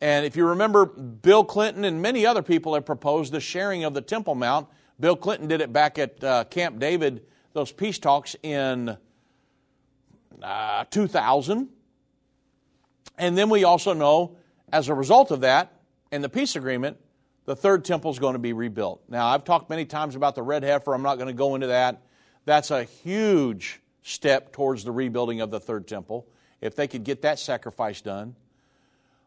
And 0.00 0.26
if 0.26 0.36
you 0.36 0.48
remember, 0.48 0.86
Bill 0.86 1.44
Clinton 1.44 1.84
and 1.84 2.02
many 2.02 2.26
other 2.26 2.42
people 2.42 2.74
have 2.74 2.84
proposed 2.84 3.32
the 3.32 3.40
sharing 3.40 3.84
of 3.84 3.94
the 3.94 4.02
Temple 4.02 4.34
Mount 4.34 4.68
Bill 5.00 5.16
Clinton 5.16 5.48
did 5.48 5.60
it 5.60 5.72
back 5.72 5.98
at 5.98 6.22
uh, 6.22 6.44
Camp 6.44 6.78
David, 6.78 7.24
those 7.52 7.72
peace 7.72 7.98
talks 7.98 8.36
in 8.42 8.96
uh, 10.42 10.84
2000. 10.84 11.68
And 13.18 13.38
then 13.38 13.48
we 13.48 13.64
also 13.64 13.92
know, 13.92 14.36
as 14.72 14.88
a 14.88 14.94
result 14.94 15.30
of 15.30 15.40
that, 15.40 15.72
and 16.12 16.22
the 16.22 16.28
peace 16.28 16.54
agreement, 16.54 16.98
the 17.44 17.56
third 17.56 17.84
temple 17.84 18.10
is 18.10 18.18
going 18.18 18.34
to 18.34 18.38
be 18.38 18.52
rebuilt. 18.52 19.02
Now, 19.08 19.26
I've 19.26 19.44
talked 19.44 19.68
many 19.68 19.84
times 19.84 20.14
about 20.14 20.34
the 20.34 20.42
red 20.42 20.62
heifer. 20.62 20.94
I'm 20.94 21.02
not 21.02 21.16
going 21.16 21.28
to 21.28 21.34
go 21.34 21.54
into 21.54 21.68
that. 21.68 22.02
That's 22.44 22.70
a 22.70 22.84
huge 22.84 23.80
step 24.04 24.52
towards 24.52 24.84
the 24.84 24.92
rebuilding 24.92 25.40
of 25.40 25.50
the 25.50 25.58
third 25.58 25.88
temple, 25.88 26.28
if 26.60 26.76
they 26.76 26.86
could 26.86 27.02
get 27.02 27.22
that 27.22 27.38
sacrifice 27.38 28.00
done. 28.00 28.36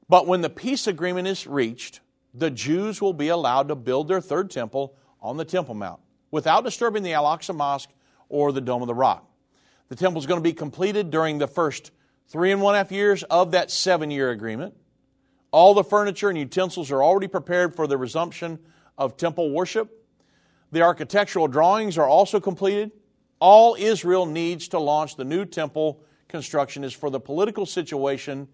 But 0.08 0.28
when 0.28 0.42
the 0.42 0.50
peace 0.50 0.88
agreement 0.88 1.28
is 1.28 1.46
reached, 1.46 2.00
the 2.34 2.52
Jews 2.52 3.02
will 3.02 3.14
be 3.14 3.28
allowed 3.28 3.68
to 3.68 3.76
build 3.76 4.08
their 4.08 4.22
third 4.22 4.52
temple 4.52 4.96
on 5.22 5.36
the 5.36 5.44
Temple 5.44 5.74
Mount 5.74 6.00
without 6.32 6.64
disturbing 6.64 7.04
the 7.04 7.14
Al 7.14 7.26
Aqsa 7.26 7.56
Mosque 7.56 7.90
or 8.30 8.52
the 8.52 8.62
Dome 8.62 8.84
of 8.84 8.88
the 8.88 8.94
Rock. 8.94 9.28
The 9.90 9.96
temple 9.96 10.20
is 10.20 10.28
going 10.28 10.40
to 10.40 10.44
be 10.44 10.54
completed 10.54 11.10
during 11.10 11.40
the 11.40 11.48
first 11.48 11.92
three 12.28 12.52
and 12.52 12.62
one 12.62 12.76
half 12.76 12.92
years 12.92 13.24
of 13.24 13.52
that 13.52 13.72
seven 13.72 14.12
year 14.12 14.30
agreement. 14.30 14.76
All 15.52 15.74
the 15.74 15.84
furniture 15.84 16.30
and 16.30 16.38
utensils 16.38 16.92
are 16.92 17.02
already 17.02 17.28
prepared 17.28 17.76
for 17.76 17.88
the 17.88 17.98
resumption 17.98 18.60
of 18.98 19.18
temple 19.18 19.50
worship. 19.50 20.06
The 20.72 20.82
architectural 20.82 21.48
drawings 21.48 21.98
are 21.98 22.08
also 22.08 22.40
completed. 22.40 22.92
All 23.40 23.76
Israel 23.78 24.26
needs 24.26 24.70
to 24.70 24.80
launch 24.80 25.16
the 25.16 25.26
new 25.26 25.46
temple 25.46 26.02
construction 26.28 26.84
is 26.84 26.94
for 26.94 27.10
the 27.10 27.20
political 27.20 27.66
situation 27.66 28.48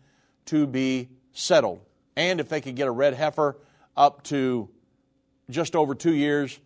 to 0.46 0.68
be 0.68 1.10
settled. 1.32 1.82
And 2.16 2.40
if 2.40 2.50
they 2.50 2.62
could 2.62 2.76
get 2.76 2.88
a 2.88 2.92
red 2.92 3.14
heifer 3.14 3.58
up 3.96 4.24
to 4.26 4.70
just 5.50 5.76
over 5.76 5.96
two 5.96 6.14
years, 6.14 6.60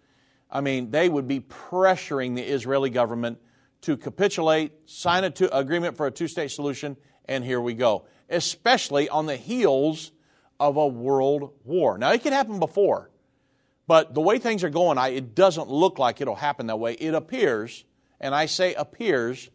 I 0.49 0.61
mean, 0.61 0.91
they 0.91 1.09
would 1.09 1.27
be 1.27 1.39
pressuring 1.41 2.35
the 2.35 2.41
Israeli 2.41 2.89
government 2.89 3.39
to 3.81 3.97
capitulate, 3.97 4.71
sign 4.85 5.23
an 5.23 5.33
agreement 5.51 5.97
for 5.97 6.07
a 6.07 6.11
two 6.11 6.27
state 6.27 6.51
solution, 6.51 6.97
and 7.25 7.43
here 7.43 7.61
we 7.61 7.73
go. 7.73 8.05
Especially 8.29 9.09
on 9.09 9.25
the 9.25 9.37
heels 9.37 10.11
of 10.59 10.77
a 10.77 10.87
world 10.87 11.53
war. 11.63 11.97
Now, 11.97 12.11
it 12.11 12.23
could 12.23 12.33
happen 12.33 12.59
before, 12.59 13.11
but 13.85 14.13
the 14.13 14.21
way 14.21 14.39
things 14.39 14.63
are 14.63 14.69
going, 14.69 14.97
I, 14.97 15.09
it 15.09 15.35
doesn't 15.35 15.69
look 15.69 15.99
like 15.99 16.19
it'll 16.19 16.35
happen 16.35 16.67
that 16.67 16.77
way. 16.77 16.93
It 16.93 17.13
appears, 17.13 17.85
and 18.19 18.33
I 18.33 18.45
say 18.45 18.73
appears, 18.73 19.49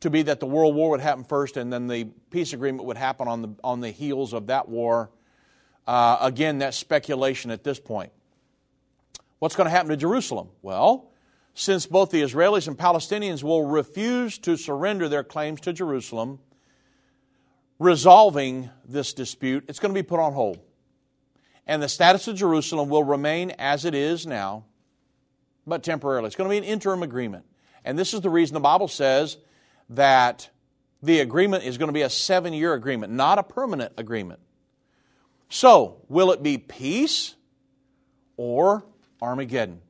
to 0.00 0.10
be 0.10 0.22
that 0.22 0.40
the 0.40 0.46
world 0.46 0.74
war 0.74 0.90
would 0.90 1.00
happen 1.00 1.24
first 1.24 1.56
and 1.56 1.72
then 1.72 1.86
the 1.86 2.04
peace 2.30 2.52
agreement 2.52 2.84
would 2.84 2.96
happen 2.96 3.28
on 3.28 3.42
the, 3.42 3.48
on 3.64 3.80
the 3.80 3.90
heels 3.90 4.32
of 4.32 4.48
that 4.48 4.68
war. 4.68 5.10
Uh, 5.86 6.18
again, 6.20 6.58
that's 6.58 6.76
speculation 6.76 7.50
at 7.50 7.64
this 7.64 7.80
point. 7.80 8.12
What's 9.38 9.56
going 9.56 9.66
to 9.66 9.70
happen 9.70 9.90
to 9.90 9.96
Jerusalem? 9.96 10.48
Well, 10.62 11.10
since 11.54 11.86
both 11.86 12.10
the 12.10 12.22
Israelis 12.22 12.68
and 12.68 12.76
Palestinians 12.76 13.42
will 13.42 13.64
refuse 13.64 14.38
to 14.38 14.56
surrender 14.56 15.08
their 15.08 15.24
claims 15.24 15.60
to 15.62 15.72
Jerusalem, 15.72 16.38
resolving 17.78 18.70
this 18.86 19.12
dispute, 19.12 19.64
it's 19.68 19.78
going 19.78 19.94
to 19.94 19.98
be 19.98 20.06
put 20.06 20.20
on 20.20 20.32
hold. 20.32 20.58
And 21.66 21.82
the 21.82 21.88
status 21.88 22.28
of 22.28 22.36
Jerusalem 22.36 22.88
will 22.88 23.04
remain 23.04 23.52
as 23.58 23.84
it 23.84 23.94
is 23.94 24.26
now, 24.26 24.64
but 25.66 25.82
temporarily. 25.82 26.26
It's 26.26 26.36
going 26.36 26.48
to 26.48 26.52
be 26.52 26.58
an 26.58 26.64
interim 26.64 27.02
agreement. 27.02 27.44
And 27.86 27.98
this 27.98 28.12
is 28.12 28.20
the 28.20 28.30
reason 28.30 28.54
the 28.54 28.60
Bible 28.60 28.88
says 28.88 29.38
that 29.90 30.50
the 31.02 31.20
agreement 31.20 31.64
is 31.64 31.78
going 31.78 31.88
to 31.88 31.94
be 31.94 32.02
a 32.02 32.10
seven 32.10 32.52
year 32.52 32.74
agreement, 32.74 33.12
not 33.12 33.38
a 33.38 33.42
permanent 33.42 33.92
agreement. 33.96 34.40
So, 35.48 36.02
will 36.08 36.32
it 36.32 36.42
be 36.42 36.58
peace 36.58 37.36
or 38.36 38.84
Armageddon. 39.20 39.80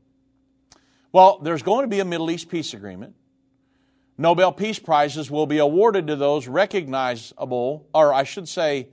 Well, 1.13 1.39
there's 1.43 1.63
going 1.63 1.85
to 1.85 1.89
be 1.89 2.01
a 2.01 2.05
Middle 2.05 2.31
East 2.31 2.49
peace 2.49 2.75
agreement. 2.75 3.15
Nobel 4.19 4.53
Peace 4.53 4.79
Prizes 4.79 5.31
will 5.31 5.47
be 5.47 5.59
awarded 5.59 6.07
to 6.07 6.17
those 6.17 6.49
recognizable, 6.49 7.87
or 7.93 8.15
I 8.15 8.25
should 8.25 8.49
say, 8.49 8.89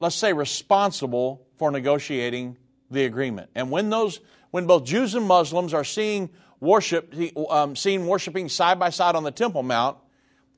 let's 0.00 0.16
say 0.16 0.32
responsible 0.32 1.46
for 1.56 1.70
negotiating 1.70 2.56
the 2.90 3.04
agreement. 3.04 3.50
And 3.54 3.70
when 3.70 3.90
those, 3.90 4.20
when 4.50 4.66
both 4.66 4.84
Jews 4.84 5.14
and 5.14 5.26
Muslims 5.26 5.74
are 5.74 5.84
seeing 5.84 6.30
worship, 6.64 7.14
um, 7.50 7.76
seen 7.76 8.06
worshiping 8.06 8.48
side 8.48 8.78
by 8.78 8.90
side 8.90 9.14
on 9.14 9.22
the 9.22 9.30
Temple 9.30 9.62
Mount, 9.62 9.98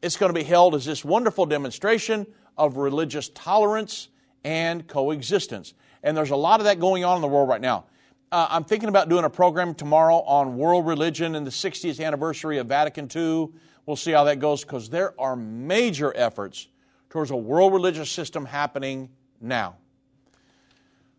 it's 0.00 0.16
going 0.16 0.32
to 0.32 0.38
be 0.38 0.44
held 0.44 0.74
as 0.74 0.84
this 0.84 1.04
wonderful 1.04 1.44
demonstration 1.44 2.26
of 2.56 2.76
religious 2.76 3.28
tolerance 3.30 4.08
and 4.44 4.86
coexistence. 4.86 5.74
And 6.02 6.16
there's 6.16 6.30
a 6.30 6.36
lot 6.36 6.60
of 6.60 6.64
that 6.64 6.80
going 6.80 7.04
on 7.04 7.16
in 7.16 7.22
the 7.22 7.28
world 7.28 7.48
right 7.48 7.60
now. 7.60 7.84
Uh, 8.30 8.46
I'm 8.50 8.64
thinking 8.64 8.88
about 8.88 9.08
doing 9.08 9.24
a 9.24 9.30
program 9.30 9.74
tomorrow 9.74 10.20
on 10.22 10.56
world 10.56 10.86
religion 10.86 11.34
and 11.34 11.46
the 11.46 11.50
60th 11.50 12.04
anniversary 12.04 12.58
of 12.58 12.66
Vatican 12.66 13.08
II. 13.14 13.48
We'll 13.84 13.96
see 13.96 14.12
how 14.12 14.24
that 14.24 14.38
goes 14.38 14.62
because 14.62 14.88
there 14.88 15.20
are 15.20 15.36
major 15.36 16.12
efforts 16.16 16.68
towards 17.10 17.30
a 17.30 17.36
world 17.36 17.72
religious 17.72 18.10
system 18.10 18.44
happening 18.44 19.10
now. 19.40 19.76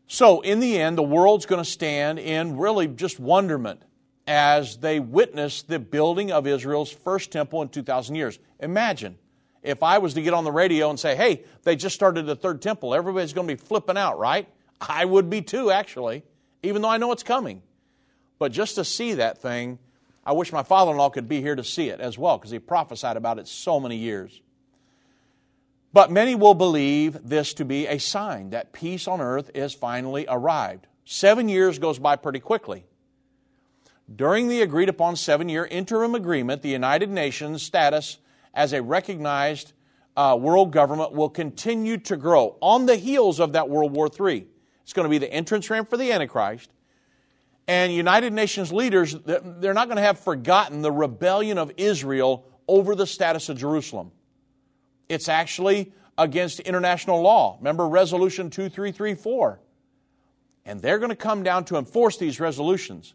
So, 0.07 0.39
in 0.41 0.59
the 0.61 0.79
end, 0.79 0.97
the 0.97 1.03
world's 1.03 1.45
going 1.45 1.63
to 1.63 1.69
stand 1.69 2.19
in 2.19 2.57
really 2.57 2.87
just 2.87 3.19
wonderment 3.19 3.81
as 4.27 4.77
they 4.77 4.99
witness 4.99 5.63
the 5.63 5.79
building 5.79 6.31
of 6.31 6.45
Israel's 6.45 6.91
first 6.91 7.31
temple 7.31 7.61
in 7.61 7.69
2,000 7.69 8.15
years. 8.15 8.37
Imagine 8.59 9.17
if 9.63 9.81
I 9.81 9.97
was 9.97 10.13
to 10.15 10.21
get 10.21 10.33
on 10.33 10.43
the 10.43 10.51
radio 10.51 10.89
and 10.89 10.99
say, 10.99 11.15
hey, 11.15 11.43
they 11.63 11.75
just 11.75 11.95
started 11.95 12.25
the 12.25 12.35
third 12.35 12.61
temple, 12.61 12.93
everybody's 12.93 13.33
going 13.33 13.47
to 13.47 13.55
be 13.55 13.59
flipping 13.59 13.97
out, 13.97 14.19
right? 14.19 14.47
I 14.81 15.05
would 15.05 15.29
be 15.29 15.41
too, 15.41 15.71
actually, 15.71 16.23
even 16.61 16.81
though 16.81 16.89
I 16.89 16.97
know 16.97 17.11
it's 17.11 17.23
coming. 17.23 17.61
But 18.37 18.51
just 18.51 18.75
to 18.75 18.83
see 18.83 19.15
that 19.15 19.41
thing, 19.41 19.79
I 20.25 20.33
wish 20.33 20.51
my 20.51 20.63
father 20.63 20.91
in 20.91 20.97
law 20.97 21.09
could 21.09 21.29
be 21.29 21.41
here 21.41 21.55
to 21.55 21.63
see 21.63 21.89
it 21.89 21.99
as 21.99 22.17
well, 22.17 22.37
because 22.37 22.51
he 22.51 22.59
prophesied 22.59 23.17
about 23.17 23.39
it 23.39 23.47
so 23.47 23.79
many 23.79 23.95
years. 23.95 24.41
But 25.93 26.11
many 26.11 26.35
will 26.35 26.53
believe 26.53 27.17
this 27.23 27.53
to 27.55 27.65
be 27.65 27.87
a 27.87 27.97
sign 27.97 28.51
that 28.51 28.73
peace 28.73 29.07
on 29.07 29.21
earth 29.21 29.49
is 29.55 29.73
finally 29.73 30.25
arrived. 30.27 30.85
Seven 31.05 31.49
years 31.49 31.79
goes 31.79 31.97
by 31.97 32.17
pretty 32.17 32.39
quickly. 32.39 32.85
During 34.15 34.47
the 34.47 34.61
agreed 34.61 34.89
upon 34.89 35.15
seven 35.15 35.49
year 35.49 35.65
interim 35.65 36.15
agreement, 36.15 36.61
the 36.61 36.69
United 36.69 37.09
Nations 37.09 37.61
status 37.61 38.17
as 38.53 38.73
a 38.73 38.81
recognized 38.81 39.73
uh, 40.15 40.37
world 40.39 40.71
government 40.71 41.11
will 41.13 41.29
continue 41.29 41.97
to 41.97 42.17
grow 42.17 42.57
on 42.61 42.85
the 42.85 42.95
heels 42.95 43.39
of 43.39 43.53
that 43.53 43.69
World 43.69 43.91
War 43.91 44.07
III. 44.07 44.47
It's 44.83 44.93
going 44.93 45.03
to 45.05 45.09
be 45.09 45.17
the 45.17 45.31
entrance 45.31 45.69
ramp 45.69 45.89
for 45.89 45.97
the 45.97 46.11
Antichrist. 46.11 46.71
And 47.67 47.93
United 47.93 48.31
Nations 48.31 48.71
leaders, 48.71 49.13
they're 49.25 49.73
not 49.73 49.87
going 49.87 49.97
to 49.97 50.01
have 50.01 50.19
forgotten 50.19 50.81
the 50.81 50.91
rebellion 50.91 51.57
of 51.57 51.73
Israel 51.75 52.45
over 52.67 52.95
the 52.95 53.05
status 53.05 53.49
of 53.49 53.57
Jerusalem. 53.57 54.11
It's 55.09 55.27
actually 55.27 55.91
against 56.17 56.61
international 56.61 57.21
law. 57.21 57.57
Remember 57.59 57.87
Resolution 57.87 58.49
2334? 58.49 59.59
And 60.65 60.81
they're 60.81 60.97
going 60.97 61.09
to 61.09 61.15
come 61.15 61.43
down 61.43 61.65
to 61.65 61.77
enforce 61.77 62.17
these 62.17 62.39
resolutions. 62.39 63.13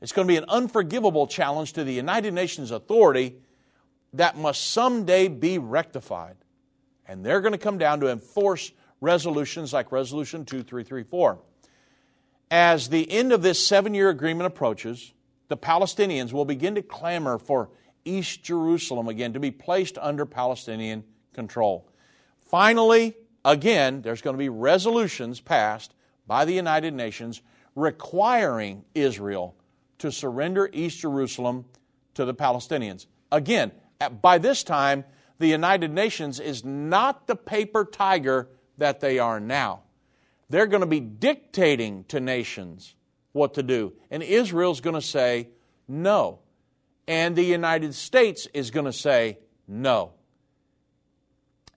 It's 0.00 0.12
going 0.12 0.28
to 0.28 0.32
be 0.32 0.36
an 0.36 0.44
unforgivable 0.48 1.26
challenge 1.26 1.72
to 1.74 1.84
the 1.84 1.92
United 1.92 2.34
Nations 2.34 2.70
authority 2.70 3.36
that 4.12 4.36
must 4.36 4.70
someday 4.70 5.28
be 5.28 5.58
rectified. 5.58 6.36
And 7.06 7.24
they're 7.24 7.40
going 7.40 7.52
to 7.52 7.58
come 7.58 7.78
down 7.78 8.00
to 8.00 8.10
enforce 8.10 8.72
resolutions 9.00 9.72
like 9.72 9.92
Resolution 9.92 10.44
2334. 10.44 11.38
As 12.50 12.88
the 12.88 13.10
end 13.10 13.32
of 13.32 13.42
this 13.42 13.64
seven 13.64 13.94
year 13.94 14.08
agreement 14.10 14.46
approaches, 14.46 15.12
the 15.48 15.56
Palestinians 15.56 16.32
will 16.32 16.44
begin 16.44 16.74
to 16.74 16.82
clamor 16.82 17.38
for 17.38 17.70
East 18.04 18.42
Jerusalem 18.42 19.08
again 19.08 19.32
to 19.32 19.40
be 19.40 19.50
placed 19.50 19.98
under 19.98 20.26
Palestinian 20.26 21.04
control. 21.32 21.88
Finally, 22.38 23.14
again, 23.44 24.02
there's 24.02 24.22
going 24.22 24.34
to 24.34 24.38
be 24.38 24.48
resolutions 24.48 25.40
passed 25.40 25.94
by 26.26 26.44
the 26.44 26.52
United 26.52 26.94
Nations 26.94 27.42
requiring 27.74 28.84
Israel 28.94 29.54
to 29.98 30.12
surrender 30.12 30.68
East 30.72 31.00
Jerusalem 31.00 31.64
to 32.14 32.24
the 32.24 32.34
Palestinians. 32.34 33.06
Again, 33.30 33.72
by 34.22 34.38
this 34.38 34.62
time, 34.62 35.04
the 35.38 35.48
United 35.48 35.90
Nations 35.90 36.40
is 36.40 36.64
not 36.64 37.26
the 37.26 37.36
paper 37.36 37.84
tiger 37.84 38.48
that 38.78 39.00
they 39.00 39.18
are 39.18 39.40
now. 39.40 39.82
They're 40.48 40.66
going 40.66 40.80
to 40.80 40.86
be 40.86 41.00
dictating 41.00 42.04
to 42.04 42.20
nations 42.20 42.94
what 43.32 43.54
to 43.54 43.62
do. 43.62 43.92
And 44.10 44.22
Israel's 44.22 44.80
going 44.80 44.94
to 44.94 45.02
say 45.02 45.48
no. 45.88 46.40
And 47.08 47.36
the 47.36 47.44
United 47.44 47.94
States 47.94 48.48
is 48.54 48.70
going 48.70 48.86
to 48.86 48.92
say 48.92 49.38
no. 49.68 50.12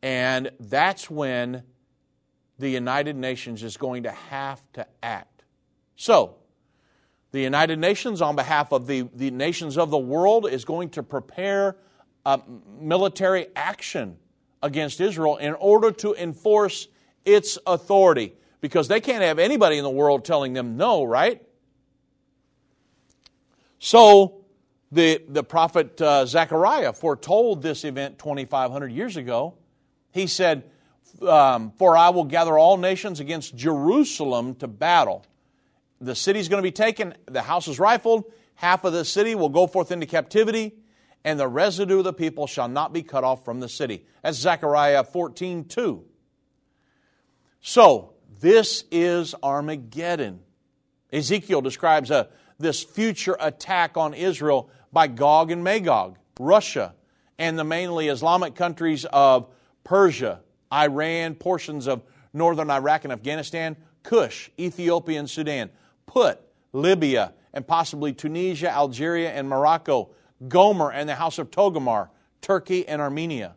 And 0.01 0.51
that's 0.59 1.09
when 1.09 1.63
the 2.57 2.69
United 2.69 3.15
Nations 3.15 3.63
is 3.63 3.77
going 3.77 4.03
to 4.03 4.11
have 4.11 4.61
to 4.73 4.87
act. 5.03 5.43
So, 5.95 6.35
the 7.31 7.41
United 7.41 7.77
Nations, 7.79 8.21
on 8.21 8.35
behalf 8.35 8.71
of 8.71 8.87
the, 8.87 9.07
the 9.13 9.29
nations 9.31 9.77
of 9.77 9.91
the 9.91 9.97
world, 9.97 10.49
is 10.49 10.65
going 10.65 10.89
to 10.91 11.03
prepare 11.03 11.75
military 12.79 13.47
action 13.55 14.17
against 14.61 14.99
Israel 14.99 15.37
in 15.37 15.53
order 15.53 15.91
to 15.91 16.13
enforce 16.15 16.87
its 17.25 17.57
authority. 17.65 18.33
Because 18.61 18.87
they 18.87 18.99
can't 18.99 19.23
have 19.23 19.39
anybody 19.39 19.77
in 19.77 19.83
the 19.83 19.89
world 19.89 20.25
telling 20.25 20.53
them 20.53 20.75
no, 20.75 21.03
right? 21.03 21.41
So, 23.77 24.43
the, 24.91 25.21
the 25.29 25.43
prophet 25.43 26.01
uh, 26.01 26.25
Zechariah 26.25 26.93
foretold 26.93 27.61
this 27.61 27.85
event 27.85 28.17
2,500 28.19 28.91
years 28.91 29.17
ago. 29.17 29.55
He 30.11 30.27
said, 30.27 30.63
um, 31.21 31.71
For 31.77 31.95
I 31.95 32.09
will 32.09 32.25
gather 32.25 32.57
all 32.57 32.75
nations 32.75 33.19
against 33.19 33.55
Jerusalem 33.55 34.55
to 34.55 34.67
battle 34.67 35.25
the 36.01 36.15
city's 36.15 36.47
going 36.47 36.61
to 36.61 36.67
be 36.67 36.71
taken, 36.71 37.13
the 37.25 37.41
house 37.41 37.67
is 37.67 37.79
rifled, 37.79 38.25
half 38.55 38.83
of 38.83 38.93
the 38.93 39.05
city 39.05 39.35
will 39.35 39.49
go 39.49 39.67
forth 39.67 39.91
into 39.91 40.05
captivity, 40.05 40.73
and 41.23 41.39
the 41.39 41.47
residue 41.47 41.99
of 41.99 42.03
the 42.05 42.13
people 42.13 42.47
shall 42.47 42.67
not 42.67 42.93
be 42.93 43.03
cut 43.03 43.23
off 43.23 43.43
from 43.43 43.59
the 43.59 43.69
city. 43.69 44.05
That's 44.23 44.37
Zechariah 44.37 45.03
14 45.03 45.65
2. 45.65 46.03
So, 47.61 48.13
this 48.39 48.85
is 48.89 49.35
Armageddon. 49.43 50.39
Ezekiel 51.11 51.61
describes 51.61 52.09
a, 52.09 52.29
this 52.57 52.83
future 52.83 53.35
attack 53.39 53.97
on 53.97 54.13
Israel 54.13 54.69
by 54.93 55.07
Gog 55.07 55.51
and 55.51 55.63
Magog, 55.63 56.17
Russia, 56.39 56.95
and 57.37 57.59
the 57.59 57.63
mainly 57.63 58.07
Islamic 58.07 58.55
countries 58.55 59.05
of 59.05 59.49
Persia, 59.83 60.41
Iran, 60.71 61.35
portions 61.35 61.87
of 61.87 62.03
northern 62.33 62.69
Iraq 62.69 63.03
and 63.03 63.13
Afghanistan, 63.13 63.75
Kush, 64.03 64.49
Ethiopia, 64.57 65.19
and 65.19 65.29
Sudan. 65.29 65.69
Put, 66.09 66.41
Libya, 66.73 67.33
and 67.53 67.67
possibly 67.67 68.13
Tunisia, 68.13 68.71
Algeria, 68.71 69.31
and 69.31 69.47
Morocco, 69.47 70.09
Gomer 70.47 70.91
and 70.91 71.07
the 71.07 71.13
house 71.13 71.37
of 71.37 71.51
Togarmah, 71.51 72.09
Turkey 72.41 72.87
and 72.87 72.99
Armenia. 72.99 73.55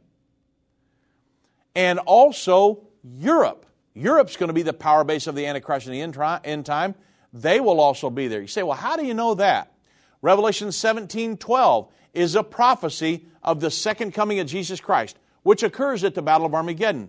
And 1.75 1.99
also 1.99 2.89
Europe. 3.03 3.65
Europe's 3.95 4.37
going 4.37 4.49
to 4.49 4.55
be 4.55 4.63
the 4.63 4.75
power 4.75 5.03
base 5.03 5.27
of 5.27 5.35
the 5.35 5.47
Antichrist 5.47 5.87
in 5.87 5.93
the 5.95 6.03
end 6.45 6.67
time. 6.67 6.95
They 7.33 7.59
will 7.59 7.81
also 7.81 8.11
be 8.11 8.29
there. 8.29 8.43
You 8.43 8.47
say, 8.47 8.63
well, 8.63 8.77
how 8.77 8.97
do 8.97 9.07
you 9.07 9.15
know 9.15 9.35
that? 9.37 9.73
Revelation 10.21 10.73
17 10.73 11.39
12 11.39 11.91
is 12.13 12.35
a 12.35 12.43
prophecy 12.43 13.25
of 13.43 13.61
the 13.61 13.71
second 13.71 14.13
coming 14.13 14.41
of 14.41 14.47
Jesus 14.47 14.79
Christ, 14.79 15.19
which 15.43 15.63
occurs 15.63 16.05
at 16.05 16.15
the 16.15 16.21
Battle 16.21 16.47
of 16.47 16.55
Armageddon. 16.55 17.09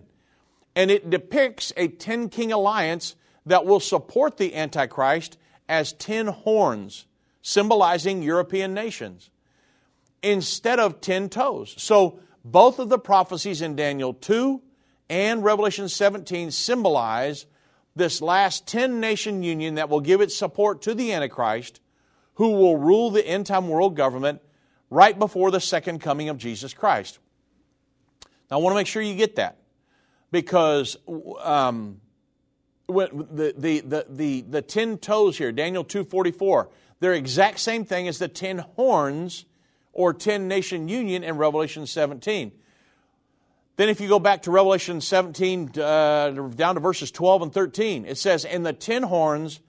And 0.74 0.90
it 0.90 1.10
depicts 1.10 1.70
a 1.76 1.88
10 1.88 2.30
king 2.30 2.50
alliance 2.50 3.14
that 3.46 3.66
will 3.66 3.80
support 3.80 4.36
the 4.36 4.54
Antichrist 4.54 5.38
as 5.68 5.92
ten 5.92 6.26
horns, 6.26 7.06
symbolizing 7.42 8.22
European 8.22 8.74
nations, 8.74 9.30
instead 10.22 10.78
of 10.78 11.00
ten 11.00 11.28
toes. 11.28 11.74
So 11.78 12.20
both 12.44 12.78
of 12.78 12.88
the 12.90 12.98
prophecies 12.98 13.62
in 13.62 13.74
Daniel 13.74 14.12
2 14.12 14.60
and 15.08 15.42
Revelation 15.42 15.88
17 15.88 16.50
symbolize 16.50 17.46
this 17.96 18.20
last 18.20 18.66
10 18.66 19.00
nation 19.00 19.42
union 19.42 19.76
that 19.76 19.88
will 19.88 20.00
give 20.00 20.20
its 20.20 20.36
support 20.36 20.82
to 20.82 20.94
the 20.94 21.12
Antichrist, 21.12 21.80
who 22.34 22.52
will 22.52 22.76
rule 22.76 23.10
the 23.10 23.26
end 23.26 23.46
time 23.46 23.68
world 23.68 23.96
government 23.96 24.42
right 24.90 25.18
before 25.18 25.50
the 25.50 25.60
second 25.60 26.00
coming 26.00 26.28
of 26.28 26.36
Jesus 26.36 26.74
Christ. 26.74 27.18
Now, 28.50 28.58
I 28.58 28.60
want 28.60 28.72
to 28.72 28.76
make 28.76 28.86
sure 28.86 29.02
you 29.02 29.14
get 29.14 29.36
that 29.36 29.58
because 30.30 30.96
um, 31.40 32.00
the, 32.86 33.54
the, 33.56 33.80
the, 33.80 34.06
the, 34.08 34.40
the 34.42 34.62
ten 34.62 34.98
toes 34.98 35.38
here, 35.38 35.52
Daniel 35.52 35.84
2.44, 35.84 36.68
they're 37.00 37.14
exact 37.14 37.60
same 37.60 37.84
thing 37.84 38.08
as 38.08 38.18
the 38.18 38.28
ten 38.28 38.58
horns 38.58 39.46
or 39.92 40.12
ten 40.12 40.48
nation 40.48 40.88
union 40.88 41.24
in 41.24 41.36
Revelation 41.36 41.86
17. 41.86 42.52
Then 43.76 43.88
if 43.88 44.00
you 44.00 44.08
go 44.08 44.20
back 44.20 44.42
to 44.42 44.50
Revelation 44.50 45.00
17, 45.00 45.80
uh, 45.80 46.30
down 46.54 46.74
to 46.76 46.80
verses 46.80 47.10
12 47.10 47.42
and 47.42 47.52
13, 47.52 48.06
it 48.06 48.18
says, 48.18 48.44
And 48.44 48.64
the 48.64 48.72
ten 48.72 49.02
horns 49.02 49.60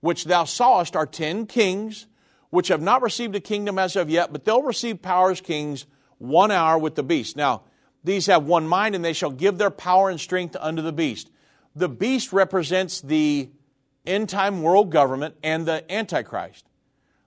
which 0.00 0.24
thou 0.24 0.44
sawest 0.44 0.96
are 0.96 1.06
ten 1.06 1.46
kings, 1.46 2.06
which 2.50 2.68
have 2.68 2.82
not 2.82 3.00
received 3.00 3.34
a 3.34 3.40
kingdom 3.40 3.78
as 3.78 3.96
of 3.96 4.10
yet, 4.10 4.32
but 4.32 4.44
they'll 4.44 4.62
receive 4.62 5.00
power 5.00 5.30
as 5.30 5.40
kings 5.40 5.86
one 6.18 6.50
hour 6.50 6.76
with 6.78 6.94
the 6.94 7.02
beast. 7.02 7.36
Now, 7.36 7.62
these 8.04 8.26
have 8.26 8.44
one 8.44 8.68
mind, 8.68 8.94
and 8.94 9.02
they 9.02 9.14
shall 9.14 9.30
give 9.30 9.56
their 9.56 9.70
power 9.70 10.10
and 10.10 10.20
strength 10.20 10.56
unto 10.60 10.82
the 10.82 10.92
beast. 10.92 11.30
The 11.74 11.88
beast 11.88 12.32
represents 12.32 13.00
the 13.00 13.50
end 14.06 14.28
time 14.28 14.62
world 14.62 14.90
government 14.90 15.34
and 15.42 15.66
the 15.66 15.90
Antichrist. 15.92 16.64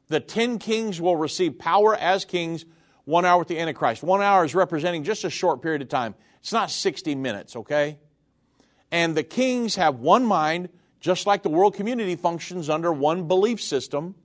The 0.08 0.20
ten 0.20 0.58
kings 0.58 1.02
will 1.02 1.16
receive 1.18 1.60
power 1.60 1.96
as 1.96 2.24
kings 2.24 2.66
one 3.04 3.26
hour 3.26 3.40
with 3.40 3.48
the 3.48 3.60
Antichrist. 3.60 4.04
One 4.04 4.22
hour 4.22 4.46
is 4.46 4.56
representing 4.56 5.04
just 5.04 5.24
a 5.24 5.30
short 5.30 5.62
period 5.62 5.82
of 5.82 5.90
time. 5.90 6.16
It's 6.40 6.54
not 6.54 6.72
60 6.72 7.16
minutes, 7.16 7.56
okay? 7.56 7.98
And 8.92 9.16
the 9.16 9.24
kings 9.24 9.76
have 9.76 10.00
one 10.00 10.26
mind, 10.26 10.70
just 11.00 11.26
like 11.26 11.44
the 11.44 11.50
world 11.50 11.76
community 11.76 12.16
functions 12.16 12.70
under 12.70 12.92
one 12.92 13.28
belief 13.28 13.62
system. 13.62 14.16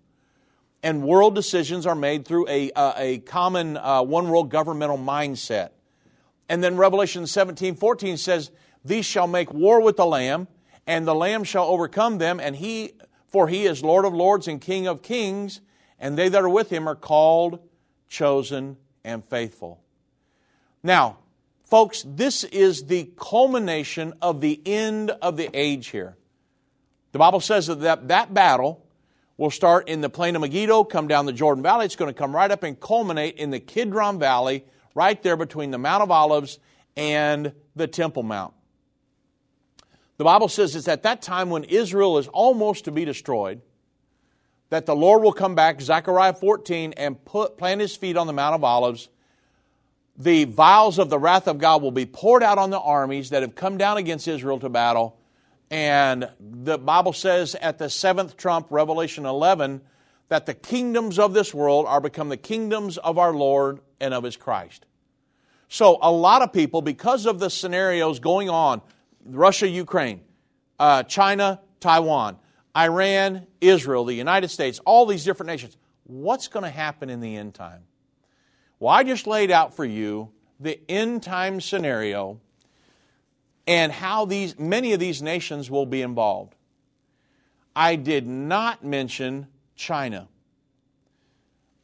and 0.82 1.02
world 1.02 1.34
decisions 1.34 1.86
are 1.86 1.94
made 1.94 2.26
through 2.26 2.48
a, 2.48 2.72
uh, 2.72 2.92
a 2.96 3.18
common 3.18 3.76
uh, 3.76 4.02
one 4.02 4.28
world 4.28 4.50
governmental 4.50 4.98
mindset. 4.98 5.70
And 6.48 6.62
then 6.62 6.76
Revelation 6.76 7.26
17 7.26 7.76
14 7.76 8.16
says, 8.16 8.50
These 8.84 9.06
shall 9.06 9.26
make 9.26 9.52
war 9.52 9.80
with 9.80 9.96
the 9.96 10.06
Lamb, 10.06 10.48
and 10.86 11.06
the 11.06 11.14
Lamb 11.14 11.44
shall 11.44 11.66
overcome 11.66 12.18
them, 12.18 12.40
and 12.40 12.56
he, 12.56 12.92
for 13.28 13.48
he 13.48 13.64
is 13.66 13.82
Lord 13.82 14.04
of 14.04 14.14
lords 14.14 14.48
and 14.48 14.60
King 14.60 14.86
of 14.86 15.02
kings, 15.02 15.60
and 15.98 16.18
they 16.18 16.28
that 16.28 16.42
are 16.42 16.48
with 16.48 16.70
him 16.70 16.88
are 16.88 16.96
called, 16.96 17.60
chosen, 18.08 18.76
and 19.04 19.24
faithful. 19.24 19.80
Now, 20.82 21.18
folks, 21.64 22.04
this 22.06 22.42
is 22.44 22.86
the 22.86 23.10
culmination 23.16 24.14
of 24.20 24.40
the 24.40 24.60
end 24.66 25.10
of 25.10 25.36
the 25.36 25.48
age 25.54 25.88
here. 25.88 26.16
The 27.12 27.18
Bible 27.18 27.40
says 27.40 27.68
that 27.68 27.80
that, 27.80 28.08
that 28.08 28.34
battle 28.34 28.84
will 29.36 29.50
start 29.50 29.88
in 29.88 30.00
the 30.00 30.10
plain 30.10 30.34
of 30.34 30.42
Megiddo, 30.42 30.84
come 30.84 31.08
down 31.08 31.26
the 31.26 31.32
Jordan 31.32 31.62
Valley. 31.62 31.84
It's 31.84 31.96
going 31.96 32.12
to 32.12 32.18
come 32.18 32.34
right 32.34 32.50
up 32.50 32.62
and 32.62 32.78
culminate 32.78 33.36
in 33.36 33.50
the 33.50 33.60
Kidron 33.60 34.18
Valley, 34.18 34.64
right 34.94 35.22
there 35.22 35.36
between 35.36 35.70
the 35.70 35.78
Mount 35.78 36.02
of 36.02 36.10
Olives 36.10 36.58
and 36.96 37.52
the 37.76 37.86
Temple 37.86 38.22
Mount. 38.22 38.54
The 40.22 40.26
Bible 40.26 40.46
says 40.46 40.76
it's 40.76 40.86
at 40.86 41.02
that 41.02 41.20
time 41.20 41.50
when 41.50 41.64
Israel 41.64 42.16
is 42.16 42.28
almost 42.28 42.84
to 42.84 42.92
be 42.92 43.04
destroyed 43.04 43.60
that 44.70 44.86
the 44.86 44.94
Lord 44.94 45.20
will 45.20 45.32
come 45.32 45.56
back, 45.56 45.80
Zechariah 45.80 46.34
14, 46.34 46.94
and 46.96 47.24
put, 47.24 47.58
plant 47.58 47.80
his 47.80 47.96
feet 47.96 48.16
on 48.16 48.28
the 48.28 48.32
Mount 48.32 48.54
of 48.54 48.62
Olives. 48.62 49.08
The 50.16 50.44
vials 50.44 51.00
of 51.00 51.10
the 51.10 51.18
wrath 51.18 51.48
of 51.48 51.58
God 51.58 51.82
will 51.82 51.90
be 51.90 52.06
poured 52.06 52.44
out 52.44 52.56
on 52.56 52.70
the 52.70 52.78
armies 52.78 53.30
that 53.30 53.42
have 53.42 53.56
come 53.56 53.78
down 53.78 53.96
against 53.96 54.28
Israel 54.28 54.60
to 54.60 54.68
battle. 54.68 55.18
And 55.72 56.30
the 56.38 56.78
Bible 56.78 57.14
says 57.14 57.56
at 57.56 57.78
the 57.78 57.90
seventh 57.90 58.36
trump, 58.36 58.68
Revelation 58.70 59.26
11, 59.26 59.80
that 60.28 60.46
the 60.46 60.54
kingdoms 60.54 61.18
of 61.18 61.34
this 61.34 61.52
world 61.52 61.86
are 61.86 62.00
become 62.00 62.28
the 62.28 62.36
kingdoms 62.36 62.96
of 62.96 63.18
our 63.18 63.34
Lord 63.34 63.80
and 64.00 64.14
of 64.14 64.22
his 64.22 64.36
Christ. 64.36 64.86
So, 65.68 65.98
a 66.00 66.12
lot 66.12 66.42
of 66.42 66.52
people, 66.52 66.80
because 66.80 67.26
of 67.26 67.40
the 67.40 67.50
scenarios 67.50 68.20
going 68.20 68.48
on, 68.48 68.82
Russia, 69.24 69.68
Ukraine, 69.68 70.20
uh, 70.78 71.02
China, 71.04 71.60
Taiwan, 71.80 72.38
Iran, 72.76 73.46
Israel, 73.60 74.04
the 74.04 74.14
United 74.14 74.48
States, 74.48 74.80
all 74.84 75.06
these 75.06 75.24
different 75.24 75.48
nations, 75.48 75.76
what's 76.04 76.48
going 76.48 76.64
to 76.64 76.70
happen 76.70 77.10
in 77.10 77.20
the 77.20 77.36
end 77.36 77.54
time? 77.54 77.82
Well, 78.78 78.92
I 78.92 79.04
just 79.04 79.26
laid 79.26 79.50
out 79.50 79.74
for 79.74 79.84
you 79.84 80.30
the 80.58 80.80
end 80.88 81.22
time 81.22 81.60
scenario 81.60 82.40
and 83.66 83.92
how 83.92 84.24
these 84.24 84.58
many 84.58 84.92
of 84.92 85.00
these 85.00 85.22
nations 85.22 85.70
will 85.70 85.86
be 85.86 86.02
involved. 86.02 86.54
I 87.74 87.96
did 87.96 88.26
not 88.26 88.84
mention 88.84 89.46
China. 89.76 90.28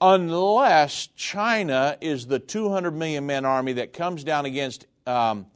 Unless 0.00 1.08
China 1.16 1.96
is 2.00 2.26
the 2.26 2.38
200 2.38 2.92
million 2.92 3.26
man 3.26 3.44
army 3.44 3.74
that 3.74 3.92
comes 3.92 4.22
down 4.22 4.44
against, 4.44 4.86
um, 5.06 5.46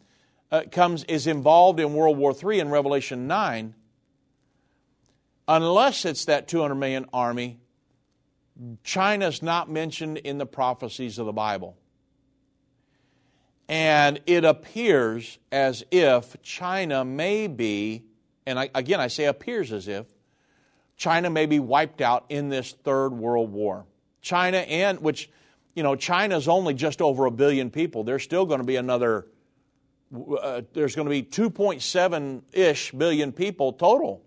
uh, 0.52 0.62
comes 0.70 1.02
is 1.04 1.26
involved 1.26 1.80
in 1.80 1.94
World 1.94 2.18
War 2.18 2.32
III 2.32 2.60
in 2.60 2.68
Revelation 2.68 3.26
9, 3.26 3.74
unless 5.48 6.04
it's 6.04 6.26
that 6.26 6.46
200 6.46 6.74
million 6.74 7.06
army, 7.12 7.58
China's 8.84 9.42
not 9.42 9.70
mentioned 9.70 10.18
in 10.18 10.38
the 10.38 10.46
prophecies 10.46 11.18
of 11.18 11.26
the 11.26 11.32
Bible. 11.32 11.76
And 13.68 14.20
it 14.26 14.44
appears 14.44 15.38
as 15.50 15.82
if 15.90 16.36
China 16.42 17.04
may 17.04 17.46
be, 17.46 18.04
and 18.44 18.58
I, 18.58 18.68
again, 18.74 19.00
I 19.00 19.06
say 19.06 19.24
appears 19.24 19.72
as 19.72 19.88
if, 19.88 20.06
China 20.98 21.30
may 21.30 21.46
be 21.46 21.58
wiped 21.58 22.02
out 22.02 22.26
in 22.28 22.50
this 22.50 22.72
third 22.84 23.14
world 23.14 23.50
war. 23.50 23.86
China 24.20 24.58
and, 24.58 25.00
which, 25.00 25.30
you 25.74 25.82
know, 25.82 25.96
China's 25.96 26.48
only 26.48 26.74
just 26.74 27.00
over 27.00 27.24
a 27.24 27.30
billion 27.30 27.70
people. 27.70 28.04
There's 28.04 28.22
still 28.22 28.44
going 28.44 28.60
to 28.60 28.66
be 28.66 28.76
another, 28.76 29.26
uh, 30.12 30.62
there's 30.72 30.94
going 30.94 31.06
to 31.06 31.10
be 31.10 31.22
2.7 31.22 32.42
ish 32.52 32.92
billion 32.92 33.32
people 33.32 33.72
total 33.72 34.22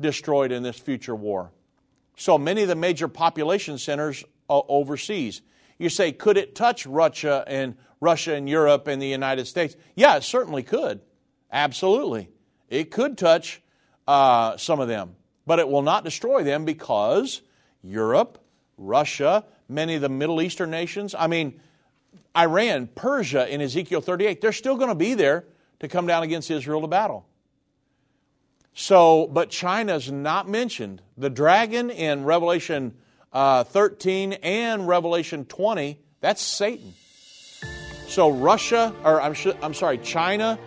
destroyed 0.00 0.52
in 0.52 0.62
this 0.62 0.78
future 0.78 1.14
war. 1.14 1.52
So 2.16 2.38
many 2.38 2.62
of 2.62 2.68
the 2.68 2.74
major 2.74 3.08
population 3.08 3.78
centers 3.78 4.24
uh, 4.48 4.60
overseas. 4.68 5.42
You 5.78 5.88
say, 5.88 6.12
could 6.12 6.36
it 6.36 6.54
touch 6.54 6.86
Russia 6.86 7.44
and 7.46 7.76
Russia 8.00 8.34
and 8.34 8.48
Europe 8.48 8.88
and 8.88 9.00
the 9.00 9.06
United 9.06 9.46
States? 9.46 9.76
Yeah, 9.96 10.16
it 10.16 10.22
certainly 10.22 10.62
could. 10.62 11.00
Absolutely. 11.50 12.28
It 12.68 12.90
could 12.90 13.18
touch 13.18 13.62
uh, 14.06 14.56
some 14.56 14.80
of 14.80 14.88
them, 14.88 15.16
but 15.46 15.58
it 15.58 15.68
will 15.68 15.82
not 15.82 16.04
destroy 16.04 16.42
them 16.42 16.64
because 16.64 17.42
Europe, 17.82 18.38
Russia, 18.76 19.44
many 19.68 19.94
of 19.94 20.00
the 20.00 20.08
Middle 20.08 20.40
Eastern 20.40 20.70
nations, 20.70 21.14
I 21.16 21.26
mean, 21.26 21.60
Iran, 22.36 22.88
Persia 22.94 23.48
in 23.52 23.60
Ezekiel 23.60 24.00
38, 24.00 24.40
they're 24.40 24.52
still 24.52 24.76
going 24.76 24.88
to 24.88 24.94
be 24.94 25.14
there 25.14 25.44
to 25.80 25.88
come 25.88 26.06
down 26.06 26.22
against 26.22 26.50
Israel 26.50 26.80
to 26.80 26.86
battle. 26.86 27.26
So, 28.74 29.26
but 29.26 29.50
China's 29.50 30.10
not 30.10 30.48
mentioned. 30.48 31.02
The 31.18 31.28
dragon 31.28 31.90
in 31.90 32.24
Revelation 32.24 32.94
uh, 33.32 33.64
13 33.64 34.34
and 34.34 34.88
Revelation 34.88 35.44
20, 35.44 35.98
that's 36.20 36.42
Satan. 36.42 36.94
So 38.06 38.30
Russia, 38.30 38.94
or 39.04 39.20
I'm, 39.20 39.34
sh- 39.34 39.56
I'm 39.62 39.74
sorry, 39.74 39.98
China, 39.98 40.58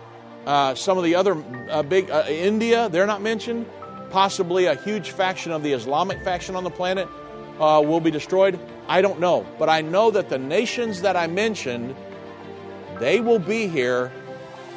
uh, 0.46 0.74
some 0.74 0.98
of 0.98 1.04
the 1.04 1.14
other 1.14 1.42
uh, 1.70 1.82
big, 1.82 2.10
uh, 2.10 2.24
India, 2.28 2.88
they're 2.88 3.06
not 3.06 3.22
mentioned. 3.22 3.66
Possibly 4.10 4.66
a 4.66 4.76
huge 4.76 5.10
faction 5.10 5.52
of 5.52 5.62
the 5.62 5.72
Islamic 5.72 6.22
faction 6.22 6.54
on 6.54 6.64
the 6.64 6.70
planet 6.70 7.08
uh, 7.58 7.82
will 7.84 8.00
be 8.00 8.10
destroyed. 8.10 8.58
I 8.88 9.02
don't 9.02 9.20
know. 9.20 9.46
But 9.58 9.68
I 9.68 9.80
know 9.80 10.10
that 10.10 10.28
the 10.28 10.38
nations 10.38 11.02
that 11.02 11.16
I 11.16 11.26
mentioned, 11.26 11.94
they 12.98 13.20
will 13.20 13.38
be 13.38 13.66
here 13.68 14.12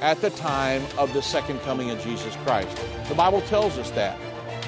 at 0.02 0.22
the 0.22 0.30
time 0.32 0.84
of 0.98 1.14
the 1.14 1.22
second 1.22 1.60
coming 1.62 1.92
of 1.92 2.02
Jesus 2.02 2.36
Christ. 2.38 2.78
The 3.08 3.16
Bible 3.16 3.42
tells 3.42 3.78
us 3.78 3.92
that. 3.92 4.18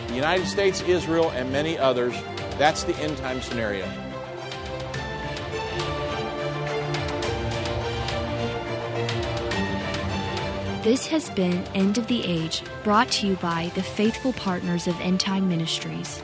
The 0.07 0.13
United 0.13 0.45
States, 0.45 0.81
Israel, 0.81 1.31
and 1.31 1.51
many 1.51 1.77
others, 1.77 2.13
that's 2.57 2.83
the 2.83 2.95
end 2.97 3.17
time 3.17 3.41
scenario. 3.41 3.87
This 10.83 11.05
has 11.07 11.29
been 11.29 11.63
End 11.75 11.99
of 11.99 12.07
the 12.07 12.25
Age, 12.25 12.63
brought 12.83 13.09
to 13.11 13.27
you 13.27 13.35
by 13.35 13.71
the 13.75 13.83
faithful 13.83 14.33
partners 14.33 14.87
of 14.87 14.99
End 14.99 15.19
Time 15.19 15.47
Ministries. 15.47 16.23